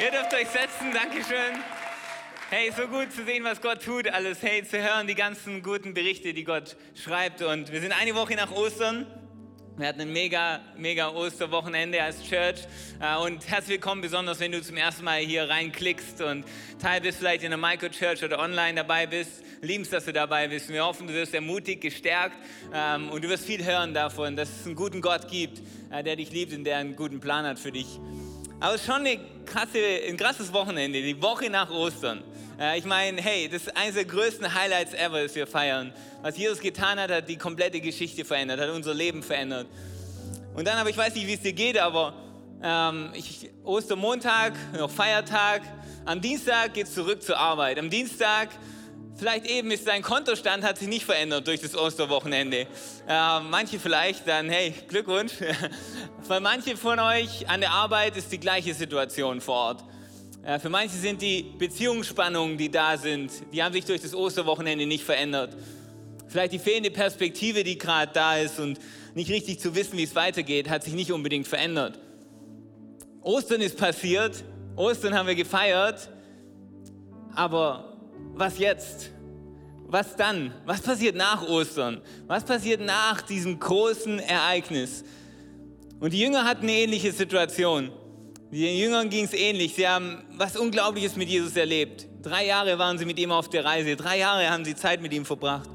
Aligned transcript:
Ihr 0.00 0.10
dürft 0.10 0.34
euch 0.34 0.48
setzen, 0.48 0.92
Dankeschön. 0.92 1.62
Hey, 2.50 2.72
so 2.76 2.88
gut 2.88 3.12
zu 3.12 3.24
sehen, 3.24 3.44
was 3.44 3.60
Gott 3.60 3.80
tut, 3.80 4.08
alles. 4.08 4.42
Hey, 4.42 4.64
zu 4.64 4.82
hören, 4.82 5.06
die 5.06 5.14
ganzen 5.14 5.62
guten 5.62 5.94
Berichte, 5.94 6.34
die 6.34 6.42
Gott 6.42 6.76
schreibt. 6.96 7.42
Und 7.42 7.70
wir 7.70 7.80
sind 7.80 7.92
eine 7.92 8.12
Woche 8.16 8.34
nach 8.34 8.50
Ostern. 8.50 9.06
Wir 9.76 9.86
hatten 9.86 10.00
ein 10.00 10.12
mega, 10.12 10.60
mega 10.76 11.10
Osterwochenende 11.10 12.02
als 12.02 12.24
Church. 12.24 12.66
Äh, 13.00 13.18
und 13.18 13.48
herzlich 13.48 13.74
willkommen, 13.74 14.00
besonders 14.00 14.40
wenn 14.40 14.50
du 14.50 14.60
zum 14.60 14.76
ersten 14.76 15.04
Mal 15.04 15.20
hier 15.20 15.48
reinklickst 15.48 16.20
und 16.22 16.44
Teil 16.82 17.00
bist, 17.00 17.18
vielleicht 17.18 17.44
in 17.44 17.52
einer 17.52 17.68
Microchurch 17.68 18.24
oder 18.24 18.40
online 18.40 18.74
dabei 18.74 19.06
bist. 19.06 19.44
Liebst, 19.60 19.92
dass 19.92 20.06
du 20.06 20.12
dabei 20.12 20.48
bist. 20.48 20.70
Wir 20.70 20.84
hoffen, 20.84 21.06
du 21.06 21.14
wirst 21.14 21.34
ermutigt, 21.34 21.80
gestärkt 21.80 22.36
ähm, 22.74 23.10
und 23.10 23.22
du 23.22 23.28
wirst 23.28 23.46
viel 23.46 23.64
hören 23.64 23.94
davon, 23.94 24.34
dass 24.34 24.48
es 24.48 24.66
einen 24.66 24.74
guten 24.74 25.00
Gott 25.00 25.28
gibt, 25.28 25.62
äh, 25.92 26.02
der 26.02 26.16
dich 26.16 26.32
liebt 26.32 26.52
und 26.52 26.64
der 26.64 26.78
einen 26.78 26.96
guten 26.96 27.20
Plan 27.20 27.46
hat 27.46 27.60
für 27.60 27.70
dich. 27.70 28.00
Aber 28.60 28.78
schon 28.78 28.96
eine 28.96 29.18
krasse, 29.44 29.78
ein 30.08 30.16
krasses 30.16 30.52
Wochenende, 30.52 31.02
die 31.02 31.20
Woche 31.20 31.50
nach 31.50 31.70
Ostern. 31.70 32.22
Äh, 32.58 32.78
ich 32.78 32.84
meine, 32.84 33.20
hey, 33.20 33.48
das 33.48 33.62
ist 33.62 33.76
eines 33.76 33.94
der 33.94 34.04
größten 34.04 34.54
Highlights 34.54 34.94
ever, 34.94 35.22
das 35.22 35.34
wir 35.34 35.46
feiern. 35.46 35.92
Was 36.22 36.36
Jesus 36.36 36.60
getan 36.60 36.98
hat, 36.98 37.10
hat 37.10 37.28
die 37.28 37.36
komplette 37.36 37.80
Geschichte 37.80 38.24
verändert, 38.24 38.60
hat 38.60 38.70
unser 38.70 38.94
Leben 38.94 39.22
verändert. 39.22 39.66
Und 40.54 40.66
dann, 40.66 40.78
aber 40.78 40.88
ich 40.88 40.96
weiß 40.96 41.14
nicht, 41.14 41.26
wie 41.26 41.34
es 41.34 41.40
dir 41.40 41.52
geht, 41.52 41.78
aber 41.78 42.14
ähm, 42.62 43.10
ich, 43.14 43.50
Ostermontag, 43.64 44.54
noch 44.78 44.90
Feiertag. 44.90 45.62
Am 46.04 46.20
Dienstag 46.20 46.74
geht 46.74 46.86
es 46.86 46.94
zurück 46.94 47.22
zur 47.22 47.36
Arbeit. 47.36 47.78
Am 47.78 47.90
Dienstag 47.90 48.50
Vielleicht 49.24 49.46
eben 49.46 49.70
ist 49.70 49.86
dein 49.86 50.02
Kontostand 50.02 50.62
hat 50.62 50.76
sich 50.76 50.86
nicht 50.86 51.06
verändert 51.06 51.46
durch 51.46 51.58
das 51.58 51.74
Osterwochenende. 51.74 52.66
Äh, 53.08 53.40
manche 53.40 53.80
vielleicht 53.80 54.28
dann, 54.28 54.50
hey, 54.50 54.74
Glückwunsch. 54.86 55.32
Für 56.28 56.40
manche 56.40 56.76
von 56.76 56.98
euch 56.98 57.48
an 57.48 57.62
der 57.62 57.70
Arbeit 57.70 58.18
ist 58.18 58.30
die 58.30 58.38
gleiche 58.38 58.74
Situation 58.74 59.40
vor 59.40 59.54
Ort. 59.54 59.84
Äh, 60.44 60.58
für 60.58 60.68
manche 60.68 60.96
sind 60.96 61.22
die 61.22 61.42
Beziehungsspannungen, 61.56 62.58
die 62.58 62.70
da 62.70 62.98
sind, 62.98 63.32
die 63.50 63.62
haben 63.62 63.72
sich 63.72 63.86
durch 63.86 64.02
das 64.02 64.14
Osterwochenende 64.14 64.84
nicht 64.84 65.04
verändert. 65.04 65.56
Vielleicht 66.28 66.52
die 66.52 66.58
fehlende 66.58 66.90
Perspektive, 66.90 67.64
die 67.64 67.78
gerade 67.78 68.12
da 68.12 68.36
ist 68.36 68.60
und 68.60 68.78
nicht 69.14 69.30
richtig 69.30 69.58
zu 69.58 69.74
wissen, 69.74 69.96
wie 69.96 70.02
es 70.02 70.14
weitergeht, 70.14 70.68
hat 70.68 70.84
sich 70.84 70.92
nicht 70.92 71.10
unbedingt 71.10 71.48
verändert. 71.48 71.98
Ostern 73.22 73.62
ist 73.62 73.78
passiert, 73.78 74.44
Ostern 74.76 75.14
haben 75.14 75.28
wir 75.28 75.34
gefeiert, 75.34 76.10
aber 77.34 77.96
was 78.34 78.58
jetzt? 78.58 79.13
Was 79.86 80.16
dann? 80.16 80.52
Was 80.64 80.80
passiert 80.80 81.16
nach 81.16 81.46
Ostern? 81.46 82.00
Was 82.26 82.44
passiert 82.44 82.80
nach 82.80 83.22
diesem 83.22 83.58
großen 83.58 84.18
Ereignis? 84.18 85.04
Und 86.00 86.12
die 86.12 86.20
Jünger 86.20 86.44
hatten 86.44 86.64
eine 86.64 86.72
ähnliche 86.72 87.12
Situation. 87.12 87.90
Den 88.50 88.76
Jüngern 88.76 89.10
ging 89.10 89.24
es 89.24 89.32
ähnlich. 89.32 89.74
Sie 89.74 89.88
haben 89.88 90.22
was 90.36 90.56
Unglaubliches 90.56 91.16
mit 91.16 91.28
Jesus 91.28 91.56
erlebt. 91.56 92.06
Drei 92.22 92.46
Jahre 92.46 92.78
waren 92.78 92.98
sie 92.98 93.04
mit 93.04 93.18
ihm 93.18 93.32
auf 93.32 93.48
der 93.48 93.64
Reise. 93.64 93.96
Drei 93.96 94.18
Jahre 94.18 94.48
haben 94.50 94.64
sie 94.64 94.74
Zeit 94.74 95.02
mit 95.02 95.12
ihm 95.12 95.24
verbracht. 95.24 95.68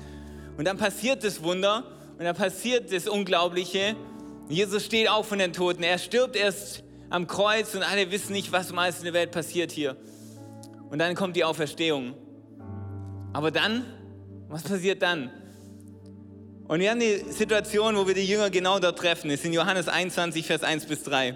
Und 0.57 0.65
dann 0.65 0.77
passiert 0.77 1.23
das 1.23 1.43
Wunder 1.43 1.83
und 2.17 2.25
dann 2.25 2.35
passiert 2.35 2.91
das 2.91 3.07
Unglaubliche. 3.07 3.95
Jesus 4.49 4.85
steht 4.85 5.09
auf 5.09 5.27
von 5.27 5.39
den 5.39 5.53
Toten. 5.53 5.83
Er 5.83 5.97
stirbt 5.97 6.35
erst 6.35 6.83
am 7.09 7.27
Kreuz 7.27 7.75
und 7.75 7.83
alle 7.83 8.11
wissen 8.11 8.33
nicht, 8.33 8.51
was 8.51 8.71
alles 8.73 8.99
in 8.99 9.05
der 9.05 9.13
Welt 9.13 9.31
passiert 9.31 9.71
hier. 9.71 9.95
Und 10.89 10.99
dann 10.99 11.15
kommt 11.15 11.35
die 11.35 11.43
Auferstehung. 11.43 12.15
Aber 13.33 13.51
dann, 13.51 13.85
was 14.49 14.63
passiert 14.63 15.01
dann? 15.01 15.29
Und 16.67 16.79
wir 16.79 16.89
haben 16.89 16.99
die 16.99 17.23
Situation, 17.29 17.95
wo 17.95 18.07
wir 18.07 18.15
die 18.15 18.25
Jünger 18.25 18.49
genau 18.49 18.79
dort 18.79 18.97
treffen. 18.97 19.29
Es 19.29 19.39
ist 19.39 19.45
in 19.45 19.53
Johannes 19.53 19.87
21, 19.87 20.45
Vers 20.45 20.63
1 20.63 20.85
bis 20.85 21.03
3. 21.03 21.35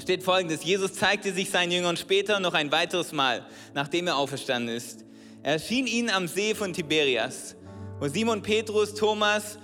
Steht 0.00 0.22
folgendes: 0.22 0.64
Jesus 0.64 0.94
zeigte 0.94 1.32
sich 1.32 1.50
seinen 1.50 1.72
Jüngern 1.72 1.96
später 1.96 2.40
noch 2.40 2.54
ein 2.54 2.72
weiteres 2.72 3.12
Mal, 3.12 3.46
nachdem 3.74 4.06
er 4.06 4.16
auferstanden 4.16 4.74
ist. 4.74 5.04
Er 5.42 5.54
erschien 5.54 5.86
ihnen 5.86 6.10
am 6.10 6.26
See 6.26 6.54
von 6.54 6.72
Tiberias, 6.72 7.54
wo 8.00 8.08
Simon 8.08 8.42
Petrus, 8.42 8.94
Thomas, 8.94 9.58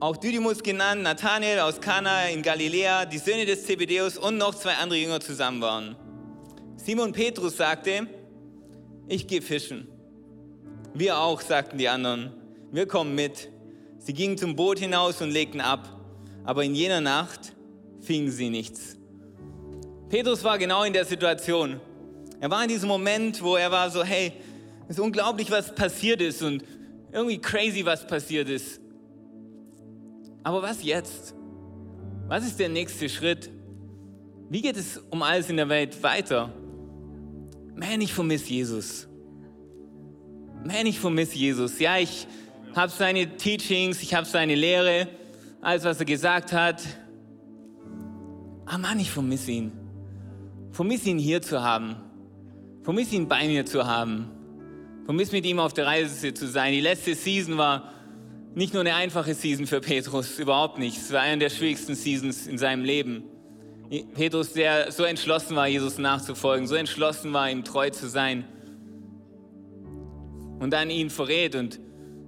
auch 0.00 0.16
Didymus 0.16 0.62
genannt, 0.62 1.02
Nathanael 1.02 1.60
aus 1.60 1.80
Kana 1.80 2.28
in 2.28 2.42
Galiläa, 2.42 3.04
die 3.04 3.18
Söhne 3.18 3.46
des 3.46 3.64
Zebedeus 3.66 4.18
und 4.18 4.36
noch 4.36 4.54
zwei 4.54 4.74
andere 4.74 4.98
Jünger 4.98 5.20
zusammen 5.20 5.60
waren. 5.60 5.96
Simon 6.76 7.12
Petrus 7.12 7.56
sagte: 7.56 8.06
Ich 9.08 9.26
gehe 9.26 9.42
fischen. 9.42 9.91
Wir 10.94 11.18
auch, 11.18 11.40
sagten 11.40 11.78
die 11.78 11.88
anderen. 11.88 12.32
Wir 12.70 12.86
kommen 12.86 13.14
mit. 13.14 13.48
Sie 13.98 14.12
gingen 14.12 14.36
zum 14.36 14.56
Boot 14.56 14.78
hinaus 14.78 15.20
und 15.22 15.30
legten 15.30 15.60
ab. 15.60 15.88
Aber 16.44 16.64
in 16.64 16.74
jener 16.74 17.00
Nacht 17.00 17.54
fingen 18.00 18.30
sie 18.30 18.50
nichts. 18.50 18.98
Petrus 20.08 20.44
war 20.44 20.58
genau 20.58 20.82
in 20.82 20.92
der 20.92 21.04
Situation. 21.04 21.80
Er 22.40 22.50
war 22.50 22.62
in 22.62 22.68
diesem 22.68 22.88
Moment, 22.88 23.42
wo 23.42 23.56
er 23.56 23.70
war 23.70 23.90
so, 23.90 24.04
hey, 24.04 24.32
es 24.88 24.98
ist 24.98 25.00
unglaublich, 25.00 25.50
was 25.50 25.74
passiert 25.74 26.20
ist 26.20 26.42
und 26.42 26.64
irgendwie 27.12 27.38
crazy, 27.38 27.84
was 27.84 28.06
passiert 28.06 28.48
ist. 28.48 28.80
Aber 30.42 30.60
was 30.60 30.82
jetzt? 30.82 31.34
Was 32.26 32.44
ist 32.44 32.58
der 32.58 32.68
nächste 32.68 33.08
Schritt? 33.08 33.50
Wie 34.50 34.60
geht 34.60 34.76
es 34.76 35.00
um 35.10 35.22
alles 35.22 35.48
in 35.48 35.56
der 35.56 35.68
Welt 35.68 36.02
weiter? 36.02 36.52
Man, 37.76 38.00
ich 38.00 38.12
vermisse 38.12 38.50
Jesus. 38.50 39.08
Man, 40.64 40.86
ich 40.86 41.00
vermisse 41.00 41.36
Jesus. 41.36 41.80
Ja, 41.80 41.98
ich 41.98 42.26
habe 42.76 42.92
seine 42.92 43.36
Teachings, 43.36 44.00
ich 44.00 44.14
habe 44.14 44.26
seine 44.26 44.54
Lehre, 44.54 45.08
alles, 45.60 45.82
was 45.82 45.98
er 45.98 46.04
gesagt 46.04 46.52
hat. 46.52 46.82
Aber 48.66 48.78
Mann, 48.78 49.00
ich 49.00 49.10
vermisse 49.10 49.50
ihn. 49.50 49.72
Vermisse 50.70 51.10
ihn 51.10 51.18
hier 51.18 51.42
zu 51.42 51.62
haben. 51.62 51.96
Vermisse 52.84 53.16
ihn 53.16 53.26
bei 53.26 53.46
mir 53.48 53.66
zu 53.66 53.86
haben. 53.86 54.30
Vermisse 55.04 55.32
mit 55.32 55.44
ihm 55.46 55.58
auf 55.58 55.74
der 55.74 55.86
Reise 55.86 56.32
zu 56.32 56.46
sein. 56.46 56.72
Die 56.72 56.80
letzte 56.80 57.16
Season 57.16 57.58
war 57.58 57.92
nicht 58.54 58.72
nur 58.72 58.82
eine 58.82 58.94
einfache 58.94 59.34
Season 59.34 59.66
für 59.66 59.80
Petrus, 59.80 60.38
überhaupt 60.38 60.78
nicht. 60.78 60.96
Es 60.96 61.12
war 61.12 61.22
eine 61.22 61.38
der 61.38 61.50
schwierigsten 61.50 61.96
Seasons 61.96 62.46
in 62.46 62.56
seinem 62.56 62.84
Leben. 62.84 63.24
Petrus, 64.14 64.52
der 64.52 64.92
so 64.92 65.02
entschlossen 65.02 65.56
war, 65.56 65.66
Jesus 65.66 65.98
nachzufolgen, 65.98 66.68
so 66.68 66.76
entschlossen 66.76 67.32
war, 67.32 67.50
ihm 67.50 67.64
treu 67.64 67.90
zu 67.90 68.08
sein 68.08 68.44
und 70.62 70.70
dann 70.70 70.90
ihn 70.90 71.10
verrät. 71.10 71.56
Und 71.56 71.80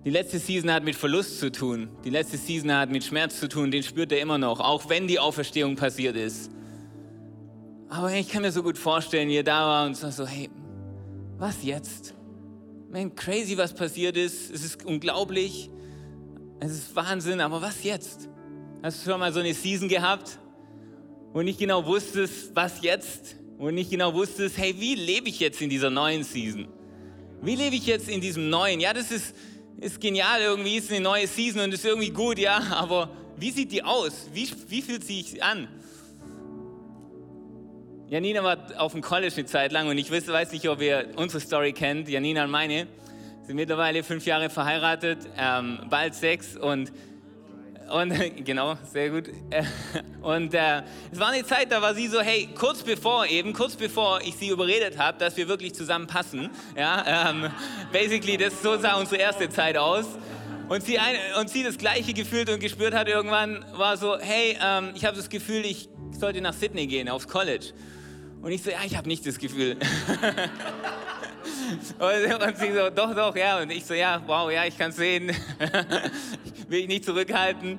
die 0.05 0.11
letzte 0.11 0.41
Season 0.41 0.73
hat 0.73 0.85
mit 0.85 0.97
Verlust 0.97 1.39
zu 1.39 1.53
tun. 1.53 1.89
Die 2.05 2.11
letzte 2.11 2.37
Season 2.37 2.73
hat 2.73 2.91
mit 2.91 3.05
Schmerz 3.05 3.39
zu 3.39 3.49
tun. 3.49 3.71
Den 3.71 3.85
spürt 3.85 4.11
er 4.11 4.21
immer 4.21 4.39
noch, 4.39 4.59
auch 4.61 4.89
wenn 4.89 5.07
die 5.07 5.21
Auferstehung 5.21 5.77
passiert 5.77 6.17
ist. 6.17 6.51
Aber 7.89 8.13
ich 8.13 8.29
kann 8.29 8.43
mir 8.43 8.51
so 8.51 8.65
gut 8.65 8.77
vorstellen, 8.77 9.31
er 9.31 9.45
da 9.45 9.67
war 9.67 9.87
und 9.87 9.97
so, 9.97 10.27
hey, 10.27 10.51
was 11.39 11.63
jetzt? 11.63 12.15
Man, 12.91 13.15
crazy, 13.15 13.57
was 13.57 13.73
passiert 13.73 14.17
ist. 14.17 14.51
Es 14.53 14.65
ist 14.65 14.85
unglaublich. 14.85 15.71
Es 16.59 16.73
ist 16.73 16.97
Wahnsinn, 16.97 17.41
aber 17.41 17.63
was 17.63 17.85
jetzt? 17.85 18.29
Hast 18.83 19.07
du 19.07 19.11
schon 19.11 19.21
mal 19.21 19.33
so 19.33 19.41
eine 19.41 19.55
Season 19.55 19.89
gehabt, 19.89 20.39
wo 21.33 21.41
nicht 21.43 21.59
genau 21.59 21.87
wusstest, 21.87 22.51
was 22.55 22.83
jetzt? 22.83 23.37
Wo 23.59 23.71
nicht 23.71 23.91
genau 23.91 24.13
wusstest, 24.13 24.59
hey, 24.59 24.75
wie 24.79 24.97
lebe 24.97 25.29
ich 25.29 25.39
jetzt 25.39 25.63
in 25.63 25.71
dieser 25.71 25.91
neuen 25.91 26.25
Season? 26.25 26.67
Wie 27.45 27.57
lebe 27.57 27.77
ich 27.77 27.85
jetzt 27.85 28.09
in 28.09 28.23
diesem 28.23 28.49
neuen? 28.49 28.81
Ja, 28.81 28.95
das 28.95 29.11
ist, 29.11 29.37
ist 29.79 30.01
genial 30.01 30.41
irgendwie, 30.41 30.77
ist 30.77 30.91
eine 30.91 31.01
neue 31.01 31.27
Season 31.27 31.61
und 31.61 31.75
ist 31.75 31.85
irgendwie 31.85 32.09
gut, 32.09 32.39
ja, 32.39 32.59
aber 32.71 33.11
wie 33.37 33.51
sieht 33.51 33.71
die 33.71 33.83
aus? 33.83 34.31
Wie, 34.33 34.49
wie 34.69 34.81
fühlt 34.81 35.05
sie 35.05 35.21
sich 35.21 35.43
an? 35.43 35.69
Janina 38.09 38.43
war 38.43 38.59
auf 38.79 38.93
dem 38.93 39.03
College 39.03 39.35
eine 39.37 39.45
Zeit 39.45 39.73
lang 39.73 39.89
und 39.89 39.99
ich 39.99 40.11
weiß 40.11 40.53
nicht, 40.53 40.67
ob 40.71 40.81
ihr 40.81 41.11
unsere 41.17 41.41
Story 41.41 41.75
kennt, 41.75 42.09
Janina 42.09 42.45
und 42.45 42.51
meine. 42.51 42.87
Sind 43.43 43.57
mittlerweile 43.57 44.03
fünf 44.05 44.25
Jahre 44.25 44.49
verheiratet, 44.49 45.19
ähm, 45.37 45.81
bald 45.91 46.15
sechs 46.15 46.57
und 46.57 46.93
und 47.95 48.13
genau, 48.45 48.77
sehr 48.93 49.11
gut. 49.11 49.31
Und 50.23 50.55
äh, 50.55 50.83
es 51.13 51.21
war 51.21 51.29
eine 51.29 51.45
Zeit, 51.45 51.71
da 51.71 51.83
war 51.83 51.95
sie 51.95 52.09
so, 52.09 52.23
hey, 52.23 52.49
kurz 52.59 52.83
bevor 52.83 53.27
eben, 53.27 53.53
kurz 53.53 53.77
bevor 53.77 54.23
ich 54.23 54.35
sie 54.37 54.49
überredet 54.49 54.99
habe, 54.99 55.19
dass 55.19 55.37
wir 55.37 55.49
wirklich 55.49 55.75
zusammenpassen, 55.75 56.49
ja, 56.75 57.29
ähm, 57.29 57.51
basically, 57.93 58.39
das 58.39 58.63
so 58.63 58.79
sah 58.79 58.95
unsere 58.95 59.21
erste 59.21 59.51
Zeit 59.51 59.77
aus. 59.77 60.07
Und 60.69 60.83
sie, 60.83 60.99
ein, 60.99 61.17
und 61.39 61.51
sie 61.51 61.63
das 61.63 61.77
Gleiche 61.77 62.15
gefühlt 62.15 62.49
und 62.49 62.59
gespürt 62.59 62.95
hat 62.95 63.07
irgendwann, 63.07 63.67
war 63.75 63.99
so, 63.99 64.19
hey, 64.19 64.57
ähm, 64.65 64.93
ich 64.95 65.05
habe 65.05 65.15
das 65.15 65.29
Gefühl, 65.29 65.67
ich 65.67 65.91
sollte 66.19 66.41
nach 66.41 66.55
Sydney 66.55 66.87
gehen, 66.87 67.11
aufs 67.11 67.29
College. 67.29 67.75
Und 68.41 68.51
ich 68.51 68.63
so, 68.63 68.71
ja, 68.71 68.79
ich 68.87 68.97
habe 68.97 69.09
nicht 69.09 69.27
das 69.27 69.39
Gefühl. 69.39 69.77
und, 71.99 72.43
und, 72.43 72.57
sie 72.57 72.73
so, 72.73 72.89
doch, 72.89 73.15
doch, 73.15 73.37
ja. 73.37 73.61
Und 73.61 73.71
ich 73.71 73.85
so, 73.85 73.93
ja, 73.93 74.23
wow, 74.27 74.51
ja, 74.51 74.65
ich 74.65 74.79
kann 74.79 74.89
es 74.89 74.97
sehen. 74.97 75.37
Will 76.69 76.81
ich 76.81 76.89
nicht 76.89 77.05
zurückhalten. 77.05 77.79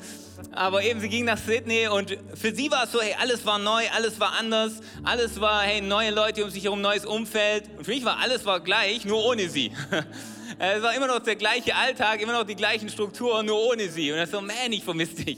Aber 0.52 0.84
eben, 0.84 1.00
sie 1.00 1.10
ging 1.10 1.26
nach 1.26 1.38
Sydney 1.38 1.88
und 1.88 2.18
für 2.34 2.54
sie 2.54 2.70
war 2.70 2.84
es 2.86 2.92
so, 2.92 3.02
hey, 3.02 3.16
alles 3.20 3.46
war 3.46 3.58
neu, 3.58 3.84
alles 3.96 4.20
war 4.20 4.34
anders, 4.34 4.74
alles 5.04 5.40
war, 5.40 5.64
hey, 5.64 5.82
neue 5.82 6.12
Leute 6.12 6.44
um 6.44 6.50
sich 6.50 6.64
herum, 6.64 6.82
neues 6.82 7.06
Umfeld. 7.06 7.64
Und 7.78 7.86
für 7.86 7.92
mich 7.92 8.06
war 8.06 8.20
alles 8.20 8.46
war 8.46 8.60
gleich, 8.60 9.06
nur 9.06 9.24
ohne 9.26 9.50
sie. 9.50 9.72
Es 10.58 10.82
war 10.82 10.96
immer 10.96 11.08
noch 11.08 11.20
der 11.20 11.36
gleiche 11.36 11.76
Alltag, 11.76 12.22
immer 12.22 12.32
noch 12.32 12.46
die 12.46 12.56
gleichen 12.56 12.88
Strukturen, 12.88 13.46
nur 13.46 13.60
ohne 13.60 13.90
sie. 13.90 14.14
Und 14.14 14.18
er 14.18 14.26
so, 14.26 14.40
man, 14.40 14.72
ich 14.72 14.86
vermisse 14.86 15.16
dich. 15.16 15.38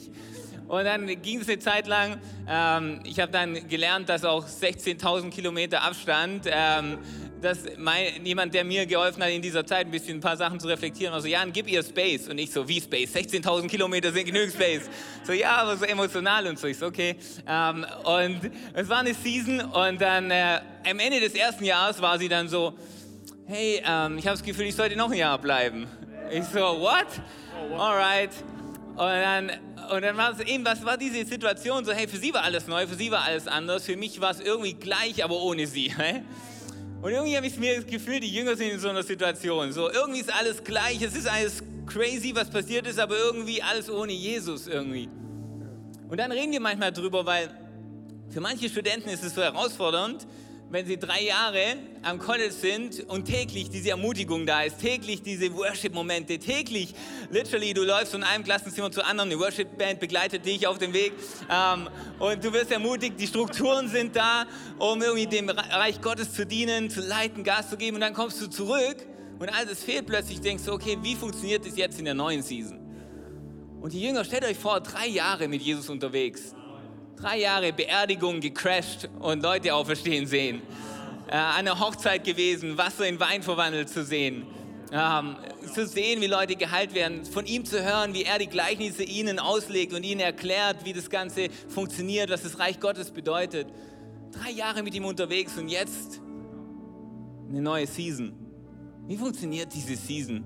Und 0.68 0.84
dann 0.84 1.08
ging 1.22 1.40
es 1.40 1.48
eine 1.48 1.60
Zeit 1.60 1.88
lang. 1.88 2.20
Ähm, 2.48 3.00
ich 3.06 3.20
habe 3.20 3.32
dann 3.32 3.68
gelernt, 3.70 4.10
dass 4.10 4.26
auch 4.26 4.46
16.000 4.46 5.30
Kilometer 5.30 5.82
Abstand, 5.82 6.46
ähm, 6.46 6.98
dass 7.42 7.60
mein, 7.78 8.26
jemand, 8.26 8.54
der 8.54 8.66
mir 8.66 8.86
geholfen 8.86 9.24
hat 9.24 9.30
in 9.30 9.42
dieser 9.42 9.66
Zeit, 9.66 9.86
ein 9.86 9.92
bisschen 9.92 10.18
ein 10.18 10.22
paar 10.22 10.36
Sachen 10.36 10.60
zu 10.60 10.68
reflektieren, 10.68 11.14
war 11.14 11.22
so, 11.22 11.28
Jan, 11.28 11.54
gib 11.54 11.70
ihr 11.70 11.82
Space. 11.84 12.28
Und 12.28 12.38
ich 12.38 12.52
so, 12.52 12.68
wie 12.68 12.82
Space? 12.82 13.16
16.000 13.16 13.68
Kilometer 13.68 14.12
sind 14.12 14.26
genügend 14.26 14.54
Space. 14.54 14.90
So, 15.24 15.32
ja, 15.32 15.58
aber 15.58 15.78
so 15.78 15.86
emotional 15.86 16.48
und 16.48 16.60
so. 16.60 16.68
Ich 16.68 16.78
so, 16.78 16.88
okay. 16.88 17.16
Ähm, 17.48 17.86
und 18.04 18.52
es 18.74 18.90
war 18.90 19.00
eine 19.00 19.14
Season 19.14 19.62
und 19.62 20.02
dann 20.02 20.32
äh, 20.32 20.60
am 20.90 21.00
Ende 21.00 21.22
des 21.22 21.34
ersten 21.34 21.64
Jahres 21.64 22.02
war 22.02 22.20
sie 22.20 22.28
dann 22.28 22.50
so, 22.50 22.74
hey, 23.46 23.82
ähm, 23.88 24.18
ich 24.18 24.28
habe 24.28 24.38
das 24.38 24.44
Gefühl, 24.44 24.66
ich 24.66 24.76
sollte 24.76 24.98
noch 24.98 25.12
ein 25.12 25.18
Jahr 25.18 25.38
bleiben. 25.38 25.88
Ich 26.30 26.44
so, 26.44 26.60
what? 26.60 27.08
Alright. 27.78 28.32
Und 28.98 28.98
dann, 28.98 29.52
und 29.92 30.02
dann 30.02 30.18
war 30.18 30.32
es 30.32 30.40
eben, 30.40 30.66
was 30.66 30.84
war 30.84 30.98
diese 30.98 31.26
Situation? 31.26 31.86
So, 31.86 31.92
hey, 31.92 32.08
für 32.08 32.18
sie 32.18 32.34
war 32.34 32.44
alles 32.44 32.68
neu, 32.68 32.88
für 32.88 32.96
sie 32.96 33.12
war 33.12 33.24
alles 33.24 33.48
anders, 33.48 33.86
für 33.86 33.98
mich 33.98 34.20
war 34.22 34.32
es 34.32 34.40
irgendwie 34.40 34.74
gleich, 34.74 35.24
aber 35.24 35.42
ohne 35.42 35.68
sie. 35.68 35.94
Hey? 35.98 36.22
Und 37.02 37.12
irgendwie 37.12 37.38
habe 37.38 37.46
ich 37.46 37.58
mir 37.58 37.76
das 37.76 37.86
Gefühl, 37.86 38.20
die 38.20 38.34
Jünger 38.34 38.56
sind 38.56 38.72
in 38.72 38.80
so 38.80 38.90
einer 38.90 39.04
Situation. 39.04 39.72
So, 39.72 39.90
irgendwie 39.90 40.20
ist 40.20 40.34
alles 40.34 40.64
gleich, 40.64 41.02
es 41.02 41.16
ist 41.16 41.28
alles 41.28 41.64
crazy, 41.86 42.34
was 42.34 42.50
passiert 42.50 42.88
ist, 42.88 43.00
aber 43.00 43.16
irgendwie 43.18 43.62
alles 43.62 43.90
ohne 43.90 44.14
Jesus 44.14 44.68
irgendwie. 44.68 45.08
Und 46.10 46.20
dann 46.20 46.32
reden 46.32 46.52
wir 46.52 46.60
manchmal 46.60 46.92
drüber, 46.92 47.26
weil 47.26 47.50
für 48.30 48.42
manche 48.42 48.68
Studenten 48.68 49.10
ist 49.10 49.24
es 49.24 49.36
so 49.36 49.42
herausfordernd, 49.42 50.26
wenn 50.70 50.86
sie 50.86 50.98
drei 50.98 51.24
Jahre 51.24 51.78
am 52.04 52.20
College 52.20 52.52
sind 52.52 53.06
und 53.08 53.26
täglich 53.26 53.70
diese 53.70 53.92
Ermutigung 53.92 54.46
da 54.46 54.64
ist, 54.64 54.80
täglich 54.80 55.22
diese 55.22 55.54
Worship-Momente, 55.54 56.40
täglich, 56.40 56.94
literally, 57.32 57.74
du 57.74 57.84
läufst 57.84 58.12
von 58.12 58.24
einem 58.24 58.44
Klassenzimmer 58.44 58.92
zu 58.92 59.04
anderen, 59.06 59.32
eine 59.32 59.40
Worship-Band 59.40 60.00
begleitet 60.00 60.46
dich 60.46 60.68
auf 60.68 60.78
dem 60.78 60.94
Weg 60.94 61.14
ähm, 61.50 61.88
und 62.20 62.44
du 62.44 62.52
wirst 62.52 62.72
ermutigt, 62.72 63.14
die 63.18 63.28
Strukturen 63.28 63.88
sind 63.88 64.16
da, 64.16 64.46
um 64.78 65.02
irgendwie 65.02 65.28
dem 65.28 65.50
Reich 65.50 66.02
Gottes 66.02 66.34
zu 66.34 66.46
dienen, 66.46 66.90
zu 66.90 67.00
leiten, 67.00 67.44
Gas 67.44 67.70
zu 67.70 67.78
geben 67.78 67.96
und 67.96 68.02
dann 68.02 68.14
kommst 68.14 68.42
du 68.42 68.48
zurück 68.48 68.98
und 69.40 69.50
all 69.50 69.66
das 69.66 69.84
fehlt 69.84 70.06
plötzlich, 70.06 70.42
denkst 70.42 70.66
du, 70.66 70.74
okay, 70.74 70.98
wie 71.02 71.16
funktioniert 71.16 71.66
das 71.66 71.78
jetzt 71.78 71.98
in 71.98 72.06
der 72.06 72.14
neuen 72.14 72.44
Season? 72.44 72.80
Und 73.80 73.94
die 73.94 74.02
Jünger, 74.02 74.26
stellt 74.26 74.44
euch 74.44 74.58
vor, 74.58 74.82
drei 74.82 75.08
Jahre 75.08 75.48
mit 75.48 75.62
Jesus 75.62 75.88
unterwegs 75.88 76.54
Drei 77.20 77.40
Jahre 77.40 77.74
Beerdigung 77.74 78.42
gecrashed 78.42 79.10
und 79.20 79.42
Leute 79.42 79.74
auferstehen 79.74 80.28
sehen. 80.28 80.62
Äh, 81.28 81.32
eine 81.32 81.80
Hochzeit 81.80 82.24
gewesen, 82.24 82.78
Wasser 82.78 83.08
in 83.08 83.20
Wein 83.20 83.42
verwandelt 83.42 83.90
zu 83.90 84.06
sehen. 84.06 84.46
Ähm, 84.92 85.36
zu 85.74 85.88
sehen, 85.88 86.22
wie 86.22 86.28
Leute 86.28 86.56
geheilt 86.56 86.94
werden, 86.94 87.26
von 87.26 87.48
ihm 87.48 87.66
zu 87.66 87.84
hören, 87.84 88.14
wie 88.14 88.22
er 88.22 88.38
die 88.38 88.46
Gleichnisse 88.46 89.02
ihnen 89.02 89.40
auslegt 89.40 89.94
und 89.94 90.04
ihnen 90.04 90.22
erklärt, 90.22 90.86
wie 90.86 90.94
das 90.94 91.10
Ganze 91.10 91.48
funktioniert, 91.70 92.30
was 92.30 92.44
das 92.44 92.60
Reich 92.60 92.80
Gottes 92.80 93.10
bedeutet. 93.10 93.68
Drei 94.32 94.52
Jahre 94.52 94.84
mit 94.84 94.94
ihm 94.94 95.06
unterwegs 95.06 95.58
und 95.58 95.70
jetzt 95.70 96.22
eine 97.50 97.64
neue 97.64 97.88
Season. 97.88 98.32
Wie 99.08 99.18
funktioniert 99.18 99.74
diese 99.74 99.96
Season? 99.96 100.44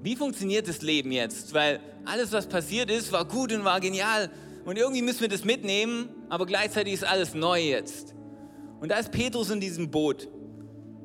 Wie 0.00 0.16
funktioniert 0.16 0.66
das 0.66 0.80
Leben 0.80 1.12
jetzt? 1.12 1.52
Weil 1.52 1.80
alles, 2.06 2.32
was 2.32 2.48
passiert 2.48 2.90
ist, 2.90 3.12
war 3.12 3.26
gut 3.26 3.52
und 3.52 3.64
war 3.64 3.80
genial. 3.80 4.30
Und 4.66 4.76
irgendwie 4.76 5.00
müssen 5.00 5.20
wir 5.20 5.28
das 5.28 5.44
mitnehmen, 5.44 6.08
aber 6.28 6.44
gleichzeitig 6.44 6.92
ist 6.92 7.04
alles 7.04 7.34
neu 7.34 7.60
jetzt. 7.60 8.16
Und 8.80 8.90
da 8.90 8.96
ist 8.98 9.12
Petrus 9.12 9.48
in 9.50 9.60
diesem 9.60 9.92
Boot. 9.92 10.28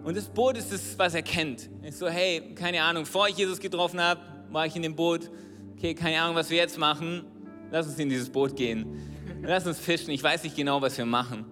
Und 0.04 0.18
das 0.18 0.26
Boot 0.30 0.58
ist 0.58 0.74
das, 0.74 0.98
was 0.98 1.14
er 1.14 1.22
kennt. 1.22 1.70
Ich 1.84 1.96
so, 1.96 2.10
hey, 2.10 2.56
keine 2.56 2.82
Ahnung, 2.82 3.04
bevor 3.04 3.28
ich 3.28 3.38
Jesus 3.38 3.60
getroffen 3.60 4.02
habe, 4.02 4.20
war 4.50 4.66
ich 4.66 4.76
in 4.76 4.82
dem 4.82 4.96
Boot. 4.96 5.30
Okay, 5.78 5.94
keine 5.94 6.20
Ahnung, 6.20 6.36
was 6.36 6.50
wir 6.50 6.58
jetzt 6.58 6.80
machen. 6.80 7.24
Lass 7.70 7.86
uns 7.86 8.00
in 8.00 8.10
dieses 8.10 8.32
Boot 8.32 8.56
gehen. 8.56 9.00
Lass 9.44 9.68
uns 9.68 9.78
fischen. 9.78 10.10
Ich 10.10 10.24
weiß 10.24 10.44
nicht 10.44 10.56
genau, 10.56 10.82
was 10.82 10.98
wir 10.98 11.06
machen. 11.06 11.46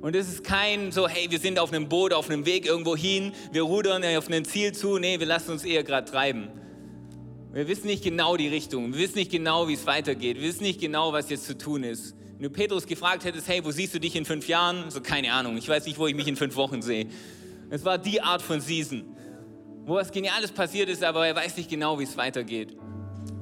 Und 0.00 0.14
es 0.14 0.28
ist 0.28 0.44
kein 0.44 0.92
so, 0.92 1.08
hey, 1.08 1.28
wir 1.32 1.40
sind 1.40 1.58
auf 1.58 1.72
einem 1.72 1.88
Boot, 1.88 2.12
auf 2.12 2.30
einem 2.30 2.46
Weg 2.46 2.64
irgendwo 2.64 2.94
hin, 2.94 3.32
wir 3.50 3.62
rudern 3.62 4.04
auf 4.16 4.30
ein 4.30 4.44
Ziel 4.44 4.70
zu. 4.70 5.00
Nee, 5.00 5.18
wir 5.18 5.26
lassen 5.26 5.50
uns 5.50 5.64
eher 5.64 5.82
gerade 5.82 6.08
treiben. 6.08 6.48
Wir 7.52 7.68
wissen 7.68 7.86
nicht 7.86 8.04
genau 8.04 8.36
die 8.36 8.48
Richtung. 8.48 8.92
Wir 8.92 9.00
wissen 9.00 9.16
nicht 9.16 9.30
genau, 9.30 9.68
wie 9.68 9.74
es 9.74 9.86
weitergeht. 9.86 10.36
Wir 10.36 10.48
wissen 10.48 10.62
nicht 10.62 10.80
genau, 10.80 11.12
was 11.12 11.30
jetzt 11.30 11.46
zu 11.46 11.56
tun 11.56 11.84
ist. 11.84 12.14
Wenn 12.34 12.42
du 12.42 12.50
Petrus 12.50 12.86
gefragt 12.86 13.24
hättest, 13.24 13.48
hey, 13.48 13.64
wo 13.64 13.70
siehst 13.70 13.94
du 13.94 13.98
dich 13.98 14.14
in 14.14 14.26
fünf 14.26 14.46
Jahren? 14.46 14.90
So, 14.90 15.00
keine 15.00 15.32
Ahnung. 15.32 15.56
Ich 15.56 15.68
weiß 15.68 15.86
nicht, 15.86 15.98
wo 15.98 16.06
ich 16.06 16.14
mich 16.14 16.28
in 16.28 16.36
fünf 16.36 16.54
Wochen 16.56 16.82
sehe. 16.82 17.06
Es 17.70 17.84
war 17.84 17.96
die 17.96 18.20
Art 18.20 18.42
von 18.42 18.60
Season, 18.60 19.04
wo 19.86 19.94
was 19.94 20.12
Geniales 20.12 20.52
passiert 20.52 20.90
ist, 20.90 21.02
aber 21.02 21.26
er 21.26 21.34
weiß 21.34 21.56
nicht 21.56 21.70
genau, 21.70 21.98
wie 21.98 22.04
es 22.04 22.16
weitergeht. 22.18 22.76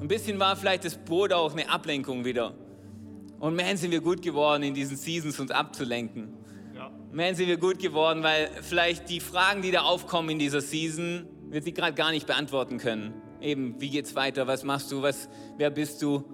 Ein 0.00 0.06
bisschen 0.06 0.38
war 0.38 0.54
vielleicht 0.54 0.84
das 0.84 0.96
Boot 0.96 1.32
auch 1.32 1.52
eine 1.52 1.68
Ablenkung 1.68 2.24
wieder. 2.24 2.54
Und 3.40 3.56
man 3.56 3.76
sind 3.76 3.90
wir 3.90 4.00
gut 4.00 4.22
geworden, 4.22 4.62
in 4.62 4.74
diesen 4.74 4.96
Seasons 4.96 5.40
uns 5.40 5.50
abzulenken. 5.50 6.34
Ja. 6.76 6.92
Man 7.12 7.34
sind 7.34 7.48
wir 7.48 7.56
gut 7.56 7.80
geworden, 7.80 8.22
weil 8.22 8.48
vielleicht 8.62 9.10
die 9.10 9.18
Fragen, 9.18 9.60
die 9.60 9.72
da 9.72 9.82
aufkommen 9.82 10.30
in 10.30 10.38
dieser 10.38 10.60
Season, 10.60 11.26
wir 11.50 11.62
sie 11.62 11.72
gerade 11.72 11.94
gar 11.94 12.12
nicht 12.12 12.26
beantworten 12.26 12.78
können 12.78 13.23
eben, 13.44 13.80
wie 13.80 13.90
geht's 13.90 14.14
weiter, 14.14 14.46
was 14.46 14.64
machst 14.64 14.90
du, 14.90 15.02
was, 15.02 15.28
wer 15.56 15.70
bist 15.70 16.02
du? 16.02 16.24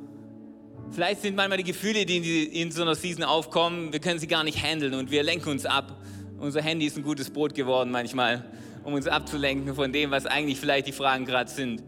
Vielleicht 0.90 1.22
sind 1.22 1.36
manchmal 1.36 1.58
die 1.58 1.64
Gefühle, 1.64 2.06
die 2.06 2.44
in 2.60 2.70
so 2.72 2.82
einer 2.82 2.94
Season 2.94 3.24
aufkommen, 3.24 3.92
wir 3.92 4.00
können 4.00 4.18
sie 4.18 4.26
gar 4.26 4.44
nicht 4.44 4.62
handeln 4.62 4.94
und 4.94 5.10
wir 5.10 5.22
lenken 5.22 5.50
uns 5.50 5.66
ab. 5.66 6.00
Unser 6.38 6.62
Handy 6.62 6.86
ist 6.86 6.96
ein 6.96 7.02
gutes 7.02 7.30
Boot 7.30 7.54
geworden 7.54 7.90
manchmal, 7.90 8.44
um 8.82 8.94
uns 8.94 9.06
abzulenken 9.06 9.74
von 9.74 9.92
dem, 9.92 10.10
was 10.10 10.26
eigentlich 10.26 10.58
vielleicht 10.58 10.86
die 10.86 10.92
Fragen 10.92 11.26
gerade 11.26 11.50
sind. 11.50 11.82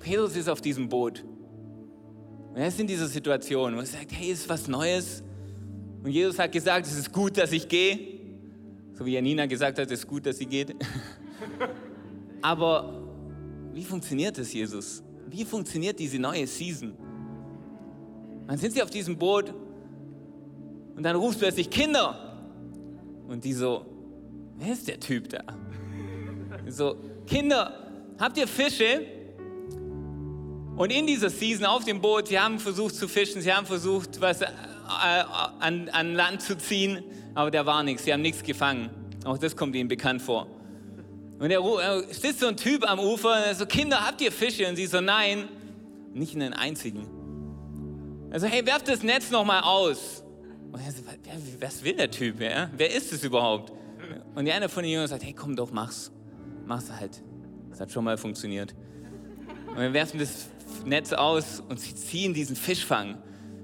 Petrus 0.00 0.36
ist 0.36 0.48
auf 0.48 0.60
diesem 0.60 0.88
Boot. 0.88 1.24
Und 2.50 2.56
er 2.56 2.68
ist 2.68 2.78
in 2.78 2.86
dieser 2.86 3.06
Situation 3.06 3.74
und 3.74 3.80
er 3.80 3.86
sagt, 3.86 4.12
hey, 4.12 4.30
ist 4.30 4.48
was 4.48 4.68
Neues? 4.68 5.22
Und 6.02 6.10
Jesus 6.10 6.38
hat 6.38 6.52
gesagt, 6.52 6.86
es 6.86 6.96
ist 6.96 7.12
gut, 7.12 7.36
dass 7.36 7.52
ich 7.52 7.68
gehe. 7.68 7.98
So 8.92 9.04
wie 9.04 9.14
Janina 9.14 9.46
gesagt 9.46 9.78
hat, 9.78 9.90
es 9.90 10.00
ist 10.00 10.06
gut, 10.06 10.24
dass 10.24 10.38
sie 10.38 10.46
geht. 10.46 10.74
Aber 12.42 13.05
wie 13.76 13.84
funktioniert 13.84 14.38
das, 14.38 14.54
Jesus? 14.54 15.02
Wie 15.26 15.44
funktioniert 15.44 15.98
diese 15.98 16.18
neue 16.18 16.46
Season? 16.46 16.94
Dann 18.46 18.56
sind 18.56 18.72
sie 18.72 18.82
auf 18.82 18.88
diesem 18.88 19.18
Boot 19.18 19.52
und 20.96 21.02
dann 21.02 21.14
rufst 21.14 21.42
du 21.42 21.44
plötzlich 21.44 21.68
Kinder. 21.68 22.38
Und 23.28 23.44
die 23.44 23.52
so, 23.52 23.84
wer 24.56 24.72
ist 24.72 24.88
der 24.88 24.98
Typ 24.98 25.28
da? 25.28 25.42
So, 26.68 26.96
Kinder, 27.26 27.92
habt 28.18 28.38
ihr 28.38 28.48
Fische? 28.48 29.04
Und 30.76 30.90
in 30.90 31.06
dieser 31.06 31.28
Season 31.28 31.66
auf 31.66 31.84
dem 31.84 32.00
Boot, 32.00 32.28
sie 32.28 32.38
haben 32.40 32.58
versucht 32.58 32.94
zu 32.94 33.08
fischen, 33.08 33.42
sie 33.42 33.52
haben 33.52 33.66
versucht, 33.66 34.22
was 34.22 34.40
äh, 34.40 34.46
an, 35.60 35.90
an 35.90 36.14
Land 36.14 36.40
zu 36.40 36.56
ziehen, 36.56 37.04
aber 37.34 37.50
da 37.50 37.66
war 37.66 37.82
nichts, 37.82 38.04
sie 38.04 38.12
haben 38.14 38.22
nichts 38.22 38.42
gefangen. 38.42 38.88
Auch 39.26 39.36
das 39.36 39.54
kommt 39.54 39.76
ihnen 39.76 39.88
bekannt 39.88 40.22
vor. 40.22 40.46
Und 41.38 41.50
er, 41.50 41.60
er 41.60 42.02
sitzt 42.14 42.40
so 42.40 42.46
ein 42.46 42.56
Typ 42.56 42.88
am 42.88 42.98
Ufer 42.98 43.30
und 43.30 43.42
er 43.46 43.54
so, 43.54 43.66
Kinder, 43.66 44.06
habt 44.06 44.20
ihr 44.20 44.32
Fische? 44.32 44.66
Und 44.68 44.76
sie 44.76 44.86
so, 44.86 45.00
nein, 45.00 45.48
nicht 46.14 46.34
einen 46.34 46.54
einzigen. 46.54 47.06
Also, 48.30 48.46
hey, 48.46 48.64
werft 48.66 48.88
das 48.88 49.02
Netz 49.02 49.30
nochmal 49.30 49.62
aus. 49.62 50.22
Und 50.72 50.80
er 50.80 50.92
so, 50.92 51.02
was 51.60 51.84
will 51.84 51.94
der 51.94 52.10
Typ? 52.10 52.40
Ja? 52.40 52.70
Wer 52.76 52.94
ist 52.94 53.12
es 53.12 53.22
überhaupt? 53.22 53.72
Und 54.34 54.48
einer 54.48 54.68
von 54.68 54.82
den 54.82 54.92
Jüngern 54.92 55.08
sagt, 55.08 55.24
hey, 55.24 55.32
komm 55.32 55.56
doch, 55.56 55.70
mach's. 55.72 56.10
Mach's 56.66 56.90
halt. 56.90 57.22
Das 57.70 57.80
hat 57.80 57.92
schon 57.92 58.04
mal 58.04 58.16
funktioniert. 58.16 58.74
Und 59.68 59.78
wir 59.78 59.92
werfen 59.92 60.18
das 60.18 60.48
Netz 60.84 61.12
aus 61.12 61.62
und 61.68 61.80
sie 61.80 61.94
ziehen 61.94 62.34
diesen 62.34 62.56
Fischfang. 62.56 63.14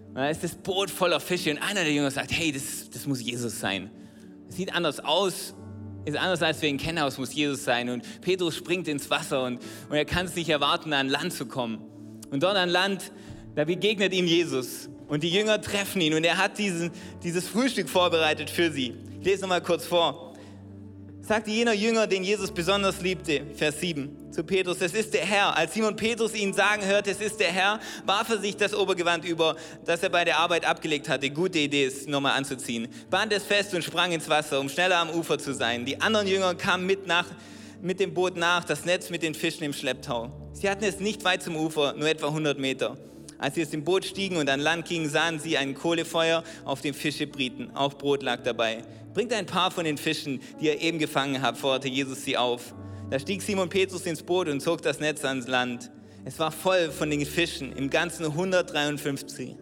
Und 0.08 0.16
da 0.16 0.28
ist 0.28 0.44
das 0.44 0.54
Boot 0.54 0.90
voller 0.90 1.20
Fische 1.20 1.50
und 1.50 1.58
einer 1.58 1.84
der 1.84 1.92
Jünger 1.92 2.10
sagt, 2.10 2.32
hey, 2.32 2.52
das, 2.52 2.90
das 2.90 3.06
muss 3.06 3.22
Jesus 3.22 3.60
sein. 3.60 3.90
Das 4.46 4.56
sieht 4.56 4.74
anders 4.74 5.00
aus, 5.00 5.54
ist 6.04 6.16
anders 6.16 6.42
als 6.42 6.61
wir 6.62 6.68
ihn 6.68 6.78
kennen, 6.78 6.99
aber 6.99 7.12
muss 7.18 7.35
Jesus 7.35 7.64
sein. 7.64 7.88
Und 7.88 8.04
Petrus 8.21 8.56
springt 8.56 8.88
ins 8.88 9.11
Wasser 9.11 9.44
und, 9.44 9.61
und 9.88 9.97
er 9.97 10.04
kann 10.04 10.26
es 10.26 10.35
nicht 10.35 10.49
erwarten, 10.49 10.92
an 10.92 11.09
Land 11.09 11.32
zu 11.32 11.47
kommen. 11.47 11.78
Und 12.30 12.42
dort 12.42 12.56
an 12.56 12.68
Land, 12.68 13.12
da 13.54 13.64
begegnet 13.64 14.12
ihm 14.12 14.26
Jesus. 14.26 14.88
Und 15.09 15.23
die 15.23 15.30
Jünger 15.30 15.61
treffen 15.61 16.00
ihn 16.00 16.14
und 16.14 16.25
er 16.25 16.38
hat 16.38 16.59
diesen, 16.59 16.90
dieses 17.23 17.47
Frühstück 17.47 17.88
vorbereitet 17.88 18.49
für 18.49 18.71
sie. 18.71 18.94
Ich 19.21 19.26
lese 19.26 19.42
nochmal 19.42 19.62
kurz 19.62 19.85
vor. 19.85 20.31
Sagte 21.32 21.50
jener 21.50 21.72
Jünger, 21.72 22.06
den 22.06 22.24
Jesus 22.24 22.50
besonders 22.50 23.00
liebte, 23.00 23.40
Vers 23.56 23.80
7, 23.80 24.30
zu 24.30 24.44
Petrus, 24.44 24.82
es 24.82 24.92
ist 24.92 25.14
der 25.14 25.24
Herr. 25.24 25.56
Als 25.56 25.72
Simon 25.72 25.96
Petrus 25.96 26.34
ihn 26.34 26.52
sagen 26.52 26.84
hörte, 26.84 27.10
es 27.10 27.22
ist 27.22 27.40
der 27.40 27.50
Herr, 27.50 27.80
warf 28.04 28.28
er 28.28 28.36
sich 28.36 28.54
das 28.54 28.74
Obergewand 28.74 29.24
über, 29.24 29.56
das 29.86 30.02
er 30.02 30.10
bei 30.10 30.26
der 30.26 30.36
Arbeit 30.36 30.66
abgelegt 30.66 31.08
hatte. 31.08 31.30
Gute 31.30 31.58
Idee, 31.58 31.86
es 31.86 32.06
nochmal 32.06 32.36
anzuziehen. 32.36 32.86
Band 33.08 33.32
es 33.32 33.44
fest 33.44 33.72
und 33.72 33.82
sprang 33.82 34.12
ins 34.12 34.28
Wasser, 34.28 34.60
um 34.60 34.68
schneller 34.68 34.98
am 34.98 35.08
Ufer 35.08 35.38
zu 35.38 35.54
sein. 35.54 35.86
Die 35.86 35.98
anderen 36.02 36.26
Jünger 36.26 36.54
kamen 36.54 36.84
mit, 36.84 37.06
nach, 37.06 37.24
mit 37.80 37.98
dem 37.98 38.12
Boot 38.12 38.36
nach, 38.36 38.64
das 38.64 38.84
Netz 38.84 39.08
mit 39.08 39.22
den 39.22 39.34
Fischen 39.34 39.64
im 39.64 39.72
Schlepptau. 39.72 40.30
Sie 40.52 40.68
hatten 40.68 40.84
es 40.84 41.00
nicht 41.00 41.24
weit 41.24 41.42
zum 41.42 41.56
Ufer, 41.56 41.94
nur 41.94 42.10
etwa 42.10 42.26
100 42.26 42.58
Meter. 42.58 42.98
Als 43.38 43.54
sie 43.54 43.62
aus 43.62 43.70
dem 43.70 43.84
Boot 43.84 44.04
stiegen 44.04 44.36
und 44.36 44.50
an 44.50 44.60
Land 44.60 44.86
gingen, 44.86 45.08
sahen 45.08 45.40
sie 45.40 45.56
ein 45.56 45.74
Kohlefeuer, 45.74 46.44
auf 46.66 46.82
dem 46.82 46.92
Fische 46.92 47.26
brieten. 47.26 47.70
Auch 47.74 47.94
Brot 47.94 48.22
lag 48.22 48.42
dabei. 48.44 48.84
Bringt 49.14 49.33
ein 49.33 49.47
paar 49.47 49.71
von 49.71 49.85
den 49.85 49.99
Fischen, 49.99 50.40
die 50.61 50.66
ihr 50.66 50.81
eben 50.81 50.99
gefangen 50.99 51.42
habt, 51.42 51.59
forderte 51.59 51.88
Jesus 51.88 52.25
sie 52.25 52.37
auf. 52.37 52.75
Da 53.11 53.19
stieg 53.19 53.42
Simon 53.42 53.69
Petrus 53.69 54.07
ins 54.07 54.23
Boot 54.23 54.49
und 54.49 54.61
zog 54.61 54.81
das 54.81 55.00
Netz 55.00 55.25
ans 55.25 55.47
Land. 55.47 55.90
Es 56.25 56.38
war 56.38 56.50
voll 56.50 56.90
von 56.90 57.11
den 57.11 57.26
Fischen, 57.26 57.73
im 57.73 57.90
Ganzen 57.90 58.25
153. 58.25 59.57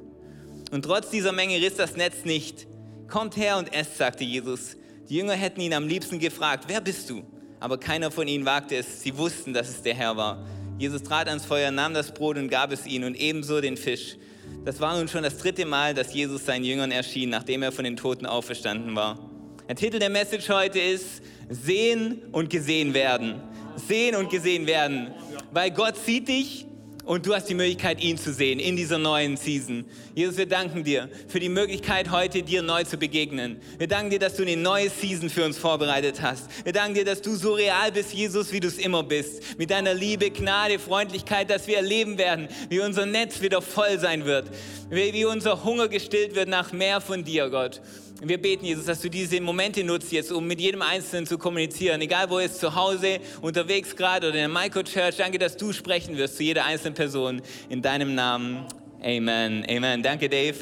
Und 0.70 0.84
trotz 0.84 1.10
dieser 1.10 1.32
Menge 1.32 1.56
riss 1.56 1.74
das 1.74 1.96
Netz 1.96 2.24
nicht. 2.24 2.68
Kommt 3.08 3.36
her 3.36 3.56
und 3.56 3.72
esst, 3.74 3.96
sagte 3.96 4.22
Jesus. 4.22 4.76
Die 5.08 5.16
Jünger 5.16 5.32
hätten 5.32 5.60
ihn 5.60 5.74
am 5.74 5.88
liebsten 5.88 6.20
gefragt, 6.20 6.64
wer 6.68 6.80
bist 6.80 7.10
du? 7.10 7.24
Aber 7.58 7.78
keiner 7.78 8.10
von 8.10 8.28
ihnen 8.28 8.44
wagte 8.44 8.76
es. 8.76 9.02
Sie 9.02 9.16
wussten, 9.18 9.52
dass 9.52 9.68
es 9.68 9.82
der 9.82 9.94
Herr 9.94 10.16
war. 10.16 10.46
Jesus 10.78 11.02
trat 11.02 11.28
ans 11.28 11.44
Feuer, 11.44 11.70
nahm 11.70 11.92
das 11.92 12.14
Brot 12.14 12.38
und 12.38 12.48
gab 12.48 12.70
es 12.72 12.86
ihnen 12.86 13.04
und 13.04 13.14
ebenso 13.16 13.60
den 13.60 13.76
Fisch. 13.76 14.16
Das 14.64 14.80
war 14.80 14.96
nun 14.96 15.08
schon 15.08 15.22
das 15.22 15.38
dritte 15.38 15.66
Mal, 15.66 15.94
dass 15.94 16.14
Jesus 16.14 16.46
seinen 16.46 16.64
Jüngern 16.64 16.92
erschien, 16.92 17.30
nachdem 17.30 17.62
er 17.62 17.72
von 17.72 17.84
den 17.84 17.96
Toten 17.96 18.26
auferstanden 18.26 18.94
war. 18.94 19.29
Der 19.70 19.76
Titel 19.76 20.00
der 20.00 20.10
Message 20.10 20.48
heute 20.48 20.80
ist 20.80 21.22
Sehen 21.48 22.22
und 22.32 22.50
gesehen 22.50 22.92
werden. 22.92 23.40
Sehen 23.76 24.16
und 24.16 24.28
gesehen 24.28 24.66
werden. 24.66 25.14
Weil 25.52 25.70
Gott 25.70 25.94
sieht 25.96 26.26
dich 26.26 26.66
und 27.04 27.24
du 27.24 27.32
hast 27.32 27.48
die 27.48 27.54
Möglichkeit, 27.54 28.02
ihn 28.02 28.18
zu 28.18 28.32
sehen 28.32 28.58
in 28.58 28.74
dieser 28.74 28.98
neuen 28.98 29.36
Season. 29.36 29.84
Jesus, 30.12 30.38
wir 30.38 30.46
danken 30.46 30.82
dir 30.82 31.08
für 31.28 31.38
die 31.38 31.48
Möglichkeit, 31.48 32.10
heute 32.10 32.42
dir 32.42 32.62
neu 32.62 32.82
zu 32.82 32.96
begegnen. 32.96 33.60
Wir 33.78 33.86
danken 33.86 34.10
dir, 34.10 34.18
dass 34.18 34.34
du 34.34 34.42
eine 34.42 34.56
neue 34.56 34.90
Season 34.90 35.30
für 35.30 35.44
uns 35.44 35.56
vorbereitet 35.56 36.20
hast. 36.20 36.48
Wir 36.64 36.72
danken 36.72 36.94
dir, 36.94 37.04
dass 37.04 37.22
du 37.22 37.36
so 37.36 37.54
real 37.54 37.92
bist, 37.92 38.12
Jesus, 38.12 38.50
wie 38.50 38.58
du 38.58 38.66
es 38.66 38.76
immer 38.76 39.04
bist. 39.04 39.56
Mit 39.56 39.70
deiner 39.70 39.94
Liebe, 39.94 40.32
Gnade, 40.32 40.80
Freundlichkeit, 40.80 41.48
dass 41.48 41.68
wir 41.68 41.76
erleben 41.76 42.18
werden, 42.18 42.48
wie 42.70 42.80
unser 42.80 43.06
Netz 43.06 43.40
wieder 43.40 43.62
voll 43.62 44.00
sein 44.00 44.24
wird. 44.24 44.50
Wie 44.90 45.24
unser 45.24 45.62
Hunger 45.62 45.86
gestillt 45.86 46.34
wird 46.34 46.48
nach 46.48 46.72
mehr 46.72 47.00
von 47.00 47.22
dir, 47.22 47.48
Gott. 47.50 47.80
Wir 48.22 48.36
beten, 48.36 48.66
Jesus, 48.66 48.84
dass 48.84 49.00
du 49.00 49.08
diese 49.08 49.40
Momente 49.40 49.82
nutzt 49.82 50.12
jetzt, 50.12 50.30
um 50.30 50.46
mit 50.46 50.60
jedem 50.60 50.82
Einzelnen 50.82 51.26
zu 51.26 51.38
kommunizieren. 51.38 52.02
Egal, 52.02 52.28
wo 52.28 52.38
er 52.38 52.44
ist, 52.44 52.60
zu 52.60 52.74
Hause, 52.74 53.18
unterwegs 53.40 53.96
gerade 53.96 54.28
oder 54.28 54.36
in 54.36 54.52
der 54.52 54.62
Microchurch. 54.62 55.16
Danke, 55.16 55.38
dass 55.38 55.56
du 55.56 55.72
sprechen 55.72 56.18
wirst 56.18 56.36
zu 56.36 56.42
jeder 56.42 56.66
einzelnen 56.66 56.94
Person. 56.94 57.40
In 57.70 57.80
deinem 57.80 58.14
Namen. 58.14 58.66
Amen. 59.02 59.64
Amen. 59.66 60.02
Danke, 60.02 60.28
Dave. 60.28 60.58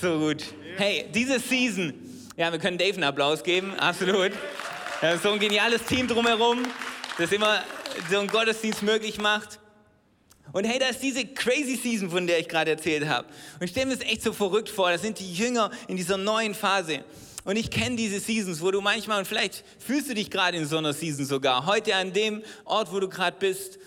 So 0.00 0.18
gut. 0.18 0.44
Hey, 0.76 1.06
diese 1.14 1.40
Season. 1.40 1.94
Ja, 2.36 2.52
wir 2.52 2.58
können 2.58 2.76
Dave 2.76 2.94
einen 2.94 3.04
Applaus 3.04 3.42
geben. 3.42 3.72
Absolut. 3.78 4.32
So 5.22 5.30
ein 5.30 5.38
geniales 5.38 5.84
Team 5.84 6.06
drumherum, 6.06 6.66
das 7.16 7.32
immer 7.32 7.62
so 8.10 8.18
einen 8.18 8.28
Gottesdienst 8.28 8.82
möglich 8.82 9.18
macht. 9.18 9.58
Und 10.52 10.64
hey, 10.64 10.78
da 10.78 10.88
ist 10.88 11.02
diese 11.02 11.26
crazy 11.26 11.76
Season, 11.76 12.10
von 12.10 12.26
der 12.26 12.38
ich 12.38 12.48
gerade 12.48 12.70
erzählt 12.70 13.06
habe. 13.06 13.28
Und 13.60 13.64
ich 13.64 13.70
stelle 13.70 13.86
mir 13.86 13.96
das 13.96 14.06
echt 14.06 14.22
so 14.22 14.32
verrückt 14.32 14.68
vor. 14.68 14.90
Das 14.90 15.02
sind 15.02 15.18
die 15.18 15.32
Jünger 15.32 15.70
in 15.88 15.96
dieser 15.96 16.16
neuen 16.16 16.54
Phase. 16.54 17.04
Und 17.44 17.56
ich 17.56 17.70
kenne 17.70 17.96
diese 17.96 18.20
Seasons, 18.20 18.60
wo 18.60 18.70
du 18.70 18.80
manchmal, 18.80 19.20
und 19.20 19.24
vielleicht 19.26 19.64
fühlst 19.78 20.10
du 20.10 20.14
dich 20.14 20.30
gerade 20.30 20.58
in 20.58 20.66
so 20.66 20.78
einer 20.78 20.92
Season 20.92 21.24
sogar, 21.24 21.66
heute 21.66 21.94
an 21.94 22.12
dem 22.12 22.42
Ort, 22.64 22.92
wo 22.92 23.00
du 23.00 23.08
gerade 23.08 23.36
bist, 23.38 23.78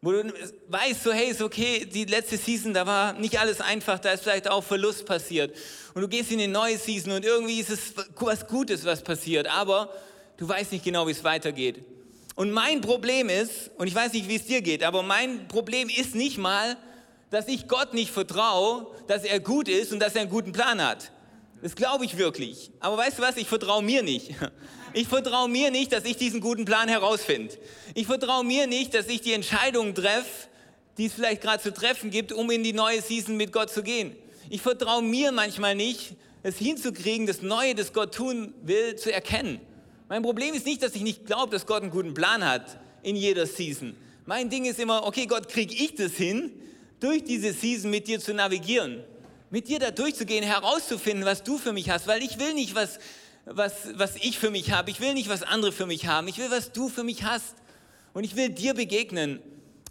wo 0.00 0.10
du 0.10 0.32
weißt, 0.68 1.04
so 1.04 1.12
hey, 1.12 1.30
ist 1.30 1.42
okay, 1.42 1.84
die 1.84 2.04
letzte 2.04 2.36
Season, 2.36 2.74
da 2.74 2.86
war 2.86 3.12
nicht 3.14 3.38
alles 3.38 3.60
einfach, 3.60 3.98
da 4.00 4.10
ist 4.10 4.24
vielleicht 4.24 4.48
auch 4.48 4.62
Verlust 4.62 5.06
passiert. 5.06 5.56
Und 5.94 6.02
du 6.02 6.08
gehst 6.08 6.32
in 6.32 6.40
eine 6.40 6.52
neue 6.52 6.76
Season 6.76 7.12
und 7.12 7.24
irgendwie 7.24 7.60
ist 7.60 7.70
es 7.70 7.94
was 8.16 8.46
Gutes, 8.46 8.84
was 8.84 9.02
passiert, 9.02 9.46
aber 9.46 9.92
du 10.36 10.48
weißt 10.48 10.72
nicht 10.72 10.84
genau, 10.84 11.06
wie 11.06 11.12
es 11.12 11.22
weitergeht. 11.22 11.84
Und 12.34 12.50
mein 12.50 12.80
Problem 12.80 13.28
ist, 13.28 13.70
und 13.76 13.86
ich 13.86 13.94
weiß 13.94 14.12
nicht, 14.12 14.28
wie 14.28 14.36
es 14.36 14.46
dir 14.46 14.62
geht, 14.62 14.82
aber 14.82 15.02
mein 15.02 15.48
Problem 15.48 15.88
ist 15.88 16.14
nicht 16.14 16.38
mal, 16.38 16.76
dass 17.30 17.48
ich 17.48 17.68
Gott 17.68 17.94
nicht 17.94 18.10
vertraue, 18.10 18.86
dass 19.06 19.24
er 19.24 19.40
gut 19.40 19.68
ist 19.68 19.92
und 19.92 20.00
dass 20.00 20.14
er 20.14 20.22
einen 20.22 20.30
guten 20.30 20.52
Plan 20.52 20.82
hat. 20.82 21.12
Das 21.62 21.76
glaube 21.76 22.04
ich 22.04 22.18
wirklich. 22.18 22.70
Aber 22.80 22.96
weißt 22.98 23.18
du 23.18 23.22
was, 23.22 23.36
ich 23.36 23.46
vertraue 23.46 23.82
mir 23.82 24.02
nicht. 24.02 24.34
Ich 24.94 25.08
vertraue 25.08 25.48
mir 25.48 25.70
nicht, 25.70 25.90
dass 25.90 26.04
ich 26.04 26.18
diesen 26.18 26.42
guten 26.42 26.66
Plan 26.66 26.86
herausfinde. 26.86 27.54
Ich 27.94 28.06
vertraue 28.06 28.44
mir 28.44 28.66
nicht, 28.66 28.92
dass 28.92 29.06
ich 29.06 29.22
die 29.22 29.32
Entscheidungen 29.32 29.94
treffe, 29.94 30.48
die 30.98 31.06
es 31.06 31.14
vielleicht 31.14 31.40
gerade 31.40 31.62
zu 31.62 31.72
treffen 31.72 32.10
gibt, 32.10 32.30
um 32.30 32.50
in 32.50 32.62
die 32.62 32.74
neue 32.74 33.00
Season 33.00 33.38
mit 33.38 33.52
Gott 33.52 33.70
zu 33.70 33.82
gehen. 33.82 34.14
Ich 34.50 34.60
vertraue 34.60 35.00
mir 35.00 35.32
manchmal 35.32 35.74
nicht, 35.74 36.14
es 36.42 36.58
hinzukriegen, 36.58 37.26
das 37.26 37.40
Neue, 37.40 37.74
das 37.74 37.94
Gott 37.94 38.14
tun 38.14 38.52
will, 38.60 38.96
zu 38.96 39.10
erkennen. 39.10 39.62
Mein 40.12 40.22
Problem 40.22 40.52
ist 40.52 40.66
nicht, 40.66 40.82
dass 40.82 40.94
ich 40.94 41.00
nicht 41.00 41.24
glaube, 41.24 41.52
dass 41.52 41.64
Gott 41.64 41.80
einen 41.80 41.90
guten 41.90 42.12
Plan 42.12 42.44
hat 42.46 42.78
in 43.02 43.16
jeder 43.16 43.46
Season. 43.46 43.96
Mein 44.26 44.50
Ding 44.50 44.66
ist 44.66 44.78
immer, 44.78 45.06
okay, 45.06 45.24
Gott, 45.24 45.48
kriege 45.48 45.74
ich 45.74 45.94
das 45.94 46.12
hin, 46.12 46.52
durch 47.00 47.24
diese 47.24 47.54
Season 47.54 47.90
mit 47.90 48.06
dir 48.08 48.20
zu 48.20 48.34
navigieren, 48.34 49.02
mit 49.48 49.68
dir 49.68 49.78
da 49.78 49.90
durchzugehen, 49.90 50.44
herauszufinden, 50.44 51.24
was 51.24 51.42
du 51.42 51.56
für 51.56 51.72
mich 51.72 51.88
hast, 51.88 52.06
weil 52.08 52.22
ich 52.22 52.38
will 52.38 52.52
nicht, 52.52 52.74
was, 52.74 52.98
was, 53.46 53.72
was 53.94 54.16
ich 54.16 54.38
für 54.38 54.50
mich 54.50 54.70
habe, 54.70 54.90
ich 54.90 55.00
will 55.00 55.14
nicht, 55.14 55.30
was 55.30 55.42
andere 55.42 55.72
für 55.72 55.86
mich 55.86 56.06
haben, 56.06 56.28
ich 56.28 56.36
will, 56.36 56.50
was 56.50 56.72
du 56.72 56.90
für 56.90 57.04
mich 57.04 57.24
hast. 57.24 57.54
Und 58.12 58.24
ich 58.24 58.36
will 58.36 58.50
dir 58.50 58.74
begegnen. 58.74 59.40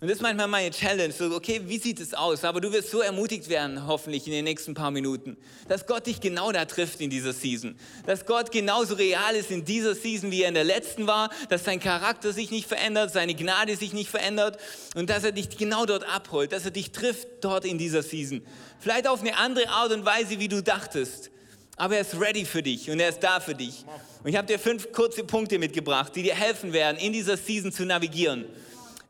Und 0.01 0.07
das 0.07 0.17
ist 0.17 0.23
manchmal 0.23 0.47
meine 0.47 0.71
Challenge, 0.71 1.13
so, 1.13 1.25
okay, 1.35 1.61
wie 1.65 1.77
sieht 1.77 1.99
es 1.99 2.15
aus? 2.15 2.43
Aber 2.43 2.59
du 2.59 2.71
wirst 2.71 2.89
so 2.89 3.01
ermutigt 3.01 3.47
werden, 3.49 3.85
hoffentlich 3.85 4.25
in 4.25 4.33
den 4.33 4.45
nächsten 4.45 4.73
paar 4.73 4.89
Minuten, 4.89 5.37
dass 5.67 5.85
Gott 5.85 6.07
dich 6.07 6.19
genau 6.19 6.51
da 6.51 6.65
trifft 6.65 7.01
in 7.01 7.11
dieser 7.11 7.33
Season. 7.33 7.75
Dass 8.07 8.25
Gott 8.25 8.51
genauso 8.51 8.95
real 8.95 9.35
ist 9.35 9.51
in 9.51 9.63
dieser 9.63 9.93
Season, 9.93 10.31
wie 10.31 10.41
er 10.41 10.47
in 10.47 10.55
der 10.55 10.63
letzten 10.63 11.05
war, 11.05 11.29
dass 11.49 11.65
sein 11.65 11.79
Charakter 11.79 12.33
sich 12.33 12.49
nicht 12.49 12.67
verändert, 12.67 13.13
seine 13.13 13.35
Gnade 13.35 13.75
sich 13.75 13.93
nicht 13.93 14.09
verändert 14.09 14.57
und 14.95 15.07
dass 15.11 15.23
er 15.23 15.33
dich 15.33 15.55
genau 15.55 15.85
dort 15.85 16.03
abholt, 16.09 16.51
dass 16.51 16.65
er 16.65 16.71
dich 16.71 16.89
trifft 16.89 17.27
dort 17.41 17.63
in 17.63 17.77
dieser 17.77 18.01
Season. 18.01 18.41
Vielleicht 18.79 19.07
auf 19.07 19.21
eine 19.21 19.37
andere 19.37 19.69
Art 19.69 19.91
und 19.91 20.03
Weise, 20.03 20.39
wie 20.39 20.47
du 20.47 20.63
dachtest. 20.63 21.29
Aber 21.77 21.93
er 21.93 22.01
ist 22.01 22.19
ready 22.19 22.45
für 22.45 22.63
dich 22.63 22.89
und 22.89 22.99
er 22.99 23.09
ist 23.09 23.19
da 23.19 23.39
für 23.39 23.53
dich. 23.53 23.85
Und 24.23 24.31
ich 24.31 24.35
habe 24.35 24.47
dir 24.47 24.57
fünf 24.57 24.91
kurze 24.91 25.23
Punkte 25.23 25.59
mitgebracht, 25.59 26.15
die 26.15 26.23
dir 26.23 26.33
helfen 26.33 26.73
werden, 26.73 26.97
in 26.97 27.13
dieser 27.13 27.37
Season 27.37 27.71
zu 27.71 27.85
navigieren. 27.85 28.45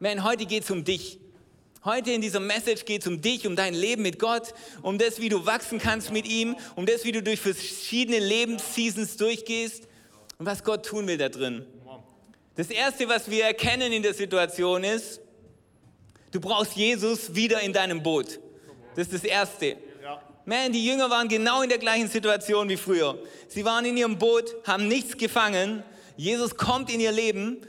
Man, 0.02 0.24
heute 0.24 0.48
geht 0.48 0.64
es 0.64 0.72
um 0.72 0.84
dich. 0.84 1.20
Heute 1.86 2.10
in 2.10 2.22
dieser 2.22 2.40
Message 2.40 2.86
geht 2.86 3.02
es 3.02 3.08
um 3.08 3.22
dich, 3.22 3.46
um 3.46 3.56
dein 3.56 3.76
Leben 3.76 4.02
mit 4.02 4.18
Gott, 4.18 4.56
um 4.82 4.98
das, 4.98 5.22
wie 5.22 5.30
du 5.30 5.46
wachsen 5.46 5.78
kannst 5.78 6.12
mit 6.12 6.28
ihm, 6.28 6.56
um 6.76 6.88
das, 6.88 7.04
wie 7.04 7.12
du 7.12 7.22
durch 7.22 7.40
verschiedene 7.40 8.18
Lebensseasons 8.18 9.18
durchgehst 9.18 9.84
und 10.40 10.48
was 10.48 10.64
Gott 10.64 10.88
tun 10.88 11.06
will 11.06 11.20
da 11.20 11.30
drin. 11.30 11.68
Das 12.56 12.72
Erste, 12.72 13.08
was 13.10 13.30
wir 13.30 13.46
erkennen 13.46 13.94
in 13.94 14.02
der 14.02 14.16
Situation 14.16 14.84
ist, 14.84 15.22
du 16.32 16.40
brauchst 16.40 16.76
Jesus 16.76 17.36
wieder 17.36 17.62
in 17.62 17.72
deinem 17.72 18.02
Boot. 18.02 18.40
Das 18.96 19.06
ist 19.06 19.14
das 19.14 19.24
Erste. 19.24 19.78
Man, 20.46 20.72
die 20.72 20.84
Jünger 20.84 21.12
waren 21.12 21.28
genau 21.28 21.62
in 21.62 21.70
der 21.70 21.78
gleichen 21.78 22.08
Situation 22.08 22.68
wie 22.70 22.78
früher. 22.78 23.20
Sie 23.48 23.64
waren 23.66 23.86
in 23.86 23.98
ihrem 23.98 24.18
Boot, 24.18 24.56
haben 24.66 24.88
nichts 24.88 25.16
gefangen. 25.16 25.84
Jesus 26.18 26.58
kommt 26.58 26.92
in 26.92 27.00
ihr 27.00 27.12
Leben 27.12 27.62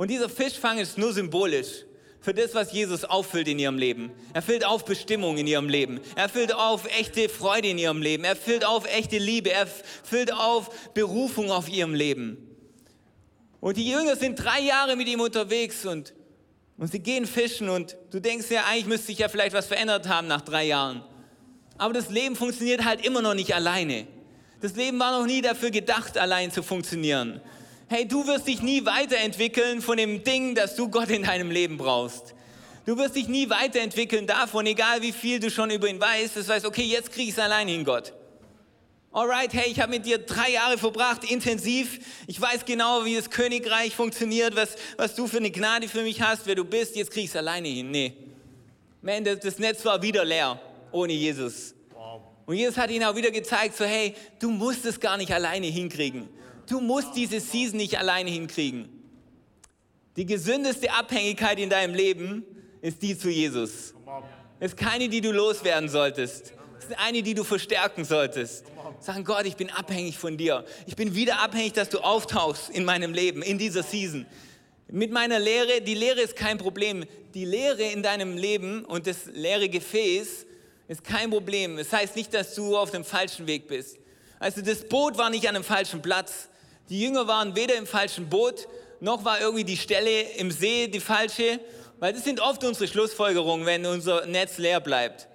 und 0.00 0.08
dieser 0.08 0.30
Fischfang 0.30 0.78
ist 0.78 0.96
nur 0.96 1.12
symbolisch 1.12 1.84
für 2.22 2.32
das, 2.32 2.54
was 2.54 2.72
Jesus 2.72 3.04
auffüllt 3.04 3.48
in 3.48 3.58
ihrem 3.58 3.76
Leben. 3.76 4.10
Er 4.32 4.40
füllt 4.40 4.64
auf 4.64 4.86
Bestimmung 4.86 5.36
in 5.36 5.46
ihrem 5.46 5.68
Leben. 5.68 6.00
Er 6.16 6.30
füllt 6.30 6.54
auf 6.54 6.86
echte 6.98 7.28
Freude 7.28 7.68
in 7.68 7.76
ihrem 7.76 8.00
Leben. 8.00 8.24
Er 8.24 8.34
füllt 8.34 8.64
auf 8.64 8.86
echte 8.90 9.18
Liebe. 9.18 9.52
Er 9.52 9.66
füllt 9.66 10.32
auf 10.32 10.70
Berufung 10.94 11.50
auf 11.50 11.68
ihrem 11.68 11.92
Leben. 11.92 12.38
Und 13.60 13.76
die 13.76 13.90
Jünger 13.90 14.16
sind 14.16 14.42
drei 14.42 14.60
Jahre 14.60 14.96
mit 14.96 15.06
ihm 15.06 15.20
unterwegs 15.20 15.84
und, 15.84 16.14
und 16.78 16.90
sie 16.90 17.00
gehen 17.00 17.26
fischen 17.26 17.68
und 17.68 17.98
du 18.10 18.20
denkst 18.20 18.46
ja, 18.48 18.64
eigentlich 18.70 18.86
müsste 18.86 19.08
sich 19.08 19.18
ja 19.18 19.28
vielleicht 19.28 19.52
was 19.52 19.66
verändert 19.66 20.08
haben 20.08 20.28
nach 20.28 20.40
drei 20.40 20.64
Jahren. 20.64 21.04
Aber 21.76 21.92
das 21.92 22.08
Leben 22.08 22.36
funktioniert 22.36 22.86
halt 22.86 23.04
immer 23.04 23.20
noch 23.20 23.34
nicht 23.34 23.54
alleine. 23.54 24.06
Das 24.62 24.76
Leben 24.76 24.98
war 24.98 25.18
noch 25.20 25.26
nie 25.26 25.42
dafür 25.42 25.70
gedacht, 25.70 26.16
allein 26.16 26.50
zu 26.50 26.62
funktionieren 26.62 27.42
hey, 27.90 28.06
du 28.06 28.24
wirst 28.28 28.46
dich 28.46 28.62
nie 28.62 28.86
weiterentwickeln 28.86 29.82
von 29.82 29.96
dem 29.96 30.22
Ding, 30.22 30.54
dass 30.54 30.76
du 30.76 30.88
Gott 30.88 31.10
in 31.10 31.24
deinem 31.24 31.50
Leben 31.50 31.76
brauchst. 31.76 32.34
Du 32.86 32.96
wirst 32.96 33.16
dich 33.16 33.26
nie 33.26 33.50
weiterentwickeln 33.50 34.28
davon, 34.28 34.64
egal 34.66 35.02
wie 35.02 35.10
viel 35.10 35.40
du 35.40 35.50
schon 35.50 35.70
über 35.70 35.88
ihn 35.88 36.00
weißt. 36.00 36.36
Das 36.36 36.46
weißt, 36.46 36.66
okay, 36.66 36.84
jetzt 36.84 37.10
krieg 37.10 37.24
ich 37.24 37.32
es 37.34 37.38
alleine 37.40 37.72
hin, 37.72 37.84
Gott. 37.84 38.12
Alright, 39.10 39.52
hey, 39.54 39.68
ich 39.68 39.80
habe 39.80 39.90
mit 39.90 40.06
dir 40.06 40.18
drei 40.18 40.52
Jahre 40.52 40.78
verbracht, 40.78 41.28
intensiv. 41.28 41.98
Ich 42.28 42.40
weiß 42.40 42.64
genau, 42.64 43.04
wie 43.04 43.16
das 43.16 43.28
Königreich 43.28 43.96
funktioniert, 43.96 44.54
was, 44.54 44.76
was 44.96 45.16
du 45.16 45.26
für 45.26 45.38
eine 45.38 45.50
Gnade 45.50 45.88
für 45.88 46.02
mich 46.02 46.22
hast, 46.22 46.46
wer 46.46 46.54
du 46.54 46.64
bist. 46.64 46.94
Jetzt 46.94 47.10
krieg 47.10 47.24
ich 47.24 47.30
es 47.30 47.36
alleine 47.36 47.66
hin. 47.66 47.90
Nee. 47.90 48.12
Man, 49.02 49.24
das, 49.24 49.40
das 49.40 49.58
Netz 49.58 49.84
war 49.84 50.00
wieder 50.00 50.24
leer, 50.24 50.60
ohne 50.92 51.12
Jesus. 51.12 51.74
Und 52.46 52.54
Jesus 52.54 52.76
hat 52.76 52.90
ihnen 52.92 53.04
auch 53.04 53.16
wieder 53.16 53.32
gezeigt, 53.32 53.76
so 53.76 53.84
hey, 53.84 54.14
du 54.38 54.50
musst 54.50 54.84
es 54.84 55.00
gar 55.00 55.16
nicht 55.16 55.32
alleine 55.34 55.66
hinkriegen. 55.66 56.28
Du 56.70 56.80
musst 56.80 57.16
diese 57.16 57.40
Season 57.40 57.78
nicht 57.78 57.98
alleine 57.98 58.30
hinkriegen. 58.30 58.88
Die 60.14 60.24
gesündeste 60.24 60.92
Abhängigkeit 60.92 61.58
in 61.58 61.68
deinem 61.68 61.94
Leben 61.94 62.44
ist 62.80 63.02
die 63.02 63.18
zu 63.18 63.28
Jesus. 63.28 63.92
Es 64.60 64.72
ist 64.72 64.76
keine, 64.76 65.08
die 65.08 65.20
du 65.20 65.32
loswerden 65.32 65.88
solltest. 65.88 66.52
Es 66.78 66.84
ist 66.84 66.98
eine, 66.98 67.24
die 67.24 67.34
du 67.34 67.42
verstärken 67.42 68.04
solltest. 68.04 68.66
Sagen, 69.00 69.24
Gott, 69.24 69.46
ich 69.46 69.56
bin 69.56 69.68
abhängig 69.70 70.16
von 70.16 70.36
dir. 70.36 70.64
Ich 70.86 70.94
bin 70.94 71.16
wieder 71.16 71.40
abhängig, 71.40 71.72
dass 71.72 71.88
du 71.88 71.98
auftauchst 71.98 72.70
in 72.70 72.84
meinem 72.84 73.14
Leben, 73.14 73.42
in 73.42 73.58
dieser 73.58 73.82
Season. 73.82 74.24
Mit 74.86 75.10
meiner 75.10 75.40
Lehre, 75.40 75.80
die 75.80 75.94
Lehre 75.94 76.20
ist 76.20 76.36
kein 76.36 76.56
Problem. 76.56 77.04
Die 77.34 77.46
Lehre 77.46 77.82
in 77.82 78.04
deinem 78.04 78.36
Leben 78.36 78.84
und 78.84 79.08
das 79.08 79.26
leere 79.26 79.68
Gefäß 79.68 80.46
ist 80.86 81.02
kein 81.02 81.30
Problem. 81.30 81.78
Es 81.78 81.88
das 81.88 82.00
heißt 82.00 82.16
nicht, 82.16 82.32
dass 82.32 82.54
du 82.54 82.76
auf 82.76 82.92
dem 82.92 83.04
falschen 83.04 83.48
Weg 83.48 83.66
bist. 83.66 83.98
Also 84.38 84.62
das 84.62 84.88
Boot 84.88 85.18
war 85.18 85.30
nicht 85.30 85.48
an 85.48 85.56
einem 85.56 85.64
falschen 85.64 86.00
Platz. 86.00 86.49
Die 86.90 87.00
Jünger 87.00 87.26
waren 87.26 87.56
weder 87.56 87.76
im 87.76 87.86
falschen 87.86 88.28
Boot, 88.28 88.68
noch 89.00 89.24
war 89.24 89.40
irgendwie 89.40 89.64
die 89.64 89.76
Stelle 89.76 90.22
im 90.36 90.50
See 90.50 90.88
die 90.88 91.00
falsche. 91.00 91.60
Weil 92.00 92.14
das 92.14 92.24
sind 92.24 92.40
oft 92.40 92.64
unsere 92.64 92.88
Schlussfolgerungen, 92.88 93.66
wenn 93.66 93.84
unser 93.86 94.26
Netz 94.26 94.58
leer 94.58 94.80
bleibt. 94.80 95.28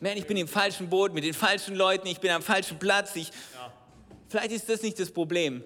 Man, 0.00 0.16
ich 0.16 0.26
bin 0.26 0.36
im 0.36 0.48
falschen 0.48 0.88
Boot 0.88 1.12
mit 1.12 1.22
den 1.22 1.34
falschen 1.34 1.74
Leuten, 1.74 2.06
ich 2.08 2.18
bin 2.18 2.30
am 2.30 2.42
falschen 2.42 2.78
Platz. 2.78 3.14
Ich, 3.14 3.28
ja. 3.28 3.72
Vielleicht 4.28 4.52
ist 4.52 4.68
das 4.68 4.82
nicht 4.82 4.98
das 4.98 5.10
Problem. 5.10 5.62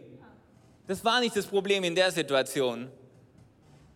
Das 0.87 1.05
war 1.05 1.21
nicht 1.21 1.37
das 1.37 1.47
Problem 1.47 1.85
in 1.85 1.95
der 1.95 2.11
Situation. 2.11 2.91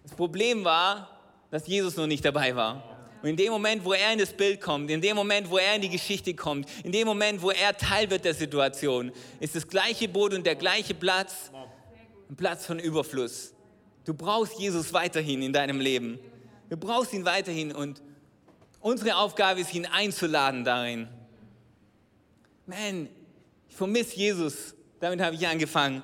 Das 0.04 0.12
Problem 0.14 0.64
war, 0.64 1.10
dass 1.50 1.66
Jesus 1.66 1.96
noch 1.96 2.06
nicht 2.06 2.24
dabei 2.24 2.54
war. 2.54 2.95
Und 3.26 3.30
in 3.30 3.36
dem 3.36 3.50
Moment, 3.50 3.84
wo 3.84 3.92
er 3.92 4.12
in 4.12 4.20
das 4.20 4.32
Bild 4.32 4.60
kommt, 4.60 4.88
in 4.88 5.00
dem 5.00 5.16
Moment, 5.16 5.50
wo 5.50 5.58
er 5.58 5.74
in 5.74 5.82
die 5.82 5.88
Geschichte 5.88 6.32
kommt, 6.32 6.68
in 6.84 6.92
dem 6.92 7.08
Moment, 7.08 7.42
wo 7.42 7.50
er 7.50 7.76
Teil 7.76 8.08
wird 8.08 8.24
der 8.24 8.34
Situation, 8.34 9.10
ist 9.40 9.56
das 9.56 9.66
gleiche 9.66 10.06
Boot 10.06 10.32
und 10.32 10.46
der 10.46 10.54
gleiche 10.54 10.94
Platz 10.94 11.50
ein 12.30 12.36
Platz 12.36 12.66
von 12.66 12.78
Überfluss. 12.78 13.52
Du 14.04 14.14
brauchst 14.14 14.60
Jesus 14.60 14.92
weiterhin 14.92 15.42
in 15.42 15.52
deinem 15.52 15.80
Leben. 15.80 16.20
Du 16.70 16.76
brauchst 16.76 17.12
ihn 17.14 17.24
weiterhin 17.24 17.72
und 17.72 18.00
unsere 18.78 19.16
Aufgabe 19.16 19.60
ist, 19.60 19.74
ihn 19.74 19.86
einzuladen 19.86 20.62
darin. 20.62 21.08
Man, 22.64 23.08
ich 23.68 23.74
vermisse 23.74 24.14
Jesus. 24.14 24.72
Damit 25.00 25.20
habe 25.20 25.34
ich 25.34 25.44
angefangen. 25.48 26.00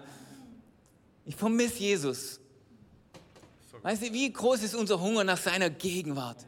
Ich 1.24 1.36
vermisse 1.36 1.78
Jesus. 1.78 2.40
Weißt 3.80 4.02
du, 4.02 4.12
wie 4.12 4.32
groß 4.32 4.64
ist 4.64 4.74
unser 4.74 5.00
Hunger 5.00 5.22
nach 5.22 5.38
seiner 5.38 5.70
Gegenwart? 5.70 6.44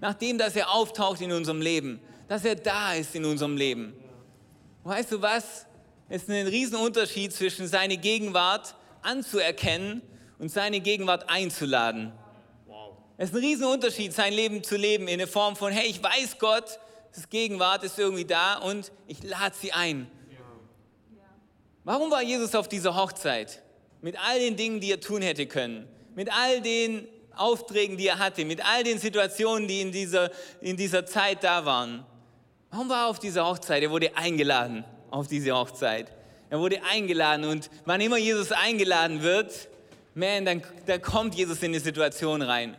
Nach 0.00 0.14
dem, 0.14 0.38
dass 0.38 0.56
er 0.56 0.70
auftaucht 0.72 1.20
in 1.20 1.32
unserem 1.32 1.60
Leben, 1.60 2.00
dass 2.28 2.44
er 2.44 2.56
da 2.56 2.94
ist 2.94 3.14
in 3.14 3.24
unserem 3.24 3.56
Leben. 3.56 3.94
Weißt 4.84 5.12
du 5.12 5.22
was? 5.22 5.66
Es 6.08 6.22
ist 6.22 6.30
ein 6.30 6.46
Riesenunterschied 6.46 7.32
zwischen 7.32 7.66
seine 7.66 7.96
Gegenwart 7.96 8.74
anzuerkennen 9.02 10.02
und 10.38 10.50
seine 10.50 10.80
Gegenwart 10.80 11.28
einzuladen. 11.28 12.12
Es 13.16 13.30
ist 13.30 13.34
ein 13.34 13.40
Riesenunterschied, 13.40 14.12
sein 14.12 14.32
Leben 14.32 14.62
zu 14.62 14.76
leben 14.76 15.08
in 15.08 15.18
der 15.18 15.26
Form 15.26 15.56
von, 15.56 15.72
hey, 15.72 15.88
ich 15.88 16.02
weiß 16.02 16.38
Gott, 16.38 16.78
das 17.14 17.30
Gegenwart 17.30 17.82
ist 17.82 17.98
irgendwie 17.98 18.26
da 18.26 18.58
und 18.58 18.92
ich 19.06 19.22
lade 19.22 19.54
sie 19.58 19.72
ein. 19.72 20.06
Warum 21.84 22.10
war 22.10 22.22
Jesus 22.22 22.54
auf 22.54 22.68
dieser 22.68 22.94
Hochzeit? 22.94 23.62
Mit 24.02 24.16
all 24.20 24.38
den 24.38 24.56
Dingen, 24.56 24.80
die 24.80 24.90
er 24.90 25.00
tun 25.00 25.22
hätte 25.22 25.46
können. 25.46 25.88
Mit 26.14 26.30
all 26.32 26.60
den 26.60 27.08
Aufträgen, 27.36 27.96
die 27.96 28.08
er 28.08 28.18
hatte. 28.18 28.44
Mit 28.44 28.64
all 28.64 28.84
den 28.84 28.98
Situationen, 28.98 29.68
die 29.68 29.80
in 29.80 29.92
dieser, 29.92 30.30
in 30.60 30.76
dieser 30.76 31.06
Zeit 31.06 31.44
da 31.44 31.64
waren. 31.64 32.04
Warum 32.70 32.88
war 32.88 33.04
er 33.04 33.08
auf 33.08 33.18
dieser 33.18 33.46
Hochzeit? 33.46 33.82
Er 33.82 33.90
wurde 33.90 34.16
eingeladen 34.16 34.84
auf 35.10 35.28
diese 35.28 35.52
Hochzeit. 35.52 36.08
Er 36.50 36.60
wurde 36.60 36.82
eingeladen 36.82 37.44
und 37.44 37.70
wann 37.84 38.00
immer 38.00 38.18
Jesus 38.18 38.52
eingeladen 38.52 39.22
wird, 39.22 39.68
man, 40.14 40.44
dann, 40.44 40.62
dann 40.86 41.02
kommt 41.02 41.34
Jesus 41.34 41.62
in 41.62 41.72
die 41.72 41.78
Situation 41.78 42.42
rein. 42.42 42.76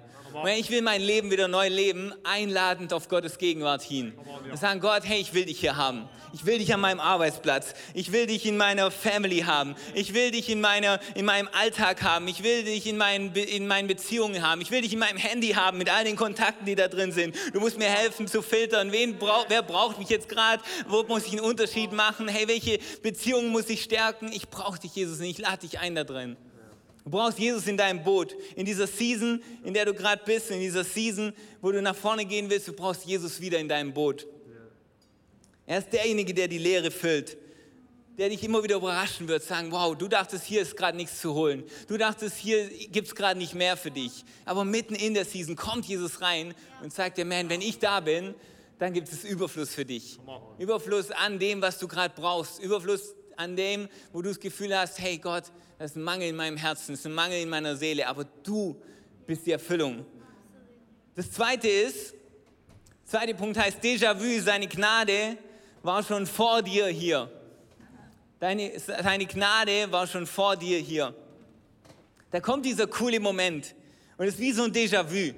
Ich 0.58 0.70
will 0.70 0.82
mein 0.82 1.02
Leben 1.02 1.32
wieder 1.32 1.48
neu 1.48 1.68
leben, 1.68 2.14
einladend 2.24 2.94
auf 2.94 3.08
Gottes 3.10 3.38
Gegenwart 3.38 3.82
hin. 3.82 4.14
Und 4.50 4.58
sagen, 4.58 4.80
Gott, 4.80 5.04
hey, 5.06 5.20
ich 5.20 5.34
will 5.34 5.46
dich 5.46 5.60
hier 5.60 5.76
haben. 5.76 6.08
Ich 6.34 6.46
will 6.46 6.60
dich 6.60 6.74
an 6.74 6.82
meinem 6.82 7.00
Arbeitsplatz. 7.00 7.74
Ich 7.94 8.12
will 8.12 8.28
dich 8.28 8.46
in 8.46 8.58
meiner 8.58 8.92
Family 8.92 9.40
haben. 9.40 9.76
Ich 9.94 10.14
will 10.14 10.32
dich 10.32 10.50
in, 10.50 10.62
meiner, 10.62 11.00
in 11.16 11.26
meinem 11.26 11.50
Alltag 11.52 12.04
haben. 12.04 12.28
Ich 12.28 12.44
will 12.44 12.64
dich 12.64 12.86
in 12.86 12.98
meinen, 12.98 13.34
in 13.34 13.68
meinen 13.68 13.88
Beziehungen 13.88 14.48
haben. 14.48 14.62
Ich 14.62 14.70
will 14.70 14.82
dich 14.82 14.94
in 14.94 15.00
meinem 15.00 15.18
Handy 15.18 15.50
haben 15.50 15.78
mit 15.78 15.90
all 15.90 16.04
den 16.04 16.16
Kontakten, 16.16 16.66
die 16.66 16.76
da 16.76 16.88
drin 16.88 17.12
sind. 17.12 17.36
Du 17.54 17.60
musst 17.60 17.78
mir 17.78 17.90
helfen 17.90 18.28
zu 18.28 18.42
filtern. 18.42 18.92
Wen 18.92 19.18
brauch, 19.18 19.46
wer 19.48 19.64
braucht 19.64 19.98
mich 19.98 20.10
jetzt 20.10 20.30
gerade? 20.30 20.62
Wo 20.88 21.04
muss 21.04 21.26
ich 21.26 21.34
einen 21.34 21.42
Unterschied 21.42 21.92
machen? 21.92 22.28
Hey, 22.28 22.48
welche 22.48 22.80
Beziehungen 23.02 23.50
muss 23.50 23.70
ich 23.70 23.84
stärken? 23.84 24.32
Ich 24.32 24.50
brauche 24.50 24.80
dich, 24.80 24.96
Jesus, 24.96 25.20
und 25.20 25.26
ich 25.26 25.38
lade 25.38 25.60
dich 25.60 25.80
ein 25.80 25.96
da 25.96 26.04
drin. 26.04 26.38
Du 27.08 27.12
brauchst 27.12 27.40
Jesus 27.40 27.66
in 27.68 27.78
deinem 27.78 28.04
Boot. 28.04 28.36
In 28.58 28.66
dieser 28.66 28.86
Season, 28.86 29.42
in 29.64 29.74
der 29.74 29.86
du 29.86 29.94
gerade 29.94 30.22
bist, 30.26 30.52
in 30.52 30.60
dieser 30.60 30.84
Season, 30.84 31.32
wo 31.62 31.72
du 31.72 31.82
nach 31.82 31.96
vorne 31.96 32.26
gehen 32.26 32.50
willst, 32.50 32.68
du 32.68 32.74
brauchst 32.74 33.06
Jesus 33.06 33.40
wieder 33.40 33.60
in 33.60 33.70
deinem 33.70 33.94
Boot. 33.94 34.28
Er 35.66 35.78
ist 35.78 35.94
derjenige, 35.94 36.34
der 36.34 36.50
die 36.50 36.58
Leere 36.58 36.92
füllt, 36.92 37.38
der 38.18 38.28
dich 38.28 38.44
immer 38.44 38.62
wieder 38.62 38.76
überraschen 38.76 39.30
wird, 39.30 39.42
sagen, 39.42 39.72
wow, 39.72 39.96
du 39.96 40.10
dachtest, 40.10 40.44
hier 40.44 40.62
ist 40.62 40.76
gerade 40.76 40.98
nichts 40.98 41.22
zu 41.22 41.34
holen. 41.34 41.64
Du 41.88 41.96
dachtest, 41.96 42.36
hier 42.36 42.68
gibt 42.90 43.08
es 43.08 43.16
gerade 43.16 43.40
nicht 43.40 43.56
mehr 43.56 43.78
für 43.78 43.92
dich. 43.92 44.26
Aber 44.44 44.66
mitten 44.66 44.94
in 44.94 45.14
der 45.14 45.24
Season 45.24 45.56
kommt 45.56 45.86
Jesus 45.86 46.20
rein 46.20 46.54
und 46.84 46.92
sagt 46.92 47.18
dir, 47.18 47.24
man, 47.24 47.50
wenn 47.50 47.62
ich 47.62 47.80
da 47.80 48.02
bin, 48.02 48.36
dann 48.80 48.92
gibt 48.92 49.08
es 49.08 49.24
Überfluss 49.24 49.70
für 49.70 49.86
dich. 49.86 50.20
Überfluss 50.60 51.12
an 51.12 51.40
dem, 51.40 51.62
was 51.62 51.80
du 51.80 51.88
gerade 51.88 52.14
brauchst. 52.14 52.60
Überfluss 52.60 53.14
an 53.38 53.56
dem, 53.56 53.88
wo 54.12 54.22
du 54.22 54.30
das 54.30 54.40
Gefühl 54.40 54.78
hast, 54.78 55.00
hey 55.00 55.18
Gott, 55.18 55.46
das 55.78 55.92
ist 55.92 55.98
ein 55.98 56.04
Mangel 56.04 56.30
in 56.30 56.36
meinem 56.36 56.58
Herzen, 56.58 56.94
das 56.94 57.00
ist 57.02 57.06
ein 57.06 57.14
Mangel 57.14 57.42
in 57.42 57.50
meiner 57.50 57.76
Seele, 57.76 58.08
aber 58.08 58.26
du 58.44 58.76
bist 59.26 59.46
die 59.46 59.52
Erfüllung. 59.52 60.06
Das 61.16 61.32
zweite 61.32 61.68
ist, 61.68 62.14
zweite 63.06 63.34
Punkt 63.36 63.58
heißt 63.58 63.84
Déjà-vu, 63.84 64.42
seine 64.42 64.68
Gnade 64.68 65.38
war 65.84 66.04
schon 66.04 66.26
vor 66.26 66.62
dir 66.62 66.88
hier. 66.88 67.32
Deine, 68.40 68.72
seine 68.80 69.26
Gnade 69.26 69.92
war 69.92 70.06
schon 70.06 70.28
vor 70.28 70.56
dir 70.56 70.80
hier. 70.80 71.14
Da 72.32 72.40
kommt 72.40 72.66
dieser 72.66 72.88
coole 72.88 73.20
Moment 73.20 73.74
und 74.18 74.28
es 74.28 74.36
ist 74.36 74.40
wie 74.40 74.52
so 74.52 74.64
ein 74.64 74.72
Déjà-vu. 74.72 75.34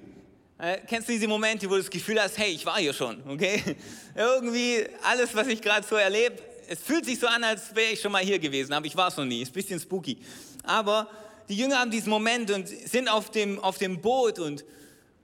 Äh, 0.57 0.79
kennst 0.87 1.07
du 1.07 1.13
diese 1.13 1.27
Momente, 1.27 1.67
wo 1.69 1.75
du 1.75 1.79
das 1.79 1.89
Gefühl 1.89 2.21
hast, 2.21 2.37
hey, 2.37 2.51
ich 2.51 2.65
war 2.65 2.77
hier 2.77 2.93
schon, 2.93 3.23
okay? 3.29 3.63
Irgendwie 4.15 4.85
alles, 5.03 5.33
was 5.33 5.47
ich 5.47 5.61
gerade 5.61 5.87
so 5.87 5.95
erlebt, 5.95 6.43
es 6.71 6.79
fühlt 6.79 7.03
sich 7.03 7.19
so 7.19 7.25
an, 7.25 7.43
als 7.43 7.75
wäre 7.75 7.93
ich 7.93 7.99
schon 7.99 8.11
mal 8.11 8.23
hier 8.23 8.37
gewesen, 8.37 8.73
aber 8.73 8.85
ich 8.85 8.95
war 8.95 9.07
es 9.07 9.17
noch 9.17 9.25
nie. 9.25 9.41
Ist 9.41 9.49
ein 9.49 9.53
bisschen 9.53 9.79
spooky. 9.79 10.19
Aber 10.63 11.09
die 11.49 11.55
Jünger 11.55 11.79
haben 11.79 11.89
diesen 11.89 12.11
Moment 12.11 12.51
und 12.51 12.67
sind 12.67 13.09
auf 13.09 13.31
dem, 13.31 13.59
auf 13.59 13.79
dem 13.79 13.99
Boot 13.99 14.37
und, 14.37 14.63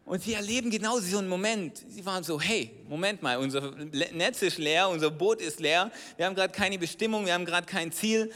und 0.06 0.24
sie 0.24 0.34
erleben 0.34 0.72
genau 0.72 0.98
so 1.00 1.20
einen 1.20 1.28
Moment. 1.28 1.84
Sie 1.88 2.04
waren 2.04 2.24
so, 2.24 2.42
hey, 2.42 2.72
Moment 2.90 3.22
mal, 3.22 3.38
unser 3.38 3.72
Netz 4.12 4.42
ist 4.42 4.58
leer, 4.58 4.90
unser 4.90 5.12
Boot 5.12 5.40
ist 5.40 5.60
leer, 5.60 5.92
wir 6.18 6.26
haben 6.26 6.34
gerade 6.34 6.52
keine 6.52 6.80
Bestimmung, 6.80 7.28
wir 7.28 7.34
haben 7.36 7.46
gerade 7.46 7.68
kein 7.68 7.92
Ziel. 7.92 8.32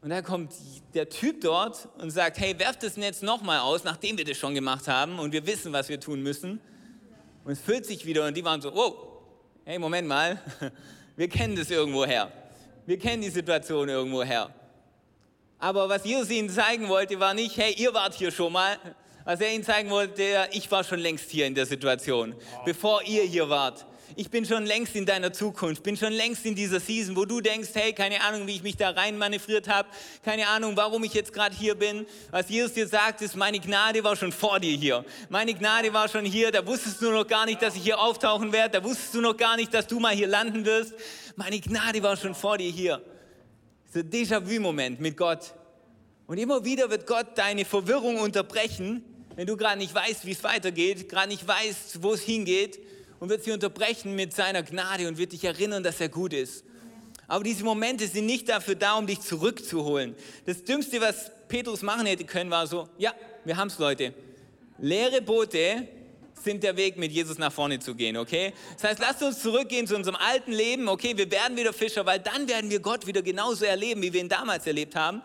Und 0.00 0.10
da 0.10 0.22
kommt 0.22 0.52
der 0.94 1.08
Typ 1.08 1.40
dort 1.40 1.88
und 1.98 2.10
sagt, 2.10 2.38
hey, 2.38 2.56
werft 2.56 2.84
das 2.84 2.96
Netz 2.96 3.20
nochmal 3.20 3.58
aus, 3.58 3.82
nachdem 3.82 4.16
wir 4.16 4.24
das 4.24 4.36
schon 4.36 4.54
gemacht 4.54 4.86
haben 4.86 5.18
und 5.18 5.32
wir 5.32 5.44
wissen, 5.44 5.72
was 5.72 5.88
wir 5.88 5.98
tun 5.98 6.22
müssen. 6.22 6.60
Und 7.44 7.52
es 7.52 7.60
füllt 7.60 7.84
sich 7.84 8.06
wieder 8.06 8.28
und 8.28 8.36
die 8.36 8.44
waren 8.44 8.60
so, 8.60 8.72
wow, 8.72 8.94
hey, 9.64 9.80
Moment 9.80 10.06
mal, 10.06 10.40
wir 11.16 11.28
kennen 11.28 11.56
das 11.56 11.70
irgendwoher. 11.70 12.30
Wir 12.84 12.98
kennen 12.98 13.22
die 13.22 13.30
Situation 13.30 13.88
irgendwoher. 13.88 14.50
Aber 15.58 15.88
was 15.88 16.04
Jesus 16.04 16.30
ihnen 16.30 16.50
zeigen 16.50 16.88
wollte, 16.88 17.18
war 17.18 17.34
nicht, 17.34 17.56
hey, 17.56 17.72
ihr 17.72 17.92
wart 17.94 18.14
hier 18.14 18.30
schon 18.30 18.52
mal. 18.52 18.76
Was 19.24 19.40
er 19.40 19.52
ihnen 19.52 19.64
zeigen 19.64 19.90
wollte, 19.90 20.48
ich 20.52 20.70
war 20.70 20.84
schon 20.84 21.00
längst 21.00 21.30
hier 21.30 21.46
in 21.46 21.54
der 21.54 21.66
Situation, 21.66 22.36
bevor 22.64 23.02
ihr 23.02 23.24
hier 23.24 23.48
wart. 23.48 23.84
Ich 24.14 24.30
bin 24.30 24.44
schon 24.44 24.64
längst 24.64 24.94
in 24.94 25.04
deiner 25.04 25.32
Zukunft, 25.32 25.82
bin 25.82 25.96
schon 25.96 26.12
längst 26.12 26.46
in 26.46 26.54
dieser 26.54 26.78
Season, 26.78 27.16
wo 27.16 27.24
du 27.24 27.40
denkst, 27.40 27.70
hey, 27.74 27.92
keine 27.92 28.22
Ahnung, 28.22 28.46
wie 28.46 28.54
ich 28.54 28.62
mich 28.62 28.76
da 28.76 28.90
rein 28.90 29.18
manövriert 29.18 29.68
habe, 29.68 29.88
keine 30.22 30.46
Ahnung, 30.46 30.76
warum 30.76 31.02
ich 31.02 31.12
jetzt 31.12 31.32
gerade 31.32 31.56
hier 31.56 31.74
bin. 31.74 32.06
Was 32.30 32.48
Jesus 32.48 32.74
dir 32.74 32.86
sagt, 32.86 33.20
ist, 33.22 33.34
meine 33.34 33.58
Gnade 33.58 34.04
war 34.04 34.14
schon 34.14 34.30
vor 34.30 34.60
dir 34.60 34.76
hier. 34.76 35.04
Meine 35.28 35.54
Gnade 35.54 35.92
war 35.92 36.08
schon 36.08 36.24
hier, 36.24 36.52
da 36.52 36.64
wusstest 36.64 37.02
du 37.02 37.10
noch 37.10 37.26
gar 37.26 37.46
nicht, 37.46 37.60
dass 37.60 37.74
ich 37.74 37.82
hier 37.82 37.98
auftauchen 37.98 38.52
werde, 38.52 38.78
da 38.78 38.84
wusstest 38.84 39.14
du 39.14 39.20
noch 39.20 39.36
gar 39.36 39.56
nicht, 39.56 39.74
dass 39.74 39.88
du 39.88 39.98
mal 39.98 40.14
hier 40.14 40.28
landen 40.28 40.64
wirst. 40.64 40.94
Meine 41.34 41.58
Gnade 41.58 42.02
war 42.02 42.16
schon 42.16 42.34
vor 42.34 42.58
dir 42.58 42.70
hier. 42.70 43.02
So 43.92 44.00
Déjà-vu-Moment 44.00 45.00
mit 45.00 45.16
Gott. 45.16 45.52
Und 46.28 46.38
immer 46.38 46.64
wieder 46.64 46.90
wird 46.90 47.06
Gott 47.06 47.26
deine 47.36 47.64
Verwirrung 47.64 48.18
unterbrechen, 48.18 49.02
wenn 49.34 49.46
du 49.46 49.56
gerade 49.56 49.78
nicht 49.78 49.94
weißt, 49.94 50.24
wie 50.26 50.32
es 50.32 50.42
weitergeht, 50.44 51.08
gerade 51.08 51.28
nicht 51.28 51.46
weißt, 51.46 52.02
wo 52.02 52.14
es 52.14 52.22
hingeht 52.22 52.78
und 53.20 53.28
wird 53.28 53.44
sie 53.44 53.52
unterbrechen 53.52 54.14
mit 54.14 54.34
seiner 54.34 54.62
Gnade 54.62 55.08
und 55.08 55.18
wird 55.18 55.32
dich 55.32 55.44
erinnern, 55.44 55.82
dass 55.82 56.00
er 56.00 56.08
gut 56.08 56.32
ist. 56.32 56.64
Aber 57.28 57.42
diese 57.42 57.64
Momente 57.64 58.06
sind 58.06 58.26
nicht 58.26 58.48
dafür 58.48 58.74
da, 58.74 58.94
um 58.94 59.06
dich 59.06 59.20
zurückzuholen. 59.20 60.14
Das 60.44 60.62
Dümmste, 60.62 61.00
was 61.00 61.30
Petrus 61.48 61.82
machen 61.82 62.06
hätte 62.06 62.24
können, 62.24 62.50
war 62.50 62.66
so, 62.66 62.88
ja, 62.98 63.14
wir 63.44 63.56
haben 63.56 63.68
es, 63.68 63.78
Leute. 63.78 64.14
Leere 64.78 65.22
Boote, 65.22 65.88
sind 66.46 66.62
der 66.62 66.76
Weg, 66.76 66.96
mit 66.96 67.10
Jesus 67.10 67.38
nach 67.38 67.52
vorne 67.52 67.80
zu 67.80 67.94
gehen, 67.94 68.16
okay? 68.16 68.52
Das 68.74 68.84
heißt, 68.84 69.00
lasst 69.00 69.22
uns 69.22 69.42
zurückgehen 69.42 69.86
zu 69.86 69.96
unserem 69.96 70.16
alten 70.16 70.52
Leben, 70.52 70.88
okay? 70.88 71.16
Wir 71.16 71.28
werden 71.30 71.56
wieder 71.56 71.72
Fischer, 71.72 72.06
weil 72.06 72.20
dann 72.20 72.48
werden 72.48 72.70
wir 72.70 72.78
Gott 72.78 73.06
wieder 73.06 73.22
genauso 73.22 73.64
erleben, 73.64 74.00
wie 74.02 74.12
wir 74.12 74.20
ihn 74.20 74.28
damals 74.28 74.66
erlebt 74.66 74.94
haben. 74.94 75.22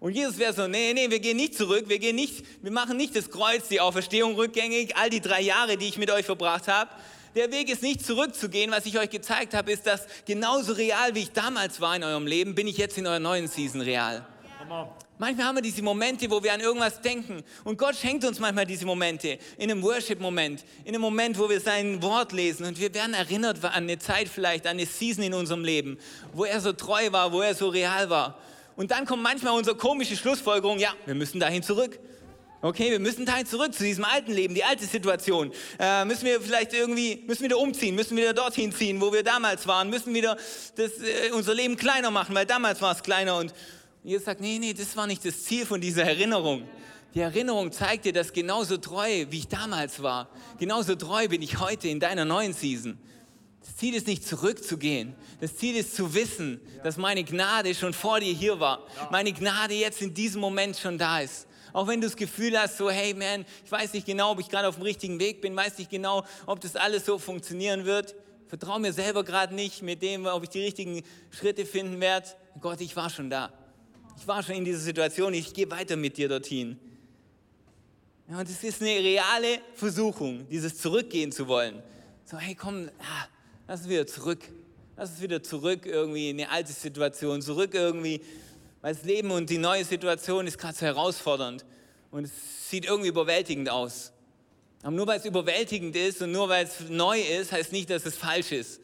Und 0.00 0.12
Jesus 0.12 0.38
wäre 0.38 0.52
so, 0.52 0.66
nee, 0.66 0.92
nee, 0.94 1.10
wir 1.10 1.20
gehen 1.20 1.36
nicht 1.36 1.54
zurück, 1.54 1.88
wir 1.88 1.98
gehen 1.98 2.16
nicht, 2.16 2.44
wir 2.62 2.70
machen 2.70 2.96
nicht 2.96 3.14
das 3.16 3.30
Kreuz, 3.30 3.68
die 3.68 3.80
Auferstehung 3.80 4.34
rückgängig, 4.34 4.96
all 4.96 5.10
die 5.10 5.20
drei 5.20 5.42
Jahre, 5.42 5.76
die 5.76 5.88
ich 5.88 5.98
mit 5.98 6.10
euch 6.10 6.24
verbracht 6.24 6.68
habe. 6.68 6.90
Der 7.36 7.52
Weg 7.52 7.68
ist 7.68 7.82
nicht 7.82 8.02
zurückzugehen, 8.04 8.70
was 8.70 8.86
ich 8.86 8.98
euch 8.98 9.10
gezeigt 9.10 9.52
habe, 9.52 9.70
ist, 9.70 9.86
dass 9.86 10.06
genauso 10.24 10.72
real, 10.72 11.14
wie 11.14 11.20
ich 11.20 11.32
damals 11.32 11.82
war 11.82 11.94
in 11.94 12.02
eurem 12.02 12.26
Leben, 12.26 12.54
bin 12.54 12.66
ich 12.66 12.78
jetzt 12.78 12.96
in 12.96 13.06
eurer 13.06 13.18
neuen 13.18 13.46
Season 13.46 13.82
real. 13.82 14.26
Manchmal 15.18 15.46
haben 15.46 15.56
wir 15.56 15.62
diese 15.62 15.82
Momente, 15.82 16.30
wo 16.30 16.42
wir 16.42 16.54
an 16.54 16.60
irgendwas 16.60 17.02
denken. 17.02 17.42
Und 17.62 17.76
Gott 17.76 17.94
schenkt 17.94 18.24
uns 18.24 18.40
manchmal 18.40 18.64
diese 18.64 18.86
Momente. 18.86 19.38
In 19.58 19.70
einem 19.70 19.82
Worship-Moment, 19.82 20.64
in 20.84 20.94
einem 20.94 21.02
Moment, 21.02 21.38
wo 21.38 21.50
wir 21.50 21.60
sein 21.60 22.02
Wort 22.02 22.32
lesen. 22.32 22.64
Und 22.64 22.80
wir 22.80 22.94
werden 22.94 23.12
erinnert 23.12 23.62
an 23.62 23.70
eine 23.70 23.98
Zeit 23.98 24.28
vielleicht, 24.28 24.66
an 24.66 24.72
eine 24.72 24.86
Season 24.86 25.22
in 25.22 25.34
unserem 25.34 25.62
Leben, 25.62 25.98
wo 26.32 26.46
er 26.46 26.62
so 26.62 26.72
treu 26.72 27.12
war, 27.12 27.32
wo 27.32 27.42
er 27.42 27.54
so 27.54 27.68
real 27.68 28.08
war. 28.08 28.38
Und 28.76 28.92
dann 28.92 29.04
kommt 29.04 29.22
manchmal 29.22 29.52
unsere 29.52 29.76
komische 29.76 30.16
Schlussfolgerung, 30.16 30.78
ja, 30.78 30.94
wir 31.04 31.14
müssen 31.14 31.38
dahin 31.38 31.62
zurück. 31.62 31.98
Okay, 32.62 32.90
wir 32.90 33.00
müssen 33.00 33.26
dahin 33.26 33.44
zurück 33.44 33.74
zu 33.74 33.84
diesem 33.84 34.04
alten 34.04 34.32
Leben, 34.32 34.54
die 34.54 34.64
alte 34.64 34.86
Situation. 34.86 35.52
Äh, 35.78 36.06
müssen 36.06 36.24
wir 36.24 36.40
vielleicht 36.40 36.72
irgendwie, 36.72 37.22
müssen 37.26 37.44
wieder 37.44 37.58
umziehen, 37.58 37.94
müssen 37.94 38.16
wieder 38.16 38.32
dorthin 38.32 38.72
ziehen, 38.72 38.98
wo 39.00 39.12
wir 39.12 39.22
damals 39.22 39.66
waren, 39.66 39.90
müssen 39.90 40.14
wieder 40.14 40.38
das, 40.74 40.92
äh, 40.92 41.32
unser 41.32 41.54
Leben 41.54 41.76
kleiner 41.76 42.10
machen, 42.10 42.34
weil 42.34 42.46
damals 42.46 42.80
war 42.80 42.92
es 42.92 43.02
kleiner. 43.02 43.36
Und 43.36 43.52
Jesus 44.02 44.24
sagt, 44.24 44.40
nee, 44.40 44.58
nee, 44.58 44.72
das 44.72 44.96
war 44.96 45.06
nicht 45.06 45.22
das 45.24 45.44
Ziel 45.44 45.66
von 45.66 45.82
dieser 45.82 46.04
Erinnerung. 46.04 46.66
Die 47.14 47.20
Erinnerung 47.20 47.72
zeigt 47.72 48.06
dir, 48.06 48.12
dass 48.14 48.32
genauso 48.32 48.78
treu, 48.78 49.26
wie 49.28 49.38
ich 49.38 49.48
damals 49.48 50.02
war, 50.02 50.30
genauso 50.58 50.94
treu 50.94 51.28
bin 51.28 51.42
ich 51.42 51.60
heute 51.60 51.88
in 51.88 52.00
deiner 52.00 52.24
neuen 52.24 52.54
Season. 52.54 52.98
Das 53.60 53.76
Ziel 53.76 53.94
ist 53.94 54.06
nicht 54.06 54.26
zurückzugehen. 54.26 55.14
Das 55.40 55.56
Ziel 55.56 55.76
ist 55.76 55.94
zu 55.94 56.14
wissen, 56.14 56.60
dass 56.84 56.96
meine 56.96 57.24
Gnade 57.24 57.74
schon 57.74 57.92
vor 57.92 58.20
dir 58.20 58.32
hier 58.32 58.60
war. 58.60 58.86
Meine 59.10 59.32
Gnade 59.32 59.74
jetzt 59.74 60.00
in 60.00 60.14
diesem 60.14 60.40
Moment 60.40 60.76
schon 60.78 60.96
da 60.98 61.20
ist. 61.20 61.46
Auch 61.76 61.88
wenn 61.88 62.00
du 62.00 62.06
das 62.06 62.16
Gefühl 62.16 62.58
hast, 62.58 62.78
so, 62.78 62.90
hey 62.90 63.12
man, 63.12 63.44
ich 63.62 63.70
weiß 63.70 63.92
nicht 63.92 64.06
genau, 64.06 64.30
ob 64.30 64.40
ich 64.40 64.48
gerade 64.48 64.66
auf 64.66 64.76
dem 64.76 64.84
richtigen 64.84 65.20
Weg 65.20 65.42
bin, 65.42 65.54
weiß 65.54 65.76
nicht 65.76 65.90
genau, 65.90 66.24
ob 66.46 66.58
das 66.58 66.74
alles 66.74 67.04
so 67.04 67.18
funktionieren 67.18 67.84
wird. 67.84 68.14
Vertraue 68.48 68.80
mir 68.80 68.94
selber 68.94 69.22
gerade 69.22 69.54
nicht 69.54 69.82
mit 69.82 70.00
dem, 70.00 70.24
ob 70.24 70.42
ich 70.42 70.48
die 70.48 70.64
richtigen 70.64 71.02
Schritte 71.30 71.66
finden 71.66 72.00
werde. 72.00 72.28
Gott, 72.62 72.80
ich 72.80 72.96
war 72.96 73.10
schon 73.10 73.28
da. 73.28 73.52
Ich 74.16 74.26
war 74.26 74.42
schon 74.42 74.54
in 74.54 74.64
dieser 74.64 74.78
Situation, 74.78 75.34
ich 75.34 75.52
gehe 75.52 75.70
weiter 75.70 75.96
mit 75.96 76.16
dir 76.16 76.30
dorthin. 76.30 76.78
Ja, 78.30 78.38
und 78.38 78.48
es 78.48 78.64
ist 78.64 78.80
eine 78.80 78.92
reale 78.92 79.60
Versuchung, 79.74 80.48
dieses 80.48 80.78
Zurückgehen 80.78 81.30
zu 81.30 81.46
wollen. 81.46 81.82
So, 82.24 82.38
hey, 82.38 82.54
komm, 82.54 82.88
ah, 83.00 83.26
lass 83.68 83.80
uns 83.80 83.90
wieder 83.90 84.06
zurück. 84.06 84.48
Lass 84.96 85.10
uns 85.10 85.20
wieder 85.20 85.42
zurück 85.42 85.84
irgendwie 85.84 86.30
in 86.30 86.40
eine 86.40 86.50
alte 86.50 86.72
Situation, 86.72 87.42
zurück 87.42 87.74
irgendwie, 87.74 88.22
weil 88.86 88.94
das 88.94 89.02
Leben 89.02 89.32
und 89.32 89.50
die 89.50 89.58
neue 89.58 89.84
Situation 89.84 90.46
ist 90.46 90.58
gerade 90.58 90.78
so 90.78 90.86
herausfordernd 90.86 91.64
und 92.12 92.22
es 92.22 92.70
sieht 92.70 92.84
irgendwie 92.84 93.08
überwältigend 93.08 93.68
aus. 93.68 94.12
Aber 94.80 94.92
nur 94.92 95.08
weil 95.08 95.18
es 95.18 95.24
überwältigend 95.24 95.96
ist 95.96 96.22
und 96.22 96.30
nur 96.30 96.48
weil 96.48 96.66
es 96.66 96.88
neu 96.88 97.20
ist, 97.20 97.50
heißt 97.50 97.72
nicht, 97.72 97.90
dass 97.90 98.06
es 98.06 98.16
falsch 98.16 98.52
ist. 98.52 98.80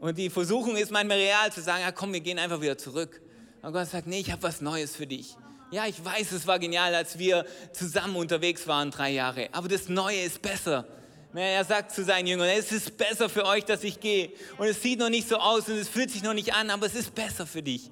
Und 0.00 0.18
die 0.18 0.28
Versuchung 0.28 0.74
ist 0.74 0.90
manchmal 0.90 1.18
real 1.18 1.52
zu 1.52 1.62
sagen, 1.62 1.82
ja 1.82 1.92
komm, 1.92 2.12
wir 2.12 2.18
gehen 2.18 2.40
einfach 2.40 2.60
wieder 2.60 2.76
zurück. 2.76 3.22
Und 3.62 3.72
Gott 3.72 3.86
sagt, 3.86 4.08
nee, 4.08 4.18
ich 4.18 4.32
habe 4.32 4.42
was 4.42 4.60
Neues 4.60 4.96
für 4.96 5.06
dich. 5.06 5.36
Ja, 5.70 5.86
ich 5.86 6.04
weiß, 6.04 6.32
es 6.32 6.44
war 6.48 6.58
genial, 6.58 6.92
als 6.96 7.16
wir 7.20 7.46
zusammen 7.72 8.16
unterwegs 8.16 8.66
waren, 8.66 8.90
drei 8.90 9.10
Jahre. 9.10 9.50
Aber 9.52 9.68
das 9.68 9.88
Neue 9.88 10.20
ist 10.20 10.42
besser. 10.42 10.84
Er 11.32 11.64
sagt 11.64 11.92
zu 11.92 12.02
seinen 12.02 12.26
Jüngern, 12.26 12.48
es 12.48 12.72
ist 12.72 12.96
besser 12.96 13.28
für 13.28 13.44
euch, 13.44 13.64
dass 13.64 13.84
ich 13.84 14.00
gehe. 14.00 14.32
Und 14.56 14.66
es 14.66 14.82
sieht 14.82 14.98
noch 14.98 15.10
nicht 15.10 15.28
so 15.28 15.36
aus 15.36 15.68
und 15.68 15.76
es 15.76 15.88
fühlt 15.88 16.10
sich 16.10 16.24
noch 16.24 16.34
nicht 16.34 16.54
an, 16.54 16.70
aber 16.70 16.86
es 16.86 16.96
ist 16.96 17.14
besser 17.14 17.46
für 17.46 17.62
dich. 17.62 17.88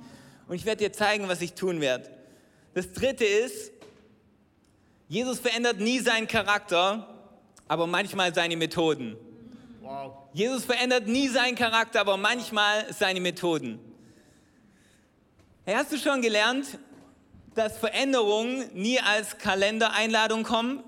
Und 0.49 0.55
ich 0.57 0.65
werde 0.65 0.85
dir 0.85 0.93
zeigen, 0.93 1.29
was 1.29 1.41
ich 1.41 1.55
tun 1.55 1.81
werde. 1.81 2.11
Das 2.75 2.93
dritte 2.93 3.25
ist, 3.25 3.73
Jesus 5.09 5.39
verändert 5.41 5.79
nie 5.79 6.01
seinen 6.01 6.27
Charakter, 6.27 7.09
aber 7.69 7.87
manchmal 7.87 8.35
seine 8.35 8.57
Methoden. 8.57 9.17
Wow. 9.83 10.13
Jesus 10.33 10.65
verändert 10.65 11.07
nie 11.07 11.29
seinen 11.29 11.55
Charakter, 11.55 12.01
aber 12.01 12.17
manchmal 12.17 12.93
seine 12.93 13.21
Methoden. 13.21 13.79
Hey, 15.65 15.75
hast 15.75 15.93
du 15.93 15.99
schon 15.99 16.23
gelernt, 16.23 16.79
dass 17.55 17.79
Veränderungen 17.79 18.69
nie 18.75 19.01
als 19.01 19.39
Kalendereinladung 19.39 20.43
kommen? 20.43 20.83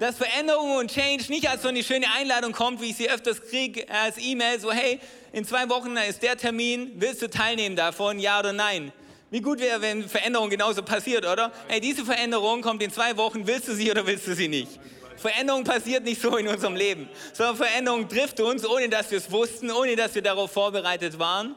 Dass 0.00 0.16
Veränderung 0.16 0.76
und 0.76 0.90
Change 0.90 1.24
nicht 1.28 1.48
als 1.48 1.62
so 1.62 1.68
eine 1.68 1.82
schöne 1.82 2.06
Einladung 2.16 2.52
kommt, 2.52 2.80
wie 2.80 2.90
ich 2.90 2.96
sie 2.96 3.10
öfters 3.10 3.42
kriege 3.42 3.88
als 3.90 4.16
E-Mail, 4.18 4.60
so 4.60 4.72
hey, 4.72 5.00
in 5.32 5.44
zwei 5.44 5.68
Wochen 5.68 5.96
ist 5.96 6.22
der 6.22 6.36
Termin, 6.36 6.92
willst 6.96 7.22
du 7.22 7.28
teilnehmen 7.28 7.76
davon, 7.76 8.18
ja 8.18 8.38
oder 8.38 8.52
nein? 8.52 8.92
Wie 9.30 9.40
gut 9.40 9.60
wäre, 9.60 9.82
wenn 9.82 10.08
Veränderung 10.08 10.48
genauso 10.48 10.82
passiert, 10.82 11.26
oder? 11.26 11.52
Hey, 11.66 11.80
diese 11.80 12.04
Veränderung 12.04 12.62
kommt 12.62 12.82
in 12.82 12.90
zwei 12.90 13.16
Wochen, 13.16 13.46
willst 13.46 13.68
du 13.68 13.74
sie 13.74 13.90
oder 13.90 14.06
willst 14.06 14.26
du 14.26 14.34
sie 14.34 14.48
nicht? 14.48 14.78
Veränderung 15.16 15.64
passiert 15.64 16.04
nicht 16.04 16.22
so 16.22 16.36
in 16.36 16.46
unserem 16.46 16.76
Leben, 16.76 17.08
sondern 17.32 17.56
Veränderung 17.56 18.08
trifft 18.08 18.40
uns, 18.40 18.64
ohne 18.64 18.88
dass 18.88 19.10
wir 19.10 19.18
es 19.18 19.30
wussten, 19.30 19.70
ohne 19.70 19.96
dass 19.96 20.14
wir 20.14 20.22
darauf 20.22 20.52
vorbereitet 20.52 21.18
waren. 21.18 21.56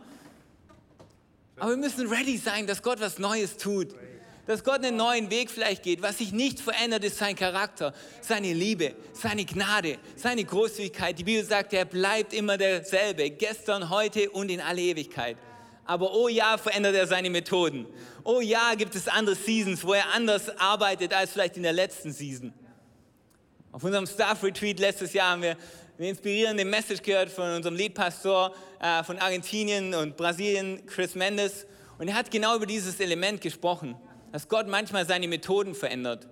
Aber 1.58 1.70
wir 1.72 1.78
müssen 1.78 2.08
ready 2.08 2.38
sein, 2.38 2.66
dass 2.66 2.82
Gott 2.82 3.00
was 3.00 3.20
Neues 3.20 3.56
tut 3.58 3.90
dass 4.52 4.66
Gott 4.66 4.84
einen 4.84 4.98
neuen 4.98 5.30
Weg 5.30 5.50
vielleicht 5.50 5.84
geht. 5.84 6.02
Was 6.02 6.18
sich 6.18 6.34
nicht 6.34 6.60
verändert, 6.60 7.06
ist 7.06 7.18
sein 7.18 7.36
Charakter, 7.38 7.94
seine 8.20 8.52
Liebe, 8.52 8.96
seine 9.14 9.46
Gnade, 9.46 9.98
seine 10.18 10.44
Großzügigkeit. 10.44 11.18
Die 11.18 11.24
Bibel 11.24 11.44
sagt, 11.44 11.72
er 11.72 11.86
bleibt 11.86 12.34
immer 12.34 12.58
derselbe, 12.58 13.30
gestern, 13.30 13.90
heute 13.90 14.30
und 14.30 14.52
in 14.52 14.60
alle 14.60 14.82
Ewigkeit. 14.82 15.38
Aber 15.86 16.14
oh 16.14 16.28
ja, 16.28 16.58
verändert 16.58 16.96
er 16.96 17.08
seine 17.08 17.30
Methoden. 17.30 17.88
Oh 18.26 18.42
ja, 18.42 18.74
gibt 18.76 18.94
es 18.94 19.08
andere 19.08 19.36
Seasons, 19.36 19.86
wo 19.86 19.94
er 19.94 20.14
anders 20.14 20.50
arbeitet 20.58 21.14
als 21.14 21.32
vielleicht 21.32 21.56
in 21.56 21.64
der 21.64 21.74
letzten 21.74 22.12
Season. 22.12 22.54
Auf 23.72 23.84
unserem 23.86 24.06
Staff 24.06 24.44
Retreat 24.44 24.80
letztes 24.80 25.14
Jahr 25.14 25.32
haben 25.32 25.44
wir 25.44 25.56
eine 25.98 26.10
inspirierende 26.10 26.66
Message 26.66 27.02
gehört 27.02 27.30
von 27.30 27.50
unserem 27.56 27.76
Leadpastor 27.76 28.54
äh, 28.82 29.02
von 29.04 29.18
Argentinien 29.18 29.94
und 29.94 30.18
Brasilien, 30.18 30.86
Chris 30.88 31.16
Mendes. 31.16 31.66
Und 31.98 32.10
er 32.10 32.16
hat 32.16 32.30
genau 32.30 32.58
über 32.58 32.66
dieses 32.66 33.00
Element 33.00 33.40
gesprochen 33.40 33.96
dass 34.32 34.48
Gott 34.48 34.68
manchmal 34.68 35.06
seine 35.06 35.28
Methoden 35.28 35.76
verändert. 35.76 36.28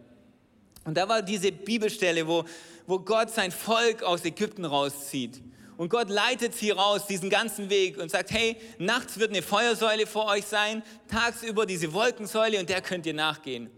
Und 0.85 0.95
da 0.95 1.07
war 1.07 1.21
diese 1.21 1.51
Bibelstelle, 1.51 2.27
wo, 2.27 2.45
wo 2.87 2.99
Gott 2.99 3.29
sein 3.29 3.51
Volk 3.51 4.03
aus 4.03 4.25
Ägypten 4.25 4.65
rauszieht. 4.65 5.41
Und 5.77 5.89
Gott 5.89 6.09
leitet 6.09 6.55
sie 6.55 6.71
raus, 6.71 7.07
diesen 7.07 7.29
ganzen 7.29 7.69
Weg 7.69 7.97
und 7.97 8.11
sagt, 8.11 8.31
hey, 8.31 8.57
nachts 8.79 9.17
wird 9.17 9.29
eine 9.29 9.41
Feuersäule 9.41 10.07
vor 10.07 10.25
euch 10.25 10.45
sein, 10.45 10.83
tagsüber 11.07 11.65
diese 11.65 11.93
Wolkensäule 11.93 12.59
und 12.59 12.69
der 12.69 12.81
könnt 12.81 13.05
ihr 13.05 13.13
nachgehen. 13.13 13.69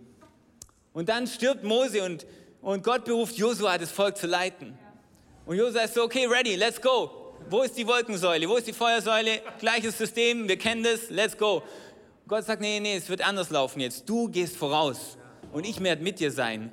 Und 0.94 1.10
dann 1.10 1.28
stirbt 1.28 1.64
Mose 1.64 2.04
und, 2.04 2.26
und 2.62 2.84
Gott 2.84 3.06
beruft 3.06 3.38
Josua, 3.38 3.78
das 3.78 3.92
Volk 3.92 4.18
zu 4.18 4.26
leiten. 4.26 4.78
Und 5.46 5.58
Josua 5.58 5.82
ist 5.82 5.94
so, 5.94 6.04
okay, 6.04 6.26
ready, 6.26 6.56
let's 6.56 6.82
go. 6.82 7.36
Wo 7.50 7.62
ist 7.62 7.78
die 7.78 7.86
Wolkensäule? 7.86 8.48
Wo 8.48 8.56
ist 8.56 8.68
die 8.68 8.74
Feuersäule? 8.74 9.42
Gleiches 9.60 9.98
System, 9.98 10.48
wir 10.48 10.58
kennen 10.58 10.84
das, 10.84 11.10
let's 11.10 11.38
go. 11.38 11.62
Gott 12.32 12.46
sagt, 12.46 12.62
nee, 12.62 12.80
nee, 12.80 12.96
es 12.96 13.10
wird 13.10 13.28
anders 13.28 13.50
laufen 13.50 13.82
jetzt. 13.82 14.08
Du 14.08 14.30
gehst 14.30 14.56
voraus 14.56 15.18
und 15.52 15.66
ich 15.66 15.84
werde 15.84 16.02
mit 16.02 16.18
dir 16.18 16.32
sein. 16.32 16.72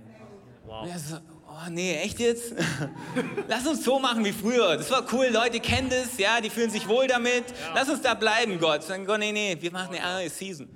Wow. 0.64 0.84
Und 0.84 0.88
er 0.88 0.98
so, 1.00 1.16
oh 1.48 1.68
nee, 1.68 1.96
echt 1.96 2.20
jetzt? 2.20 2.54
Lass 3.48 3.66
uns 3.66 3.82
so 3.82 3.98
machen 3.98 4.24
wie 4.24 4.30
früher. 4.30 4.76
Das 4.76 4.88
war 4.92 5.04
cool, 5.12 5.26
Leute 5.32 5.58
kennen 5.58 5.90
das, 5.90 6.16
ja, 6.16 6.40
die 6.40 6.48
fühlen 6.48 6.70
sich 6.70 6.86
wohl 6.86 7.08
damit. 7.08 7.42
Ja. 7.50 7.74
Lass 7.74 7.88
uns 7.88 8.02
da 8.02 8.14
bleiben, 8.14 8.60
Gott. 8.60 8.84
Sagen, 8.84 9.04
Gott, 9.04 9.18
nee, 9.18 9.32
nee, 9.32 9.56
wir 9.58 9.72
machen 9.72 9.96
eine 9.96 10.20
neue 10.20 10.30
Season. 10.30 10.68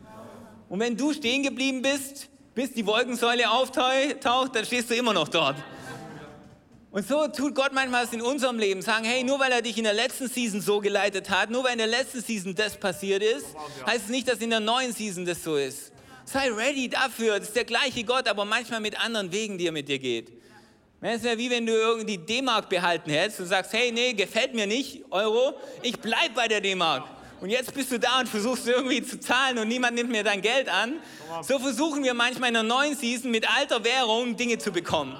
Und 0.68 0.80
wenn 0.80 0.96
du 0.96 1.12
stehen 1.12 1.44
geblieben 1.44 1.80
bist, 1.80 2.28
bis 2.52 2.72
die 2.72 2.84
Wolkensäule 2.84 3.48
auftaucht, 3.48 4.56
dann 4.56 4.64
stehst 4.64 4.90
du 4.90 4.96
immer 4.96 5.12
noch 5.12 5.28
dort. 5.28 5.58
Und 6.92 7.08
so 7.08 7.26
tut 7.26 7.54
Gott 7.54 7.72
manchmal 7.72 8.06
in 8.12 8.20
unserem 8.20 8.58
Leben. 8.58 8.82
Sagen, 8.82 9.06
hey, 9.06 9.24
nur 9.24 9.40
weil 9.40 9.50
er 9.50 9.62
dich 9.62 9.78
in 9.78 9.84
der 9.84 9.94
letzten 9.94 10.28
Season 10.28 10.60
so 10.60 10.78
geleitet 10.78 11.30
hat, 11.30 11.48
nur 11.48 11.64
weil 11.64 11.72
in 11.72 11.78
der 11.78 11.86
letzten 11.86 12.22
Season 12.22 12.54
das 12.54 12.76
passiert 12.76 13.22
ist, 13.22 13.46
heißt 13.86 14.04
es 14.04 14.10
nicht, 14.10 14.28
dass 14.28 14.38
in 14.40 14.50
der 14.50 14.60
neuen 14.60 14.92
Season 14.92 15.24
das 15.24 15.42
so 15.42 15.56
ist. 15.56 15.90
Sei 16.26 16.50
ready 16.50 16.90
dafür. 16.90 17.38
Das 17.38 17.48
ist 17.48 17.56
der 17.56 17.64
gleiche 17.64 18.04
Gott, 18.04 18.28
aber 18.28 18.44
manchmal 18.44 18.80
mit 18.80 19.02
anderen 19.02 19.32
Wegen, 19.32 19.56
die 19.56 19.66
er 19.66 19.72
mit 19.72 19.88
dir 19.88 19.98
geht. 19.98 20.32
Es 21.00 21.22
wäre 21.22 21.38
wie 21.38 21.50
wenn 21.50 21.64
du 21.64 21.72
irgendwie 21.72 22.18
die 22.18 22.26
D-Mark 22.26 22.68
behalten 22.68 23.10
hättest 23.10 23.40
und 23.40 23.46
sagst, 23.46 23.72
hey, 23.72 23.90
nee, 23.90 24.12
gefällt 24.12 24.54
mir 24.54 24.66
nicht, 24.66 25.02
Euro, 25.10 25.54
ich 25.82 25.98
bleib 25.98 26.34
bei 26.34 26.46
der 26.46 26.60
D-Mark. 26.60 27.04
Und 27.40 27.48
jetzt 27.48 27.74
bist 27.74 27.90
du 27.90 27.98
da 27.98 28.20
und 28.20 28.28
versuchst 28.28 28.68
irgendwie 28.68 29.02
zu 29.02 29.18
zahlen 29.18 29.58
und 29.58 29.66
niemand 29.66 29.96
nimmt 29.96 30.10
mir 30.10 30.22
dein 30.22 30.42
Geld 30.42 30.68
an. 30.68 31.00
So 31.40 31.58
versuchen 31.58 32.04
wir 32.04 32.14
manchmal 32.14 32.48
in 32.48 32.54
der 32.54 32.62
neuen 32.62 32.96
Season 32.96 33.30
mit 33.30 33.48
alter 33.56 33.82
Währung 33.82 34.36
Dinge 34.36 34.58
zu 34.58 34.70
bekommen 34.70 35.18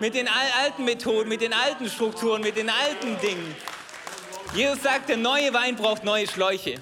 mit 0.00 0.14
den 0.14 0.28
alten 0.28 0.84
Methoden, 0.84 1.28
mit 1.28 1.42
den 1.42 1.52
alten 1.52 1.88
Strukturen, 1.88 2.40
mit 2.40 2.56
den 2.56 2.70
alten 2.70 3.20
Dingen. 3.20 3.54
Jesus 4.54 4.82
sagt, 4.82 5.10
der 5.10 5.18
neue 5.18 5.52
Wein 5.52 5.76
braucht 5.76 6.04
neue 6.04 6.26
Schläuche. 6.26 6.74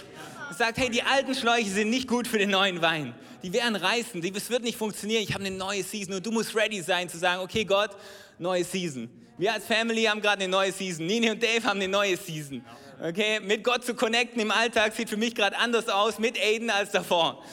Er 0.48 0.54
sagt, 0.54 0.78
hey, 0.78 0.88
die 0.88 1.02
alten 1.02 1.34
Schläuche 1.34 1.68
sind 1.68 1.90
nicht 1.90 2.08
gut 2.08 2.28
für 2.28 2.38
den 2.38 2.50
neuen 2.50 2.80
Wein. 2.80 3.14
Die 3.42 3.52
werden 3.52 3.76
reißen, 3.76 4.22
das 4.32 4.50
wird 4.50 4.62
nicht 4.62 4.78
funktionieren. 4.78 5.22
Ich 5.22 5.34
habe 5.34 5.44
eine 5.44 5.54
neue 5.54 5.82
Season 5.82 6.14
und 6.14 6.24
du 6.24 6.30
musst 6.30 6.54
ready 6.54 6.80
sein 6.80 7.08
zu 7.08 7.18
sagen, 7.18 7.42
okay 7.42 7.64
Gott, 7.64 7.90
neue 8.38 8.64
Season. 8.64 9.10
Wir 9.36 9.52
als 9.52 9.66
Family 9.66 10.04
haben 10.04 10.20
gerade 10.20 10.42
eine 10.42 10.50
neue 10.50 10.72
Season. 10.72 11.06
Nini 11.06 11.30
und 11.30 11.42
Dave 11.42 11.62
haben 11.64 11.78
eine 11.78 11.88
neue 11.88 12.16
Season. 12.16 12.64
Okay, 13.00 13.38
mit 13.40 13.62
Gott 13.62 13.84
zu 13.84 13.94
connecten 13.94 14.40
im 14.40 14.50
Alltag 14.50 14.94
sieht 14.94 15.08
für 15.08 15.16
mich 15.16 15.34
gerade 15.34 15.56
anders 15.56 15.88
aus 15.88 16.18
mit 16.18 16.36
Aiden 16.36 16.70
als 16.70 16.90
davor. 16.90 17.44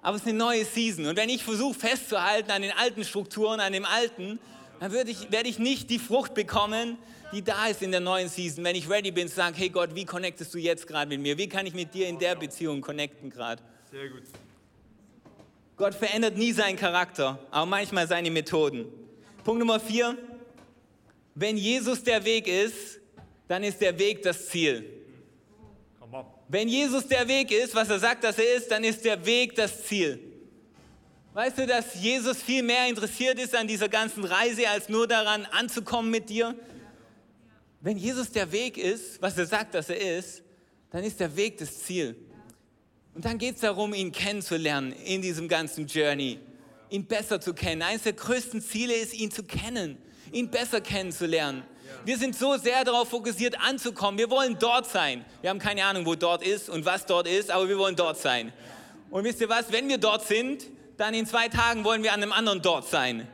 Aber 0.00 0.16
es 0.16 0.22
ist 0.22 0.28
eine 0.28 0.38
neue 0.38 0.64
Season. 0.64 1.06
Und 1.06 1.16
wenn 1.16 1.28
ich 1.28 1.42
versuche 1.42 1.78
festzuhalten 1.78 2.50
an 2.50 2.62
den 2.62 2.72
alten 2.72 3.04
Strukturen, 3.04 3.60
an 3.60 3.72
dem 3.72 3.84
Alten, 3.84 4.38
dann 4.80 4.92
werde 4.92 5.10
ich, 5.10 5.30
werde 5.30 5.48
ich 5.48 5.58
nicht 5.58 5.90
die 5.90 5.98
Frucht 5.98 6.34
bekommen, 6.34 6.98
die 7.32 7.42
da 7.42 7.66
ist 7.66 7.82
in 7.82 7.90
der 7.90 8.00
neuen 8.00 8.28
Season. 8.28 8.64
Wenn 8.64 8.76
ich 8.76 8.88
ready 8.88 9.10
bin 9.10 9.28
zu 9.28 9.34
sagen, 9.34 9.54
hey 9.56 9.68
Gott, 9.68 9.94
wie 9.94 10.04
connectest 10.04 10.52
du 10.54 10.58
jetzt 10.58 10.86
gerade 10.86 11.08
mit 11.08 11.20
mir? 11.20 11.36
Wie 11.38 11.48
kann 11.48 11.66
ich 11.66 11.74
mit 11.74 11.94
dir 11.94 12.08
in 12.08 12.18
der 12.18 12.36
Beziehung 12.36 12.80
connecten 12.80 13.30
gerade? 13.30 13.62
Sehr 13.90 14.08
gut. 14.08 14.22
Gott 15.76 15.94
verändert 15.94 16.36
nie 16.36 16.52
seinen 16.52 16.76
Charakter, 16.76 17.38
aber 17.50 17.66
manchmal 17.66 18.06
seine 18.06 18.30
Methoden. 18.30 18.86
Punkt 19.42 19.58
Nummer 19.58 19.80
vier. 19.80 20.16
Wenn 21.34 21.56
Jesus 21.56 22.02
der 22.04 22.24
Weg 22.24 22.46
ist, 22.46 23.00
dann 23.48 23.64
ist 23.64 23.80
der 23.80 23.98
Weg 23.98 24.22
das 24.22 24.48
Ziel. 24.48 24.84
Wenn 26.48 26.68
Jesus 26.68 27.06
der 27.08 27.26
Weg 27.26 27.50
ist, 27.50 27.74
was 27.74 27.88
er 27.90 27.98
sagt, 27.98 28.22
dass 28.22 28.38
er 28.38 28.56
ist, 28.56 28.70
dann 28.70 28.84
ist 28.84 29.04
der 29.04 29.24
Weg 29.26 29.56
das 29.56 29.84
Ziel. 29.84 30.20
Weißt 31.34 31.58
du, 31.58 31.66
dass 31.66 31.96
Jesus 31.96 32.40
viel 32.40 32.62
mehr 32.62 32.86
interessiert 32.88 33.40
ist 33.40 33.56
an 33.56 33.66
dieser 33.66 33.88
ganzen 33.88 34.22
Reise, 34.22 34.68
als 34.68 34.88
nur 34.88 35.08
daran 35.08 35.46
anzukommen 35.46 36.08
mit 36.08 36.28
dir? 36.28 36.54
Wenn 37.80 37.96
Jesus 37.96 38.30
der 38.30 38.52
Weg 38.52 38.78
ist, 38.78 39.20
was 39.20 39.36
er 39.36 39.46
sagt, 39.46 39.74
dass 39.74 39.88
er 39.88 40.18
ist, 40.18 40.44
dann 40.92 41.02
ist 41.02 41.18
der 41.18 41.34
Weg 41.34 41.58
das 41.58 41.80
Ziel. 41.80 42.14
Und 43.16 43.24
dann 43.24 43.38
geht 43.38 43.56
es 43.56 43.62
darum, 43.62 43.94
ihn 43.94 44.12
kennenzulernen 44.12 44.92
in 44.92 45.22
diesem 45.22 45.48
ganzen 45.48 45.88
Journey, 45.88 46.38
ihn 46.88 47.04
besser 47.04 47.40
zu 47.40 47.52
kennen. 47.52 47.82
Eines 47.82 48.04
der 48.04 48.12
größten 48.12 48.62
Ziele 48.62 48.94
ist, 48.94 49.12
ihn 49.12 49.32
zu 49.32 49.42
kennen, 49.42 49.98
ihn 50.30 50.52
besser 50.52 50.80
kennenzulernen. 50.80 51.64
Wir 52.04 52.16
sind 52.16 52.36
so 52.36 52.56
sehr 52.58 52.84
darauf 52.84 53.08
fokussiert, 53.08 53.58
anzukommen. 53.60 54.18
Wir 54.18 54.30
wollen 54.30 54.56
dort 54.60 54.88
sein. 54.88 55.24
Wir 55.40 55.50
haben 55.50 55.58
keine 55.58 55.84
Ahnung, 55.84 56.06
wo 56.06 56.14
dort 56.14 56.46
ist 56.46 56.70
und 56.70 56.84
was 56.84 57.06
dort 57.06 57.26
ist, 57.26 57.50
aber 57.50 57.68
wir 57.68 57.76
wollen 57.76 57.96
dort 57.96 58.18
sein. 58.18 58.52
Und 59.10 59.24
wisst 59.24 59.40
ihr 59.40 59.48
was? 59.48 59.72
Wenn 59.72 59.88
wir 59.88 59.98
dort 59.98 60.24
sind, 60.28 60.66
dann 60.96 61.14
in 61.14 61.26
zwei 61.26 61.48
Tagen 61.48 61.84
wollen 61.84 62.02
wir 62.02 62.12
an 62.12 62.22
einem 62.22 62.32
anderen 62.32 62.62
dort 62.62 62.88
sein. 62.88 63.28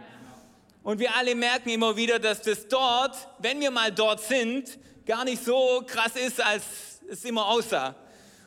Und 0.82 0.98
wir 0.98 1.14
alle 1.14 1.34
merken 1.34 1.68
immer 1.68 1.96
wieder, 1.96 2.18
dass 2.18 2.42
das 2.42 2.68
dort, 2.68 3.16
wenn 3.38 3.60
wir 3.60 3.70
mal 3.70 3.92
dort 3.92 4.20
sind, 4.20 4.78
gar 5.04 5.24
nicht 5.24 5.44
so 5.44 5.82
krass 5.86 6.16
ist, 6.16 6.40
als 6.40 6.64
es 7.10 7.24
immer 7.24 7.46
aussah. 7.46 7.94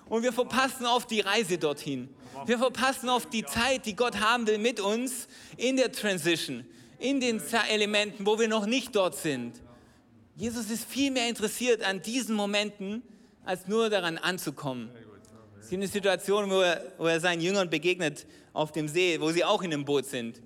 Und 0.08 0.24
wir 0.24 0.34
verpassen 0.34 0.86
oft 0.86 1.10
die 1.12 1.22
Reise 1.22 1.58
dorthin. 1.58 2.14
Wir 2.46 2.58
verpassen 2.58 3.10
oft 3.10 3.32
die 3.32 3.46
Zeit, 3.46 3.86
die 3.86 3.96
Gott 3.96 4.20
haben 4.20 4.48
will 4.48 4.58
mit 4.58 4.80
uns 4.80 5.28
in 5.56 5.78
der 5.78 5.92
Transition, 5.92 6.66
in 7.00 7.20
den 7.22 7.42
Elementen, 7.70 8.26
wo 8.26 8.40
wir 8.40 8.48
noch 8.48 8.66
nicht 8.66 8.96
dort 8.96 9.16
sind. 9.16 9.62
Jesus 10.36 10.70
ist 10.72 10.86
viel 10.86 11.12
mehr 11.12 11.30
interessiert 11.30 11.84
an 11.84 12.02
diesen 12.02 12.36
Momenten, 12.36 13.04
als 13.46 13.68
nur 13.68 13.90
daran 13.90 14.18
anzukommen. 14.18 14.90
Es 15.64 15.70
gibt 15.70 15.82
eine 15.82 15.90
Situation, 15.90 16.50
wo 16.50 16.60
er, 16.60 16.82
wo 16.98 17.08
er 17.08 17.22
seinen 17.22 17.42
Jüngern 17.42 17.70
begegnet 17.70 18.26
auf 18.52 18.74
dem 18.74 18.90
See, 18.90 19.18
wo 19.22 19.32
sie 19.32 19.46
auch 19.46 19.62
in 19.62 19.72
einem 19.72 19.86
Boot 19.86 20.06
sind. 20.06 20.42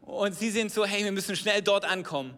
Und 0.00 0.34
sie 0.34 0.50
sind 0.50 0.72
so, 0.72 0.86
hey, 0.86 1.04
wir 1.04 1.12
müssen 1.12 1.36
schnell 1.36 1.60
dort 1.60 1.84
ankommen. 1.84 2.32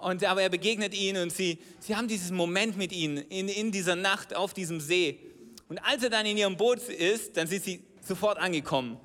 Und, 0.00 0.24
aber 0.24 0.40
er 0.40 0.48
begegnet 0.48 0.94
ihnen 0.94 1.24
und 1.24 1.30
sie, 1.30 1.58
sie 1.80 1.96
haben 1.96 2.08
diesen 2.08 2.34
Moment 2.34 2.78
mit 2.78 2.92
ihnen 2.92 3.18
in, 3.18 3.48
in 3.48 3.70
dieser 3.72 3.94
Nacht 3.94 4.34
auf 4.34 4.54
diesem 4.54 4.80
See. 4.80 5.18
Und 5.68 5.84
als 5.84 6.02
er 6.02 6.08
dann 6.08 6.24
in 6.24 6.38
ihrem 6.38 6.56
Boot 6.56 6.78
ist, 6.88 7.36
dann 7.36 7.46
sind 7.46 7.62
sie 7.62 7.82
sofort 8.00 8.38
angekommen. 8.38 8.96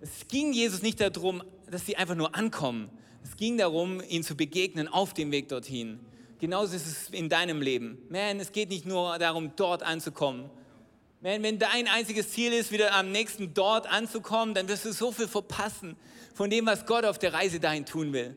Es 0.00 0.28
ging 0.28 0.52
Jesus 0.52 0.82
nicht 0.82 1.00
darum, 1.00 1.42
dass 1.70 1.86
sie 1.86 1.96
einfach 1.96 2.14
nur 2.14 2.34
ankommen. 2.34 2.90
Es 3.22 3.38
ging 3.38 3.56
darum, 3.56 4.02
ihnen 4.06 4.22
zu 4.22 4.36
begegnen 4.36 4.86
auf 4.86 5.14
dem 5.14 5.32
Weg 5.32 5.48
dorthin. 5.48 5.98
Genauso 6.40 6.76
ist 6.76 6.86
es 6.86 7.08
in 7.08 7.30
deinem 7.30 7.62
Leben. 7.62 7.96
Man, 8.10 8.38
es 8.38 8.52
geht 8.52 8.68
nicht 8.68 8.84
nur 8.84 9.18
darum, 9.18 9.52
dort 9.56 9.82
anzukommen. 9.82 10.50
Man, 11.24 11.42
wenn 11.42 11.58
dein 11.58 11.88
einziges 11.88 12.32
Ziel 12.32 12.52
ist, 12.52 12.70
wieder 12.70 12.92
am 12.92 13.10
nächsten 13.10 13.54
dort 13.54 13.90
anzukommen, 13.90 14.54
dann 14.54 14.68
wirst 14.68 14.84
du 14.84 14.92
so 14.92 15.10
viel 15.10 15.26
verpassen 15.26 15.96
von 16.34 16.50
dem, 16.50 16.66
was 16.66 16.84
Gott 16.84 17.06
auf 17.06 17.18
der 17.18 17.32
Reise 17.32 17.58
dahin 17.58 17.86
tun 17.86 18.12
will. 18.12 18.36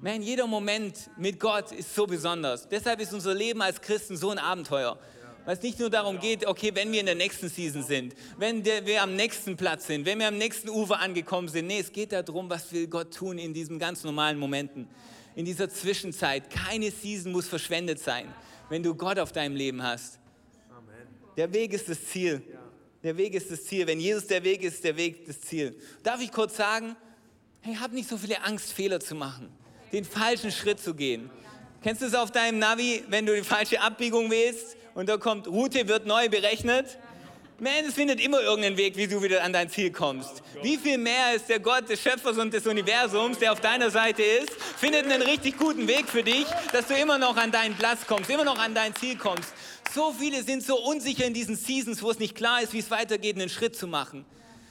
Man, 0.00 0.20
jeder 0.20 0.48
Moment 0.48 1.10
mit 1.16 1.38
Gott 1.38 1.70
ist 1.70 1.94
so 1.94 2.08
besonders. 2.08 2.68
Deshalb 2.68 2.98
ist 3.00 3.12
unser 3.12 3.34
Leben 3.34 3.62
als 3.62 3.80
Christen 3.80 4.16
so 4.16 4.30
ein 4.30 4.38
Abenteuer. 4.38 4.98
Weil 5.44 5.56
es 5.56 5.62
nicht 5.62 5.78
nur 5.78 5.90
darum 5.90 6.18
geht, 6.18 6.44
okay, 6.44 6.72
wenn 6.74 6.90
wir 6.90 6.98
in 6.98 7.06
der 7.06 7.14
nächsten 7.14 7.48
Season 7.48 7.84
sind, 7.84 8.16
wenn 8.36 8.64
wir 8.64 9.00
am 9.00 9.14
nächsten 9.14 9.56
Platz 9.56 9.86
sind, 9.86 10.04
wenn 10.04 10.18
wir 10.18 10.26
am 10.26 10.36
nächsten 10.36 10.70
Ufer 10.70 10.98
angekommen 10.98 11.46
sind. 11.46 11.68
Nee, 11.68 11.78
es 11.78 11.92
geht 11.92 12.10
darum, 12.10 12.50
was 12.50 12.72
will 12.72 12.88
Gott 12.88 13.14
tun 13.14 13.38
in 13.38 13.54
diesen 13.54 13.78
ganz 13.78 14.02
normalen 14.02 14.40
Momenten 14.40 14.88
in 15.36 15.44
dieser 15.44 15.70
Zwischenzeit. 15.70 16.50
Keine 16.50 16.90
Season 16.90 17.30
muss 17.30 17.46
verschwendet 17.46 18.00
sein, 18.00 18.26
wenn 18.70 18.82
du 18.82 18.96
Gott 18.96 19.20
auf 19.20 19.30
deinem 19.30 19.54
Leben 19.54 19.84
hast. 19.84 20.18
Der 21.36 21.52
Weg 21.52 21.72
ist 21.72 21.88
das 21.88 22.04
Ziel. 22.06 22.42
Der 23.02 23.16
Weg 23.16 23.34
ist 23.34 23.50
das 23.50 23.64
Ziel. 23.64 23.86
Wenn 23.86 24.00
Jesus 24.00 24.26
der 24.26 24.42
Weg 24.44 24.62
ist, 24.62 24.82
der 24.84 24.96
Weg 24.96 25.26
das 25.26 25.40
Ziel. 25.40 25.74
Darf 26.02 26.20
ich 26.20 26.32
kurz 26.32 26.56
sagen, 26.56 26.96
hey, 27.60 27.74
hab 27.74 27.92
nicht 27.92 28.08
so 28.08 28.16
viele 28.16 28.42
Angst, 28.42 28.72
Fehler 28.72 29.00
zu 29.00 29.14
machen, 29.14 29.50
den 29.92 30.04
falschen 30.04 30.52
Schritt 30.52 30.80
zu 30.80 30.94
gehen. 30.94 31.30
Kennst 31.82 32.02
du 32.02 32.06
es 32.06 32.14
auf 32.14 32.30
deinem 32.30 32.58
Navi, 32.58 33.04
wenn 33.08 33.26
du 33.26 33.34
die 33.34 33.42
falsche 33.42 33.80
Abbiegung 33.80 34.30
wählst 34.30 34.76
und 34.94 35.08
da 35.08 35.18
kommt, 35.18 35.46
Route 35.48 35.86
wird 35.86 36.06
neu 36.06 36.28
berechnet? 36.28 36.98
Man, 37.58 37.84
es 37.86 37.94
findet 37.94 38.20
immer 38.20 38.40
irgendeinen 38.40 38.76
Weg, 38.76 38.96
wie 38.96 39.06
du 39.06 39.22
wieder 39.22 39.44
an 39.44 39.52
dein 39.52 39.70
Ziel 39.70 39.92
kommst. 39.92 40.42
Wie 40.62 40.76
viel 40.76 40.98
mehr 40.98 41.34
ist 41.34 41.48
der 41.48 41.60
Gott 41.60 41.88
des 41.88 42.02
Schöpfers 42.02 42.36
und 42.36 42.52
des 42.52 42.66
Universums, 42.66 43.38
der 43.38 43.52
auf 43.52 43.60
deiner 43.60 43.90
Seite 43.90 44.22
ist, 44.22 44.50
findet 44.52 45.04
einen 45.04 45.22
richtig 45.22 45.56
guten 45.56 45.86
Weg 45.86 46.08
für 46.08 46.22
dich, 46.22 46.46
dass 46.72 46.88
du 46.88 46.94
immer 46.94 47.16
noch 47.16 47.36
an 47.36 47.52
deinen 47.52 47.76
Platz 47.76 48.06
kommst, 48.08 48.28
immer 48.28 48.44
noch 48.44 48.58
an 48.58 48.74
dein 48.74 48.94
Ziel 48.96 49.16
kommst. 49.16 49.52
So 49.94 50.12
viele 50.12 50.42
sind 50.42 50.64
so 50.64 50.76
unsicher 50.76 51.24
in 51.24 51.34
diesen 51.34 51.54
Seasons, 51.54 52.02
wo 52.02 52.10
es 52.10 52.18
nicht 52.18 52.34
klar 52.34 52.60
ist, 52.60 52.72
wie 52.72 52.80
es 52.80 52.90
weitergeht, 52.90 53.36
einen 53.36 53.48
Schritt 53.48 53.76
zu 53.76 53.86
machen. 53.86 54.24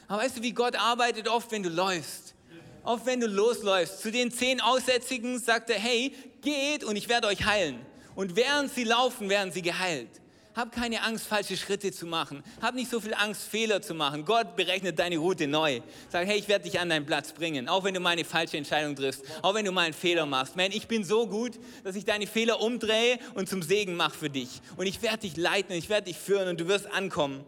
Aber 0.09 0.21
weißt 0.21 0.37
du, 0.37 0.41
wie 0.41 0.51
Gott 0.51 0.75
arbeitet 0.75 1.29
oft, 1.29 1.49
wenn 1.53 1.63
du 1.63 1.69
läufst? 1.69 2.35
Oft, 2.83 3.05
wenn 3.05 3.21
du 3.21 3.27
losläufst. 3.27 4.01
Zu 4.01 4.11
den 4.11 4.31
zehn 4.31 4.59
Aussätzigen 4.59 5.39
sagt 5.39 5.69
er, 5.69 5.79
hey, 5.79 6.13
geht 6.41 6.83
und 6.83 6.97
ich 6.97 7.07
werde 7.07 7.27
euch 7.27 7.45
heilen. 7.45 7.79
Und 8.15 8.35
während 8.35 8.73
sie 8.73 8.83
laufen, 8.83 9.29
werden 9.29 9.53
sie 9.53 9.61
geheilt. 9.61 10.09
Hab 10.55 10.71
keine 10.71 11.01
Angst, 11.01 11.25
falsche 11.25 11.57
Schritte 11.57 11.91
zu 11.91 12.05
machen. 12.05 12.43
Hab 12.61 12.75
nicht 12.75 12.91
so 12.91 12.99
viel 12.99 13.15
Angst, 13.15 13.41
Fehler 13.43 13.81
zu 13.81 13.95
machen. 13.95 14.23
Gott 14.23 14.55
berechnet 14.55 14.99
deine 14.99 15.17
Route 15.17 15.47
neu. 15.47 15.81
Sag, 16.09 16.27
hey, 16.27 16.37
ich 16.37 16.47
werde 16.47 16.65
dich 16.65 16.79
an 16.79 16.89
deinen 16.89 17.07
Platz 17.07 17.31
bringen. 17.31 17.67
Auch 17.67 17.83
wenn 17.83 17.95
du 17.95 17.99
mal 17.99 18.11
eine 18.11 18.23
falsche 18.23 18.57
Entscheidung 18.57 18.95
triffst. 18.95 19.23
Auch 19.41 19.55
wenn 19.55 19.65
du 19.65 19.71
mal 19.71 19.81
einen 19.81 19.95
Fehler 19.95 20.27
machst. 20.27 20.55
Man, 20.55 20.71
ich 20.71 20.87
bin 20.87 21.03
so 21.03 21.25
gut, 21.25 21.53
dass 21.83 21.95
ich 21.95 22.05
deine 22.05 22.27
Fehler 22.27 22.61
umdrehe 22.61 23.17
und 23.33 23.49
zum 23.49 23.63
Segen 23.63 23.95
mache 23.95 24.15
für 24.15 24.29
dich. 24.29 24.61
Und 24.77 24.85
ich 24.85 25.01
werde 25.01 25.19
dich 25.19 25.37
leiten 25.37 25.73
und 25.73 25.79
ich 25.79 25.89
werde 25.89 26.05
dich 26.05 26.17
führen 26.17 26.47
und 26.47 26.59
du 26.59 26.67
wirst 26.67 26.91
ankommen. 26.91 27.43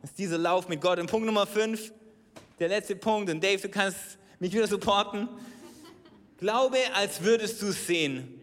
Das 0.00 0.10
ist 0.10 0.18
dieser 0.18 0.38
Lauf 0.38 0.68
mit 0.68 0.80
Gott. 0.80 1.00
Und 1.00 1.10
Punkt 1.10 1.26
Nummer 1.26 1.46
5, 1.46 1.92
der 2.60 2.68
letzte 2.68 2.94
Punkt. 2.94 3.30
Und 3.30 3.42
Dave, 3.42 3.60
du 3.60 3.68
kannst 3.68 3.98
mich 4.38 4.52
wieder 4.52 4.68
supporten. 4.68 5.28
Glaube, 6.38 6.76
als 6.94 7.22
würdest 7.22 7.60
du 7.62 7.68
es 7.68 7.86
sehen. 7.86 8.40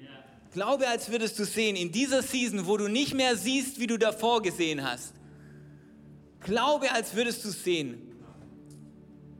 Glaube, 0.51 0.87
als 0.87 1.09
würdest 1.09 1.39
du 1.39 1.45
sehen, 1.45 1.75
in 1.75 1.91
dieser 1.91 2.21
Season, 2.21 2.65
wo 2.67 2.75
du 2.75 2.89
nicht 2.89 3.13
mehr 3.13 3.37
siehst, 3.37 3.79
wie 3.79 3.87
du 3.87 3.97
davor 3.97 4.41
gesehen 4.41 4.83
hast. 4.83 5.13
Glaube, 6.41 6.91
als 6.91 7.15
würdest 7.15 7.45
du 7.45 7.49
sehen. 7.49 8.01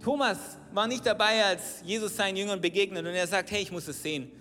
Thomas 0.02 0.38
war 0.74 0.88
nicht 0.88 1.06
dabei, 1.06 1.44
als 1.44 1.82
Jesus 1.84 2.16
seinen 2.16 2.38
Jüngern 2.38 2.62
begegnet 2.62 3.06
und 3.06 3.14
er 3.14 3.28
sagt, 3.28 3.52
hey, 3.52 3.62
ich 3.62 3.72
muss 3.72 3.88
es 3.88 4.02
sehen. 4.02 4.32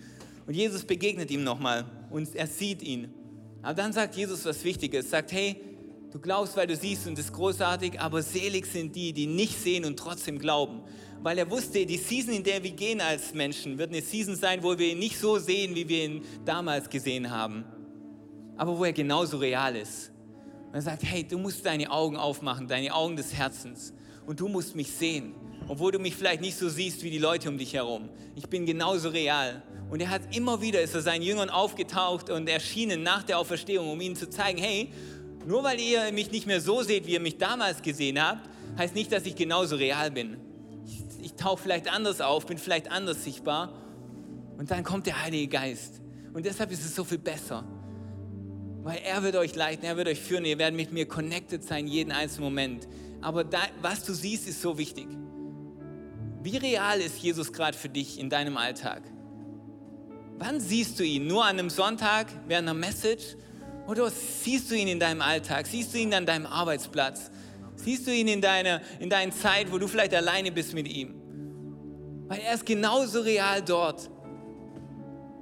Und 0.46 0.54
Jesus 0.54 0.84
begegnet 0.84 1.30
ihm 1.30 1.42
nochmal 1.42 1.84
und 2.10 2.34
er 2.34 2.46
sieht 2.46 2.82
ihn. 2.82 3.12
Aber 3.62 3.74
dann 3.74 3.92
sagt 3.92 4.14
Jesus 4.14 4.44
was 4.44 4.62
Wichtiges, 4.64 5.10
sagt, 5.10 5.32
hey, 5.32 5.60
du 6.10 6.18
glaubst, 6.18 6.56
weil 6.56 6.66
du 6.66 6.76
siehst 6.76 7.06
und 7.06 7.18
das 7.18 7.26
ist 7.26 7.32
großartig, 7.32 8.00
aber 8.00 8.22
selig 8.22 8.66
sind 8.66 8.94
die, 8.96 9.12
die 9.12 9.26
nicht 9.26 9.58
sehen 9.58 9.84
und 9.84 9.98
trotzdem 9.98 10.38
glauben 10.38 10.82
weil 11.22 11.38
er 11.38 11.50
wusste, 11.50 11.84
die 11.84 11.98
Season, 11.98 12.34
in 12.34 12.42
der 12.42 12.62
wir 12.62 12.70
gehen 12.70 13.00
als 13.00 13.34
Menschen, 13.34 13.78
wird 13.78 13.90
eine 13.90 14.02
Season 14.02 14.36
sein, 14.36 14.62
wo 14.62 14.78
wir 14.78 14.92
ihn 14.92 14.98
nicht 14.98 15.18
so 15.18 15.38
sehen, 15.38 15.74
wie 15.74 15.88
wir 15.88 16.04
ihn 16.04 16.24
damals 16.44 16.88
gesehen 16.88 17.30
haben, 17.30 17.64
aber 18.56 18.78
wo 18.78 18.84
er 18.84 18.92
genauso 18.92 19.38
real 19.38 19.76
ist. 19.76 20.12
Und 20.68 20.74
er 20.74 20.82
sagt, 20.82 21.02
hey, 21.02 21.24
du 21.24 21.38
musst 21.38 21.66
deine 21.66 21.90
Augen 21.90 22.16
aufmachen, 22.16 22.68
deine 22.68 22.94
Augen 22.94 23.16
des 23.16 23.34
Herzens 23.34 23.92
und 24.26 24.40
du 24.40 24.48
musst 24.48 24.74
mich 24.76 24.90
sehen, 24.90 25.34
obwohl 25.68 25.92
du 25.92 25.98
mich 25.98 26.16
vielleicht 26.16 26.40
nicht 26.40 26.56
so 26.56 26.68
siehst 26.68 27.02
wie 27.02 27.10
die 27.10 27.18
Leute 27.18 27.48
um 27.48 27.58
dich 27.58 27.74
herum. 27.74 28.08
Ich 28.34 28.48
bin 28.48 28.64
genauso 28.64 29.10
real. 29.10 29.62
Und 29.90 30.00
er 30.00 30.08
hat 30.08 30.34
immer 30.34 30.60
wieder, 30.60 30.80
ist 30.80 30.94
er 30.94 31.02
seinen 31.02 31.22
Jüngern 31.22 31.50
aufgetaucht 31.50 32.30
und 32.30 32.48
erschienen 32.48 33.02
nach 33.02 33.24
der 33.24 33.38
Auferstehung, 33.38 33.90
um 33.90 34.00
ihnen 34.00 34.14
zu 34.14 34.30
zeigen, 34.30 34.58
hey, 34.62 34.92
nur 35.46 35.64
weil 35.64 35.80
ihr 35.80 36.12
mich 36.12 36.30
nicht 36.30 36.46
mehr 36.46 36.60
so 36.60 36.82
seht, 36.82 37.06
wie 37.06 37.12
ihr 37.12 37.20
mich 37.20 37.38
damals 37.38 37.82
gesehen 37.82 38.22
habt, 38.22 38.48
heißt 38.78 38.94
nicht, 38.94 39.12
dass 39.12 39.24
ich 39.26 39.36
genauso 39.36 39.76
real 39.76 40.10
bin 40.10 40.36
ich 41.22 41.34
tauche 41.34 41.62
vielleicht 41.62 41.90
anders 41.92 42.20
auf, 42.20 42.46
bin 42.46 42.58
vielleicht 42.58 42.90
anders 42.90 43.24
sichtbar. 43.24 43.72
Und 44.58 44.70
dann 44.70 44.84
kommt 44.84 45.06
der 45.06 45.22
Heilige 45.22 45.48
Geist. 45.48 46.00
Und 46.32 46.46
deshalb 46.46 46.70
ist 46.70 46.84
es 46.84 46.94
so 46.94 47.04
viel 47.04 47.18
besser. 47.18 47.64
Weil 48.82 48.98
er 49.04 49.22
wird 49.22 49.36
euch 49.36 49.54
leiten, 49.54 49.84
er 49.84 49.96
wird 49.96 50.08
euch 50.08 50.20
führen, 50.20 50.44
ihr 50.44 50.58
werdet 50.58 50.76
mit 50.76 50.92
mir 50.92 51.06
connected 51.06 51.62
sein, 51.64 51.86
jeden 51.86 52.12
einzelnen 52.12 52.44
Moment. 52.44 52.88
Aber 53.20 53.44
da, 53.44 53.58
was 53.82 54.04
du 54.04 54.14
siehst, 54.14 54.48
ist 54.48 54.62
so 54.62 54.78
wichtig. 54.78 55.06
Wie 56.42 56.56
real 56.56 57.00
ist 57.00 57.18
Jesus 57.18 57.52
gerade 57.52 57.76
für 57.76 57.90
dich 57.90 58.18
in 58.18 58.30
deinem 58.30 58.56
Alltag? 58.56 59.02
Wann 60.38 60.58
siehst 60.60 60.98
du 60.98 61.04
ihn? 61.04 61.26
Nur 61.26 61.44
an 61.44 61.58
einem 61.58 61.68
Sonntag 61.68 62.28
während 62.48 62.68
einer 62.68 62.78
Message? 62.78 63.36
Oder 63.86 64.10
siehst 64.10 64.70
du 64.70 64.74
ihn 64.74 64.88
in 64.88 65.00
deinem 65.00 65.20
Alltag? 65.20 65.66
Siehst 65.66 65.94
du 65.94 65.98
ihn 65.98 66.14
an 66.14 66.26
deinem 66.26 66.46
Arbeitsplatz? 66.46 67.30
Siehst 67.76 68.06
du 68.06 68.14
ihn 68.14 68.28
in 68.28 68.40
deiner, 68.40 68.80
in 68.98 69.08
deiner 69.08 69.32
Zeit, 69.32 69.72
wo 69.72 69.78
du 69.78 69.88
vielleicht 69.88 70.14
alleine 70.14 70.52
bist 70.52 70.74
mit 70.74 70.86
ihm? 70.86 71.14
Weil 72.28 72.40
er 72.40 72.54
ist 72.54 72.66
genauso 72.66 73.20
real 73.20 73.62
dort, 73.62 74.10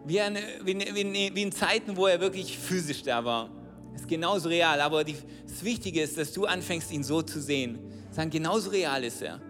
wie, 0.06 0.20
eine, 0.20 0.40
wie, 0.64 0.78
wie, 0.78 1.34
wie 1.34 1.42
in 1.42 1.52
Zeiten, 1.52 1.96
wo 1.96 2.06
er 2.06 2.20
wirklich 2.20 2.56
physisch 2.56 3.02
da 3.02 3.24
war. 3.24 3.50
Ist 3.94 4.08
genauso 4.08 4.48
real, 4.48 4.80
aber 4.80 5.04
die, 5.04 5.16
das 5.46 5.62
Wichtige 5.64 6.00
ist, 6.00 6.16
dass 6.16 6.32
du 6.32 6.46
anfängst, 6.46 6.90
ihn 6.92 7.02
so 7.02 7.20
zu 7.20 7.40
sehen. 7.40 7.78
Sagen, 8.10 8.30
genauso 8.30 8.70
real 8.70 9.04
ist 9.04 9.20
er. 9.20 9.40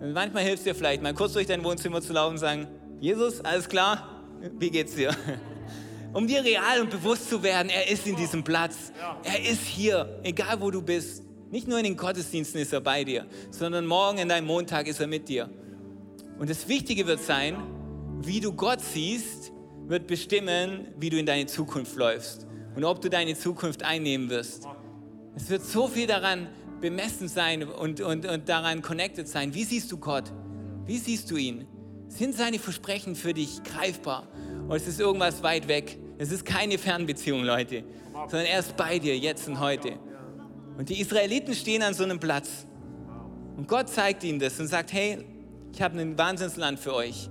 Und 0.00 0.12
manchmal 0.12 0.44
hilft 0.44 0.58
es 0.58 0.64
dir 0.64 0.74
vielleicht, 0.74 1.02
mal 1.02 1.14
kurz 1.14 1.32
durch 1.32 1.46
dein 1.46 1.64
Wohnzimmer 1.64 2.00
zu 2.00 2.12
laufen 2.12 2.34
und 2.34 2.38
sagen, 2.38 2.68
Jesus, 3.00 3.40
alles 3.40 3.68
klar? 3.68 4.24
Wie 4.58 4.70
geht's 4.70 4.94
dir? 4.94 5.16
Um 6.18 6.26
dir 6.26 6.42
real 6.42 6.80
und 6.80 6.90
bewusst 6.90 7.30
zu 7.30 7.44
werden, 7.44 7.68
er 7.68 7.88
ist 7.88 8.04
in 8.04 8.16
diesem 8.16 8.42
Platz. 8.42 8.90
Er 9.22 9.48
ist 9.48 9.62
hier, 9.62 10.18
egal 10.24 10.60
wo 10.60 10.68
du 10.72 10.82
bist. 10.82 11.22
Nicht 11.52 11.68
nur 11.68 11.78
in 11.78 11.84
den 11.84 11.96
Gottesdiensten 11.96 12.60
ist 12.60 12.72
er 12.72 12.80
bei 12.80 13.04
dir, 13.04 13.24
sondern 13.52 13.86
morgen 13.86 14.18
in 14.18 14.28
deinem 14.28 14.48
Montag 14.48 14.88
ist 14.88 14.98
er 14.98 15.06
mit 15.06 15.28
dir. 15.28 15.48
Und 16.40 16.50
das 16.50 16.66
Wichtige 16.66 17.06
wird 17.06 17.22
sein, 17.22 17.56
wie 18.20 18.40
du 18.40 18.52
Gott 18.52 18.80
siehst, 18.80 19.52
wird 19.86 20.08
bestimmen, 20.08 20.88
wie 20.98 21.08
du 21.08 21.20
in 21.20 21.24
deine 21.24 21.46
Zukunft 21.46 21.94
läufst 21.94 22.48
und 22.74 22.82
ob 22.82 23.00
du 23.00 23.08
deine 23.08 23.36
Zukunft 23.36 23.84
einnehmen 23.84 24.28
wirst. 24.28 24.66
Es 25.36 25.48
wird 25.48 25.64
so 25.64 25.86
viel 25.86 26.08
daran 26.08 26.48
bemessen 26.80 27.28
sein 27.28 27.62
und, 27.62 28.00
und, 28.00 28.26
und 28.26 28.48
daran 28.48 28.82
connected 28.82 29.28
sein. 29.28 29.54
Wie 29.54 29.62
siehst 29.62 29.92
du 29.92 29.98
Gott? 29.98 30.32
Wie 30.84 30.98
siehst 30.98 31.30
du 31.30 31.36
ihn? 31.36 31.68
Sind 32.08 32.34
seine 32.34 32.58
Versprechen 32.58 33.14
für 33.14 33.34
dich 33.34 33.62
greifbar? 33.62 34.26
Oder 34.66 34.78
ist 34.78 34.88
es 34.88 34.98
irgendwas 34.98 35.44
weit 35.44 35.68
weg? 35.68 35.96
Es 36.18 36.32
ist 36.32 36.44
keine 36.44 36.78
Fernbeziehung, 36.78 37.44
Leute, 37.44 37.84
sondern 38.12 38.46
er 38.46 38.58
ist 38.58 38.76
bei 38.76 38.98
dir, 38.98 39.16
jetzt 39.16 39.46
und 39.46 39.60
heute. 39.60 39.92
Und 40.76 40.88
die 40.88 41.00
Israeliten 41.00 41.54
stehen 41.54 41.82
an 41.82 41.94
so 41.94 42.02
einem 42.02 42.18
Platz. 42.18 42.66
Und 43.56 43.68
Gott 43.68 43.88
zeigt 43.88 44.24
ihnen 44.24 44.40
das 44.40 44.58
und 44.58 44.66
sagt, 44.66 44.92
hey, 44.92 45.24
ich 45.72 45.80
habe 45.80 45.98
ein 46.00 46.18
Wahnsinnsland 46.18 46.80
für 46.80 46.94
euch. 46.94 47.30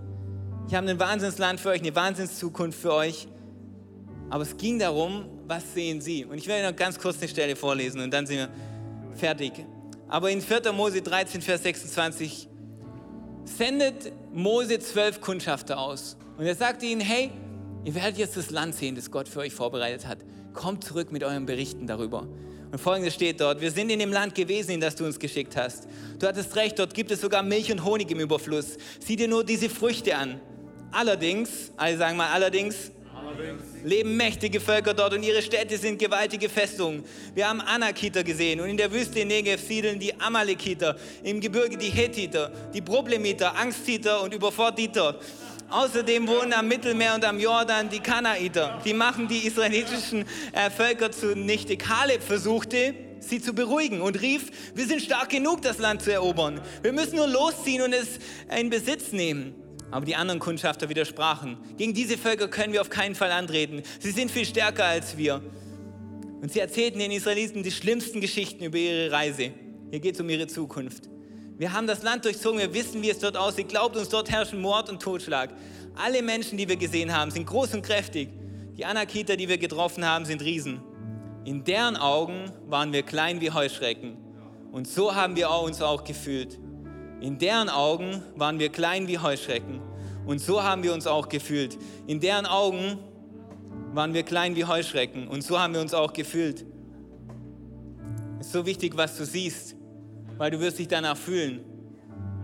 Ich 0.70 0.76
habe 0.76 0.90
ein 0.90 1.00
Wahnsinnsland 1.00 1.60
für 1.60 1.70
euch, 1.70 1.82
eine 1.82 1.96
Wahnsinnszukunft 1.96 2.80
für 2.80 2.94
euch. 2.94 3.28
Aber 4.30 4.44
es 4.44 4.56
ging 4.56 4.80
darum, 4.80 5.26
was 5.48 5.74
sehen 5.74 6.00
sie? 6.00 6.24
Und 6.24 6.38
ich 6.38 6.48
werde 6.48 6.70
noch 6.70 6.76
ganz 6.76 6.98
kurz 6.98 7.20
eine 7.20 7.28
Stelle 7.28 7.56
vorlesen 7.56 8.02
und 8.02 8.12
dann 8.12 8.26
sind 8.26 8.38
wir 8.38 8.50
fertig. 9.16 9.66
Aber 10.08 10.30
in 10.30 10.42
4. 10.42 10.72
Mose 10.72 11.02
13, 11.02 11.42
Vers 11.42 11.64
26 11.64 12.48
sendet 13.44 14.14
Mose 14.34 14.80
zwölf 14.80 15.20
Kundschafter 15.20 15.78
aus. 15.78 16.18
Und 16.38 16.46
er 16.46 16.56
sagte 16.56 16.86
ihnen, 16.86 17.02
hey, 17.02 17.32
ihr 17.88 17.96
werdet 17.96 18.18
jetzt 18.18 18.36
das 18.36 18.50
Land 18.50 18.76
sehen, 18.76 18.96
das 18.96 19.12
Gott 19.12 19.30
für 19.30 19.40
euch 19.40 19.54
vorbereitet 19.54 20.06
hat. 20.06 20.18
Kommt 20.54 20.84
zurück 20.84 21.10
mit 21.14 21.24
euren 21.24 21.46
Berichten 21.46 21.88
darüber. 21.88 22.28
Und 22.70 22.80
folgendes 22.80 23.14
steht 23.14 23.40
dort, 23.40 23.62
wir 23.62 23.72
sind 23.72 23.90
in 23.90 24.00
dem 24.00 24.12
Land 24.12 24.36
gewesen, 24.36 24.72
in 24.72 24.82
das 24.82 24.98
du 24.98 25.06
uns 25.06 25.18
geschickt 25.18 25.56
hast. 25.56 25.88
Du 26.20 26.28
hattest 26.28 26.54
recht, 26.58 26.78
dort 26.78 26.94
gibt 26.94 27.12
es 27.12 27.22
sogar 27.22 27.44
Milch 27.44 27.72
und 27.72 27.86
Honig 27.86 28.12
im 28.12 28.20
Überfluss. 28.20 28.76
Sieh 29.00 29.16
dir 29.16 29.30
nur 29.30 29.46
diese 29.46 29.70
Früchte 29.70 30.18
an. 30.18 30.42
Allerdings, 30.92 31.72
alle 31.78 31.98
sagen 31.98 32.18
mal 32.18 32.30
allerdings, 32.30 32.92
leben 33.86 34.18
mächtige 34.18 34.60
Völker 34.60 34.94
dort 34.94 35.14
und 35.14 35.24
ihre 35.24 35.42
Städte 35.42 35.78
sind 35.78 35.98
gewaltige 35.98 36.50
Festungen. 36.50 37.06
Wir 37.36 37.48
haben 37.48 37.62
Anakiter 37.62 38.22
gesehen 38.26 38.60
und 38.60 38.68
in 38.68 38.76
der 38.76 38.92
Wüste 38.92 39.22
in 39.22 39.30
Negev 39.30 39.66
siedeln 39.66 39.98
die 39.98 40.20
Amalekiter, 40.20 40.98
im 41.24 41.40
Gebirge 41.40 41.78
die 41.78 41.90
Hethiter, 41.90 42.52
die 42.74 42.82
Problemiter, 42.82 43.56
Angsthiter 43.56 44.22
und 44.24 44.34
Überfortiter. 44.34 45.18
Außerdem 45.70 46.28
wohnen 46.30 46.54
am 46.54 46.70
Mittelmeer 46.70 47.16
und 47.16 47.26
am 47.26 47.40
Jordan 47.40 47.90
die 47.90 48.00
Kanaiter. 48.00 48.80
Die 48.86 48.94
machen 48.94 49.28
die 49.28 49.46
israelitischen 49.46 50.26
äh, 50.54 50.70
Völker 50.70 51.12
zunichte. 51.12 51.76
Kaleb 51.76 52.24
versuchte, 52.24 52.94
sie 53.20 53.42
zu 53.42 53.54
beruhigen 53.54 54.00
und 54.00 54.22
rief, 54.22 54.50
wir 54.76 54.88
sind 54.88 55.02
stark 55.02 55.30
genug, 55.30 55.62
das 55.62 55.78
Land 55.78 56.04
zu 56.04 56.14
erobern. 56.14 56.62
Wir 56.82 56.94
müssen 56.94 57.18
nur 57.18 57.28
losziehen 57.28 57.82
und 57.82 57.92
es 57.92 58.20
in 58.58 58.70
Besitz 58.70 59.12
nehmen. 59.12 59.56
Aber 59.92 60.06
die 60.06 60.16
anderen 60.16 60.40
Kundschafter 60.40 60.88
widersprachen. 60.88 61.58
Gegen 61.78 61.94
diese 61.94 62.18
Völker 62.18 62.48
können 62.48 62.72
wir 62.72 62.80
auf 62.80 62.90
keinen 62.90 63.16
Fall 63.16 63.32
antreten. 63.32 63.84
Sie 64.00 64.12
sind 64.12 64.32
viel 64.32 64.46
stärker 64.46 64.86
als 64.86 65.18
wir. 65.18 65.42
Und 66.42 66.54
sie 66.54 66.60
erzählten 66.60 67.00
den 67.00 67.12
Israeliten 67.12 67.64
die 67.64 67.72
schlimmsten 67.72 68.22
Geschichten 68.22 68.64
über 68.64 68.78
ihre 68.78 69.12
Reise. 69.12 69.52
Hier 69.92 70.00
geht 70.00 70.16
es 70.16 70.22
um 70.22 70.30
ihre 70.30 70.48
Zukunft. 70.48 71.10
Wir 71.58 71.74
haben 71.74 71.88
das 71.88 72.04
Land 72.04 72.24
durchzogen, 72.24 72.60
wir 72.60 72.72
wissen, 72.74 73.02
wie 73.02 73.10
es 73.10 73.18
dort 73.18 73.36
aussieht. 73.36 73.70
Glaubt 73.70 73.98
uns, 73.98 74.10
dort 74.10 74.30
herrschen 74.30 74.62
Mord 74.62 74.90
und 74.90 75.02
Totschlag. 75.02 75.50
Alle 75.96 76.22
Menschen, 76.22 76.56
die 76.56 76.70
wir 76.70 76.76
gesehen 76.76 77.16
haben, 77.16 77.32
sind 77.32 77.48
groß 77.48 77.74
und 77.74 77.82
kräftig. 77.82 78.30
Die 78.78 78.86
Anakiter, 78.86 79.36
die 79.36 79.50
wir 79.50 79.58
getroffen 79.58 80.06
haben, 80.06 80.26
sind 80.26 80.44
Riesen. 80.44 80.82
In 81.46 81.64
deren 81.64 81.98
Augen 81.98 82.52
waren 82.68 82.94
wir 82.94 83.02
klein 83.02 83.42
wie 83.42 83.50
Heuschrecken. 83.50 84.18
Und 84.72 84.88
so 84.88 85.16
haben 85.16 85.36
wir 85.36 85.50
uns 85.50 85.82
auch 85.82 86.04
gefühlt. 86.04 86.60
In 87.22 87.40
deren 87.40 87.70
Augen 87.70 88.22
waren 88.36 88.60
wir 88.60 88.70
klein 88.70 89.08
wie 89.08 89.18
Heuschrecken. 89.18 89.82
Und 90.28 90.40
so 90.40 90.62
haben 90.62 90.84
wir 90.84 90.94
uns 90.94 91.08
auch 91.08 91.28
gefühlt. 91.28 91.80
In 92.06 92.20
deren 92.20 92.46
Augen 92.46 93.00
waren 93.94 94.14
wir 94.14 94.22
klein 94.22 94.56
wie 94.56 94.66
Heuschrecken. 94.66 95.28
Und 95.28 95.44
so 95.44 95.58
haben 95.58 95.74
wir 95.74 95.82
uns 95.82 95.96
auch 95.96 96.14
gefühlt. 96.14 96.66
Es 98.40 98.48
ist 98.48 98.54
so 98.54 98.68
wichtig, 98.68 98.96
was 98.96 99.18
du 99.18 99.26
siehst, 99.26 99.77
weil 100.38 100.52
du 100.52 100.60
wirst 100.60 100.80
dich 100.80 100.88
danach 100.88 101.18
fühlen. 101.18 101.62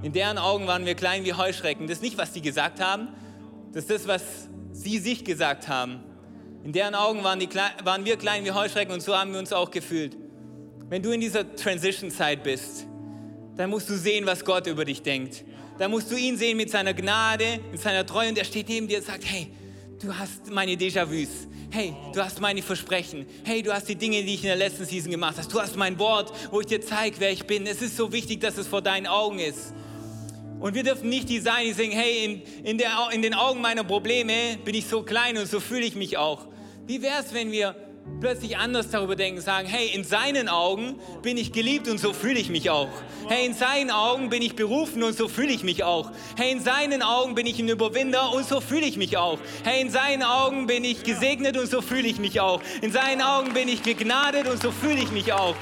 In 0.01 0.11
deren 0.11 0.37
Augen 0.37 0.67
waren 0.67 0.85
wir 0.85 0.95
klein 0.95 1.23
wie 1.23 1.33
Heuschrecken. 1.33 1.87
Das 1.87 1.97
ist 1.97 2.03
nicht, 2.03 2.17
was 2.17 2.33
sie 2.33 2.41
gesagt 2.41 2.81
haben. 2.81 3.07
Das 3.71 3.85
ist 3.85 3.89
das, 3.89 4.07
was 4.07 4.23
sie 4.71 4.99
sich 4.99 5.23
gesagt 5.23 5.67
haben. 5.67 6.03
In 6.63 6.71
deren 6.71 6.95
Augen 6.95 7.23
waren, 7.23 7.39
die, 7.39 7.49
waren 7.83 8.05
wir 8.05 8.17
klein 8.17 8.45
wie 8.45 8.51
Heuschrecken 8.51 8.93
und 8.93 9.01
so 9.01 9.15
haben 9.15 9.31
wir 9.31 9.39
uns 9.39 9.53
auch 9.53 9.71
gefühlt. 9.71 10.17
Wenn 10.89 11.01
du 11.01 11.11
in 11.11 11.21
dieser 11.21 11.55
Transition-Zeit 11.55 12.43
bist, 12.43 12.85
dann 13.55 13.69
musst 13.69 13.89
du 13.89 13.95
sehen, 13.95 14.25
was 14.25 14.43
Gott 14.43 14.67
über 14.67 14.85
dich 14.85 15.01
denkt. 15.01 15.43
Dann 15.77 15.91
musst 15.91 16.11
du 16.11 16.15
ihn 16.15 16.37
sehen 16.37 16.57
mit 16.57 16.69
seiner 16.69 16.93
Gnade, 16.93 17.59
mit 17.71 17.81
seiner 17.81 18.05
Treue 18.05 18.29
und 18.29 18.37
er 18.37 18.45
steht 18.45 18.69
neben 18.69 18.87
dir 18.87 18.99
und 18.99 19.05
sagt, 19.05 19.23
hey, 19.25 19.51
du 20.03 20.17
hast 20.17 20.49
meine 20.51 20.73
Déjà-vus. 20.75 21.47
Hey, 21.71 21.93
du 22.13 22.21
hast 22.21 22.39
meine 22.41 22.61
Versprechen. 22.61 23.25
Hey, 23.43 23.63
du 23.63 23.73
hast 23.73 23.87
die 23.87 23.95
Dinge, 23.95 24.21
die 24.23 24.35
ich 24.35 24.43
in 24.43 24.47
der 24.47 24.57
letzten 24.57 24.85
Season 24.85 25.09
gemacht 25.09 25.37
habe. 25.37 25.47
Du 25.47 25.59
hast 25.59 25.75
mein 25.75 25.97
Wort, 25.97 26.31
wo 26.51 26.59
ich 26.59 26.67
dir 26.67 26.81
zeige, 26.81 27.19
wer 27.19 27.31
ich 27.31 27.45
bin. 27.45 27.65
Es 27.65 27.81
ist 27.81 27.95
so 27.95 28.11
wichtig, 28.11 28.41
dass 28.41 28.57
es 28.57 28.67
vor 28.67 28.81
deinen 28.81 29.07
Augen 29.07 29.39
ist. 29.39 29.73
Und 30.59 30.75
wir 30.75 30.83
dürfen 30.83 31.09
nicht 31.09 31.29
die 31.29 31.39
sein, 31.39 31.65
die 31.65 31.73
sagen, 31.73 31.91
hey, 31.91 32.25
in, 32.25 32.65
in, 32.65 32.77
der, 32.77 33.09
in 33.11 33.21
den 33.21 33.33
Augen 33.33 33.61
meiner 33.61 33.83
Probleme 33.83 34.57
bin 34.63 34.75
ich 34.75 34.85
so 34.85 35.03
klein 35.03 35.37
und 35.37 35.47
so 35.47 35.59
fühle 35.59 35.85
ich 35.85 35.95
mich 35.95 36.17
auch. 36.17 36.47
Wie 36.85 37.01
wäre 37.01 37.21
es, 37.21 37.33
wenn 37.33 37.51
wir 37.51 37.75
plötzlich 38.19 38.57
anders 38.57 38.89
darüber 38.89 39.15
denken, 39.15 39.41
sagen, 39.41 39.67
hey, 39.67 39.89
in 39.93 40.03
seinen 40.03 40.47
Augen 40.47 40.95
bin 41.21 41.37
ich 41.37 41.51
geliebt 41.51 41.87
und 41.89 41.99
so 41.99 42.13
fühle 42.13 42.39
ich 42.39 42.49
mich 42.49 42.69
auch. 42.69 42.89
Hey, 43.27 43.45
in 43.45 43.53
seinen 43.53 43.91
Augen 43.91 44.29
bin 44.29 44.41
ich 44.41 44.55
berufen 44.55 45.03
und 45.03 45.17
so 45.17 45.27
fühle 45.27 45.51
ich 45.51 45.63
mich 45.63 45.83
auch. 45.83 46.11
Hey, 46.37 46.51
in 46.51 46.61
seinen 46.61 47.01
Augen 47.01 47.35
bin 47.35 47.45
ich 47.45 47.59
ein 47.59 47.67
Überwinder 47.67 48.33
und 48.33 48.47
so 48.47 48.61
fühle 48.61 48.85
ich 48.85 48.97
mich 48.97 49.17
auch. 49.17 49.39
Hey, 49.63 49.81
in 49.81 49.89
seinen 49.89 50.23
Augen 50.23 50.67
bin 50.67 50.83
ich 50.83 51.03
gesegnet 51.03 51.57
und 51.57 51.69
so 51.69 51.81
fühle 51.81 52.07
ich 52.07 52.19
mich 52.19 52.39
auch. 52.39 52.61
In 52.81 52.91
seinen 52.91 53.21
Augen 53.21 53.53
bin 53.53 53.67
ich 53.67 53.81
begnadet 53.81 54.47
und 54.47 54.61
so 54.61 54.71
fühle 54.71 55.01
ich 55.01 55.11
mich 55.11 55.33
auch. 55.33 55.55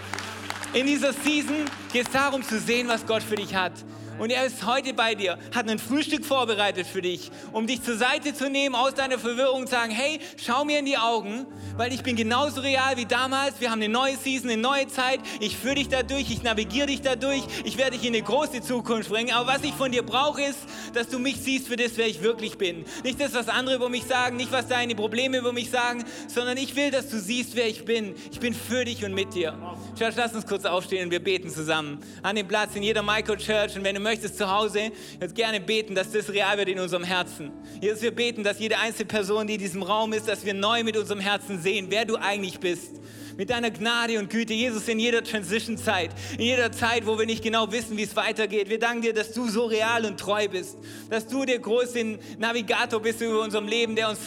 In 0.73 0.85
dieser 0.85 1.13
Season 1.13 1.65
geht 1.91 2.07
es 2.07 2.11
darum 2.11 2.43
zu 2.43 2.59
sehen, 2.59 2.87
was 2.87 3.05
Gott 3.05 3.23
für 3.23 3.35
dich 3.35 3.55
hat. 3.55 3.73
Und 4.19 4.29
er 4.29 4.45
ist 4.45 4.65
heute 4.65 4.93
bei 4.93 5.15
dir, 5.15 5.37
hat 5.53 5.69
ein 5.69 5.79
Frühstück 5.79 6.25
vorbereitet 6.25 6.85
für 6.85 7.01
dich, 7.01 7.31
um 7.51 7.67
dich 7.67 7.81
zur 7.81 7.97
Seite 7.97 8.33
zu 8.33 8.49
nehmen 8.49 8.75
aus 8.75 8.93
deiner 8.93 9.17
Verwirrung 9.17 9.61
und 9.61 9.69
sagen, 9.69 9.91
hey, 9.91 10.19
schau 10.37 10.63
mir 10.65 10.79
in 10.79 10.85
die 10.85 10.97
Augen, 10.97 11.45
weil 11.77 11.93
ich 11.93 12.03
bin 12.03 12.15
genauso 12.15 12.61
real 12.61 12.97
wie 12.97 13.05
damals. 13.05 13.59
Wir 13.59 13.71
haben 13.71 13.81
eine 13.81 13.91
neue 13.91 14.17
Season, 14.17 14.49
eine 14.49 14.61
neue 14.61 14.87
Zeit. 14.87 15.19
Ich 15.39 15.57
führe 15.57 15.75
dich 15.75 15.89
dadurch, 15.89 16.29
ich 16.29 16.43
navigiere 16.43 16.87
dich 16.87 17.01
dadurch. 17.01 17.43
Ich 17.63 17.77
werde 17.77 17.97
dich 17.97 18.07
in 18.07 18.13
eine 18.13 18.23
große 18.23 18.61
Zukunft 18.61 19.09
bringen. 19.09 19.31
Aber 19.31 19.47
was 19.47 19.63
ich 19.63 19.73
von 19.73 19.91
dir 19.91 20.03
brauche, 20.03 20.41
ist, 20.41 20.59
dass 20.93 21.07
du 21.07 21.19
mich 21.19 21.37
siehst 21.37 21.67
für 21.67 21.75
das, 21.75 21.93
wer 21.95 22.07
ich 22.07 22.21
wirklich 22.21 22.57
bin. 22.57 22.85
Nicht 23.03 23.19
das, 23.19 23.33
was 23.33 23.47
andere 23.47 23.75
über 23.75 23.89
mich 23.89 24.03
sagen, 24.03 24.37
nicht 24.37 24.51
was 24.51 24.67
deine 24.67 24.95
Probleme 24.95 25.37
über 25.37 25.53
mich 25.53 25.71
sagen, 25.71 26.03
sondern 26.27 26.57
ich 26.57 26.75
will, 26.75 26.91
dass 26.91 27.09
du 27.09 27.19
siehst, 27.19 27.55
wer 27.55 27.67
ich 27.67 27.85
bin. 27.85 28.15
Ich 28.31 28.39
bin 28.39 28.53
für 28.53 28.85
dich 28.85 29.03
und 29.05 29.13
mit 29.13 29.33
dir. 29.33 29.57
Church, 29.97 30.15
lass 30.15 30.33
uns 30.33 30.45
kurz 30.45 30.65
aufstehen 30.65 31.05
und 31.05 31.11
wir 31.11 31.23
beten 31.23 31.49
zusammen. 31.49 31.99
An 32.21 32.35
dem 32.35 32.47
Platz 32.47 32.75
in 32.75 32.83
jeder 32.83 33.03
Micro-Church. 33.03 33.77
Und 33.77 33.83
wenn 33.83 33.95
du 33.95 34.00
möchtest, 34.01 34.37
zu 34.37 34.51
Hause 34.51 34.91
jetzt 35.19 35.35
gerne 35.35 35.59
beten, 35.59 35.95
dass 35.95 36.11
das 36.11 36.29
real 36.29 36.57
wird 36.57 36.69
in 36.69 36.79
unserem 36.79 37.03
Herzen. 37.03 37.51
Jesus, 37.79 38.01
wir 38.01 38.11
beten, 38.11 38.43
dass 38.43 38.59
jede 38.59 38.77
einzelne 38.77 39.05
Person, 39.05 39.47
die 39.47 39.53
in 39.53 39.59
diesem 39.59 39.83
Raum 39.83 40.13
ist, 40.13 40.27
dass 40.27 40.45
wir 40.45 40.53
neu 40.53 40.83
mit 40.83 40.97
unserem 40.97 41.19
Herzen 41.19 41.61
sehen, 41.61 41.87
wer 41.89 42.05
du 42.05 42.15
eigentlich 42.15 42.59
bist. 42.59 42.91
Mit 43.37 43.49
deiner 43.49 43.71
Gnade 43.71 44.19
und 44.19 44.29
Güte, 44.29 44.53
Jesus, 44.53 44.87
in 44.87 44.99
jeder 44.99 45.23
Transition-Zeit, 45.23 46.11
in 46.37 46.43
jeder 46.43 46.71
Zeit, 46.71 47.05
wo 47.05 47.17
wir 47.17 47.25
nicht 47.25 47.43
genau 47.43 47.71
wissen, 47.71 47.95
wie 47.97 48.03
es 48.03 48.15
weitergeht. 48.15 48.69
Wir 48.69 48.77
danken 48.77 49.03
dir, 49.03 49.13
dass 49.13 49.31
du 49.31 49.47
so 49.47 49.65
real 49.65 50.05
und 50.05 50.19
treu 50.19 50.47
bist, 50.49 50.77
dass 51.09 51.27
du 51.27 51.45
der 51.45 51.59
große 51.59 52.19
Navigator 52.37 53.01
bist 53.01 53.21
über 53.21 53.41
unserem 53.41 53.67
Leben, 53.67 53.95
der 53.95 54.09
uns 54.09 54.19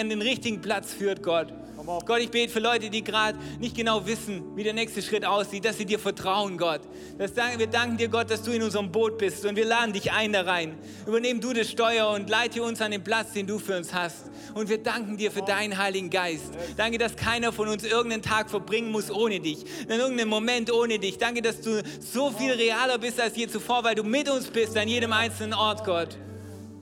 in 0.00 0.08
den 0.08 0.22
richtigen 0.22 0.60
Platz 0.60 0.94
führt, 0.94 1.22
Gott. 1.22 1.52
Gott, 1.88 2.20
ich 2.20 2.30
bete 2.30 2.52
für 2.52 2.60
Leute, 2.60 2.90
die 2.90 3.02
gerade 3.02 3.38
nicht 3.58 3.74
genau 3.74 4.04
wissen, 4.04 4.54
wie 4.54 4.62
der 4.62 4.74
nächste 4.74 5.00
Schritt 5.00 5.24
aussieht, 5.24 5.64
dass 5.64 5.78
sie 5.78 5.86
dir 5.86 5.98
vertrauen, 5.98 6.58
Gott. 6.58 6.82
Das, 7.16 7.34
wir 7.34 7.66
danken 7.66 7.96
dir, 7.96 8.08
Gott, 8.08 8.30
dass 8.30 8.42
du 8.42 8.50
in 8.50 8.62
unserem 8.62 8.92
Boot 8.92 9.16
bist 9.16 9.46
und 9.46 9.56
wir 9.56 9.64
laden 9.64 9.94
dich 9.94 10.12
ein 10.12 10.34
da 10.34 10.42
rein. 10.42 10.76
Übernehm 11.06 11.40
du 11.40 11.54
das 11.54 11.70
Steuer 11.70 12.10
und 12.10 12.28
leite 12.28 12.62
uns 12.62 12.82
an 12.82 12.90
den 12.90 13.02
Platz, 13.02 13.32
den 13.32 13.46
du 13.46 13.58
für 13.58 13.74
uns 13.74 13.94
hast. 13.94 14.26
Und 14.52 14.68
wir 14.68 14.76
danken 14.76 15.16
dir 15.16 15.30
für 15.30 15.40
deinen 15.40 15.78
Heiligen 15.78 16.10
Geist. 16.10 16.52
Danke, 16.76 16.98
dass 16.98 17.16
keiner 17.16 17.52
von 17.52 17.68
uns 17.68 17.84
irgendeinen 17.84 18.22
Tag 18.22 18.50
verbringen 18.50 18.92
muss 18.92 19.10
ohne 19.10 19.40
dich, 19.40 19.64
in 19.84 19.98
irgendeinem 19.98 20.28
Moment 20.28 20.70
ohne 20.70 20.98
dich. 20.98 21.16
Danke, 21.16 21.40
dass 21.40 21.62
du 21.62 21.82
so 22.00 22.30
viel 22.30 22.52
realer 22.52 22.98
bist 22.98 23.18
als 23.18 23.34
je 23.34 23.46
zuvor, 23.46 23.82
weil 23.82 23.94
du 23.94 24.04
mit 24.04 24.28
uns 24.28 24.48
bist 24.48 24.76
an 24.76 24.88
jedem 24.88 25.14
einzelnen 25.14 25.54
Ort, 25.54 25.86
Gott. 25.86 26.18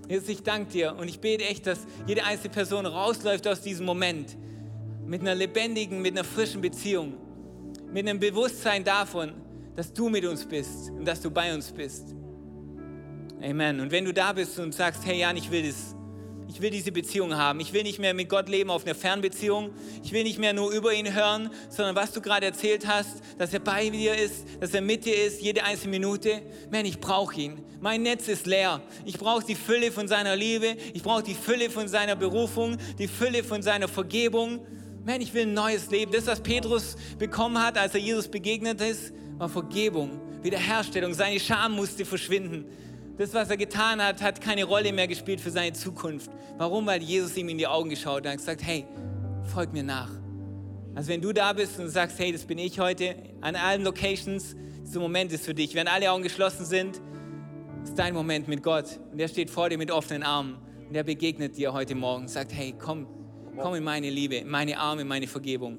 Jesus, 0.09 0.29
ich 0.29 0.43
danke 0.43 0.73
dir 0.73 0.97
und 0.99 1.07
ich 1.07 1.21
bete 1.21 1.45
echt, 1.45 1.65
dass 1.69 1.79
jede 2.09 2.25
einzelne 2.25 2.53
Person 2.53 2.87
rausläuft 2.87 3.47
aus 3.47 3.61
diesem 3.61 3.87
Moment 3.87 4.37
mit 5.07 5.21
einer 5.21 5.35
lebendigen, 5.35 6.03
mit 6.03 6.13
einer 6.13 6.25
frischen 6.25 6.61
Beziehung, 6.61 7.15
mit 7.93 8.09
einem 8.09 8.19
Bewusstsein 8.19 8.83
davon, 8.83 9.33
dass 9.77 9.93
du 9.93 10.09
mit 10.09 10.25
uns 10.25 10.45
bist 10.45 10.91
und 10.91 11.05
dass 11.05 11.21
du 11.21 11.31
bei 11.31 11.55
uns 11.55 11.71
bist. 11.71 12.15
Amen. 13.43 13.81
Und 13.81 13.91
wenn 13.91 14.05
du 14.05 14.13
da 14.13 14.33
bist 14.33 14.59
und 14.59 14.75
sagst, 14.75 15.05
hey 15.05 15.21
Jan, 15.21 15.37
ich 15.37 15.51
will 15.51 15.63
das, 15.63 15.95
ich 16.49 16.61
will 16.61 16.71
diese 16.71 16.91
Beziehung 16.91 17.37
haben. 17.37 17.61
Ich 17.61 17.73
will 17.73 17.83
nicht 17.83 17.99
mehr 17.99 18.15
mit 18.15 18.29
Gott 18.29 18.49
leben 18.49 18.71
auf 18.71 18.85
einer 18.85 18.95
Fernbeziehung. 18.95 19.71
Ich 20.03 20.13
will 20.13 20.23
nicht 20.23 20.39
mehr 20.39 20.53
nur 20.53 20.73
über 20.73 20.93
ihn 20.95 21.13
hören, 21.15 21.51
sondern 21.69 21.95
was 21.97 22.13
du 22.13 22.21
gerade 22.21 22.47
erzählt 22.47 22.87
hast, 22.87 23.21
dass 23.37 23.53
er 23.53 23.61
bei 23.61 23.91
dir 23.91 24.15
ist, 24.15 24.47
dass 24.61 24.73
er 24.73 24.81
mit 24.81 25.05
dir 25.05 25.23
ist, 25.23 25.43
jede 25.43 25.65
einzelne 25.65 25.91
Minute. 25.91 26.43
Man, 26.71 26.87
ich 26.87 26.99
brauche 26.99 27.39
ihn. 27.39 27.63
Mein 27.81 28.03
Netz 28.03 28.29
ist 28.29 28.47
leer. 28.47 28.81
Ich 29.05 29.19
brauche 29.19 29.45
die 29.45 29.55
Fülle 29.55 29.93
von 29.93 30.09
seiner 30.09 30.35
Liebe. 30.35 30.77
Ich 30.95 31.03
brauche 31.03 31.23
die 31.23 31.35
Fülle 31.35 31.69
von 31.69 31.89
seiner 31.89 32.17
Berufung, 32.17 32.79
die 32.99 33.09
Fülle 33.09 33.45
von 33.45 33.63
seiner 33.63 33.89
Vergebung. 33.89 34.61
Man, 35.07 35.21
ich 35.21 35.33
will 35.35 35.43
ein 35.43 35.55
neues 35.55 35.89
Leben. 35.89 36.11
Das, 36.11 36.27
was 36.27 36.41
Petrus 36.41 36.97
bekommen 37.17 37.63
hat, 37.63 37.79
als 37.79 37.95
er 37.95 38.01
Jesus 38.01 38.27
begegnet 38.27 38.81
ist, 38.81 39.13
war 39.39 39.49
Vergebung, 39.49 40.21
Wiederherstellung. 40.43 41.15
Seine 41.15 41.39
Scham 41.39 41.77
musste 41.77 42.05
verschwinden. 42.05 42.65
Das, 43.17 43.33
was 43.33 43.49
er 43.49 43.57
getan 43.57 44.03
hat, 44.03 44.21
hat 44.21 44.41
keine 44.41 44.65
Rolle 44.65 44.93
mehr 44.93 45.07
gespielt 45.07 45.41
für 45.41 45.53
seine 45.53 45.75
Zukunft. 45.75 46.29
Warum? 46.59 46.87
Weil 46.87 47.03
Jesus 47.03 47.37
ihm 47.37 47.49
in 47.51 47.57
die 47.57 47.69
Augen 47.69 47.89
geschaut 47.89 48.27
hat 48.27 48.33
und 48.33 48.39
gesagt, 48.39 48.65
hey, 48.65 48.85
folg 49.45 49.73
mir 49.73 49.85
nach. 49.85 50.11
Also 50.97 51.11
wenn 51.11 51.21
du 51.21 51.33
da 51.33 51.53
bist 51.53 51.79
und 51.79 51.89
sagst, 51.89 52.19
hey, 52.19 52.33
das 52.33 52.45
bin 52.45 52.59
ich 52.59 52.81
heute, 52.81 53.15
an 53.43 53.55
allen 53.55 53.85
Locations, 53.85 54.57
dieser 54.83 54.99
Moment 54.99 55.31
ist 55.31 55.45
für 55.45 55.55
dich. 55.55 55.77
Wenn 55.77 55.87
alle 55.87 56.11
Augen 56.11 56.25
geschlossen 56.25 56.65
sind, 56.65 57.01
ist 57.85 57.97
dein 57.97 58.13
Moment 58.13 58.49
mit 58.49 58.61
Gott. 58.65 58.99
Und 59.13 59.21
er 59.21 59.29
steht 59.29 59.51
vor 59.51 59.69
dir 59.69 59.79
mit 59.79 59.93
offenen 59.93 60.25
Armen. 60.25 60.57
Und 60.89 60.97
er 60.97 61.05
begegnet 61.05 61.57
dir 61.57 61.73
heute 61.73 61.95
Morgen 61.95 62.23
und 62.23 62.29
sagt, 62.29 62.53
hey, 62.53 62.75
komm, 62.77 63.07
komm 63.57 63.75
in 63.75 63.85
meine 63.85 64.11
Liebe, 64.11 64.37
in 64.37 64.49
meine 64.49 64.79
Arme, 64.79 65.03
in 65.03 65.09
meine 65.09 65.27
Vergebung. 65.27 65.79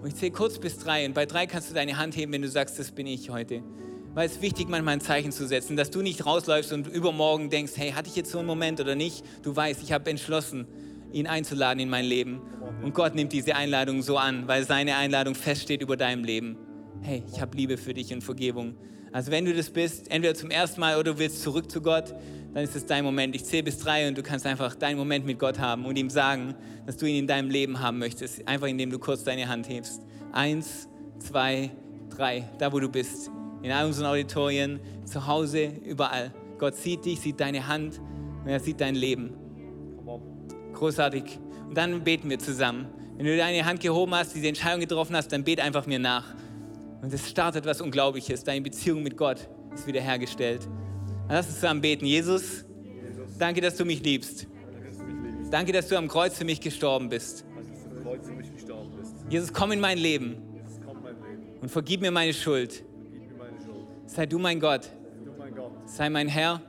Und 0.00 0.08
ich 0.08 0.14
zähle 0.14 0.32
kurz 0.32 0.58
bis 0.58 0.78
drei. 0.78 1.06
Und 1.06 1.14
bei 1.14 1.26
drei 1.26 1.46
kannst 1.46 1.70
du 1.70 1.74
deine 1.74 1.98
Hand 1.98 2.16
heben, 2.16 2.32
wenn 2.32 2.42
du 2.42 2.48
sagst, 2.48 2.78
das 2.78 2.92
bin 2.92 3.06
ich 3.06 3.30
heute 3.30 3.62
weil 4.18 4.26
es 4.26 4.42
wichtig 4.42 4.68
manchmal 4.68 4.94
ein 4.94 5.00
Zeichen 5.00 5.30
zu 5.30 5.46
setzen, 5.46 5.76
dass 5.76 5.90
du 5.92 6.02
nicht 6.02 6.26
rausläufst 6.26 6.72
und 6.72 6.88
übermorgen 6.88 7.50
denkst, 7.50 7.74
hey, 7.76 7.92
hatte 7.92 8.08
ich 8.08 8.16
jetzt 8.16 8.32
so 8.32 8.38
einen 8.38 8.48
Moment 8.48 8.80
oder 8.80 8.96
nicht? 8.96 9.24
Du 9.42 9.54
weißt, 9.54 9.80
ich 9.80 9.92
habe 9.92 10.10
entschlossen, 10.10 10.66
ihn 11.12 11.28
einzuladen 11.28 11.80
in 11.80 11.88
mein 11.88 12.04
Leben. 12.04 12.40
Und 12.82 12.94
Gott 12.94 13.14
nimmt 13.14 13.32
diese 13.32 13.54
Einladung 13.54 14.02
so 14.02 14.18
an, 14.18 14.48
weil 14.48 14.64
seine 14.64 14.96
Einladung 14.96 15.36
feststeht 15.36 15.82
über 15.82 15.96
deinem 15.96 16.24
Leben. 16.24 16.56
Hey, 17.00 17.22
ich 17.32 17.40
habe 17.40 17.56
Liebe 17.56 17.76
für 17.76 17.94
dich 17.94 18.12
und 18.12 18.22
Vergebung. 18.22 18.74
Also 19.12 19.30
wenn 19.30 19.44
du 19.44 19.54
das 19.54 19.70
bist, 19.70 20.10
entweder 20.10 20.34
zum 20.34 20.50
ersten 20.50 20.80
Mal 20.80 20.98
oder 20.98 21.12
du 21.12 21.18
willst 21.20 21.42
zurück 21.42 21.70
zu 21.70 21.80
Gott, 21.80 22.12
dann 22.54 22.64
ist 22.64 22.74
es 22.74 22.86
dein 22.86 23.04
Moment. 23.04 23.34
Ich 23.34 23.44
zähle 23.44 23.64
bis 23.64 23.78
drei 23.78 24.08
und 24.08 24.16
du 24.16 24.22
kannst 24.22 24.46
einfach 24.46 24.74
deinen 24.74 24.96
Moment 24.96 25.26
mit 25.26 25.38
Gott 25.38 25.58
haben 25.58 25.84
und 25.84 25.96
ihm 25.96 26.10
sagen, 26.10 26.54
dass 26.86 26.96
du 26.96 27.06
ihn 27.06 27.16
in 27.16 27.26
deinem 27.26 27.50
Leben 27.50 27.80
haben 27.80 27.98
möchtest. 27.98 28.46
Einfach 28.48 28.66
indem 28.66 28.90
du 28.90 28.98
kurz 28.98 29.24
deine 29.24 29.48
Hand 29.48 29.68
hebst. 29.68 30.02
Eins, 30.32 30.88
zwei, 31.18 31.70
drei, 32.10 32.48
da 32.58 32.72
wo 32.72 32.80
du 32.80 32.88
bist 32.88 33.30
in 33.62 33.72
all 33.72 33.86
unseren 33.86 34.06
Auditorien, 34.06 34.80
zu 35.04 35.26
Hause, 35.26 35.72
überall. 35.84 36.32
Gott 36.58 36.74
sieht 36.74 37.04
dich, 37.04 37.20
sieht 37.20 37.40
deine 37.40 37.66
Hand 37.66 38.00
und 38.44 38.48
er 38.48 38.60
sieht 38.60 38.80
dein 38.80 38.94
Leben. 38.94 39.30
Großartig. 40.72 41.38
Und 41.68 41.76
dann 41.76 42.04
beten 42.04 42.30
wir 42.30 42.38
zusammen. 42.38 42.86
Wenn 43.16 43.26
du 43.26 43.36
deine 43.36 43.64
Hand 43.64 43.80
gehoben 43.80 44.14
hast, 44.14 44.34
diese 44.34 44.46
Entscheidung 44.48 44.80
getroffen 44.80 45.16
hast, 45.16 45.32
dann 45.32 45.42
bet 45.42 45.60
einfach 45.60 45.86
mir 45.86 45.98
nach. 45.98 46.24
Und 47.02 47.12
es 47.12 47.28
startet 47.28 47.66
was 47.66 47.80
Unglaubliches. 47.80 48.44
Deine 48.44 48.60
Beziehung 48.60 49.02
mit 49.02 49.16
Gott 49.16 49.48
ist 49.74 49.86
wiederhergestellt. 49.86 50.68
Lass 51.28 51.46
uns 51.46 51.56
zusammen 51.56 51.80
beten. 51.80 52.06
Jesus, 52.06 52.64
danke, 53.38 53.60
dass 53.60 53.76
du 53.76 53.84
mich 53.84 54.02
liebst. 54.02 54.46
Danke, 55.50 55.72
dass 55.72 55.88
du 55.88 55.96
am 55.96 56.08
Kreuz 56.08 56.36
für 56.36 56.44
mich 56.44 56.60
gestorben 56.60 57.08
bist. 57.08 57.44
Jesus, 59.28 59.52
komm 59.52 59.72
in 59.72 59.80
mein 59.80 59.98
Leben 59.98 60.36
und 61.60 61.70
vergib 61.70 62.00
mir 62.00 62.10
meine 62.10 62.32
Schuld. 62.32 62.82
Sei 64.06 64.26
du 64.26 64.38
mein 64.38 64.58
Gott. 64.58 64.90
Sei 65.84 66.08
mein 66.08 66.28
Herr. 66.28 66.62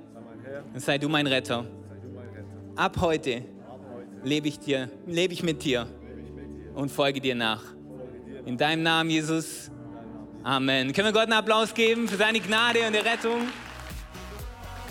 Und 0.74 0.82
sei 0.82 0.98
du 0.98 1.08
mein 1.08 1.28
Retter. 1.28 1.66
Ab 2.76 2.98
heute 3.00 3.44
lebe 4.24 4.48
ich, 4.48 4.60
dir, 4.60 4.90
lebe 5.08 5.34
ich 5.34 5.44
mit 5.44 5.64
dir 5.64 5.88
und 6.76 6.92
folge 6.92 7.22
dir 7.22 7.36
nach. 7.36 7.64
In 8.46 8.58
deinem 8.58 8.84
Namen, 8.84 9.10
Jesus. 9.10 9.72
Amen. 10.44 10.94
Können 10.94 11.08
wir 11.08 11.14
Gott 11.14 11.24
einen 11.24 11.34
Applaus 11.34 11.74
geben 11.74 12.08
für 12.08 12.18
seine 12.18 12.40
Gnade 12.40 12.80
und 12.86 12.94
die 12.94 13.00
Rettung? 13.00 13.48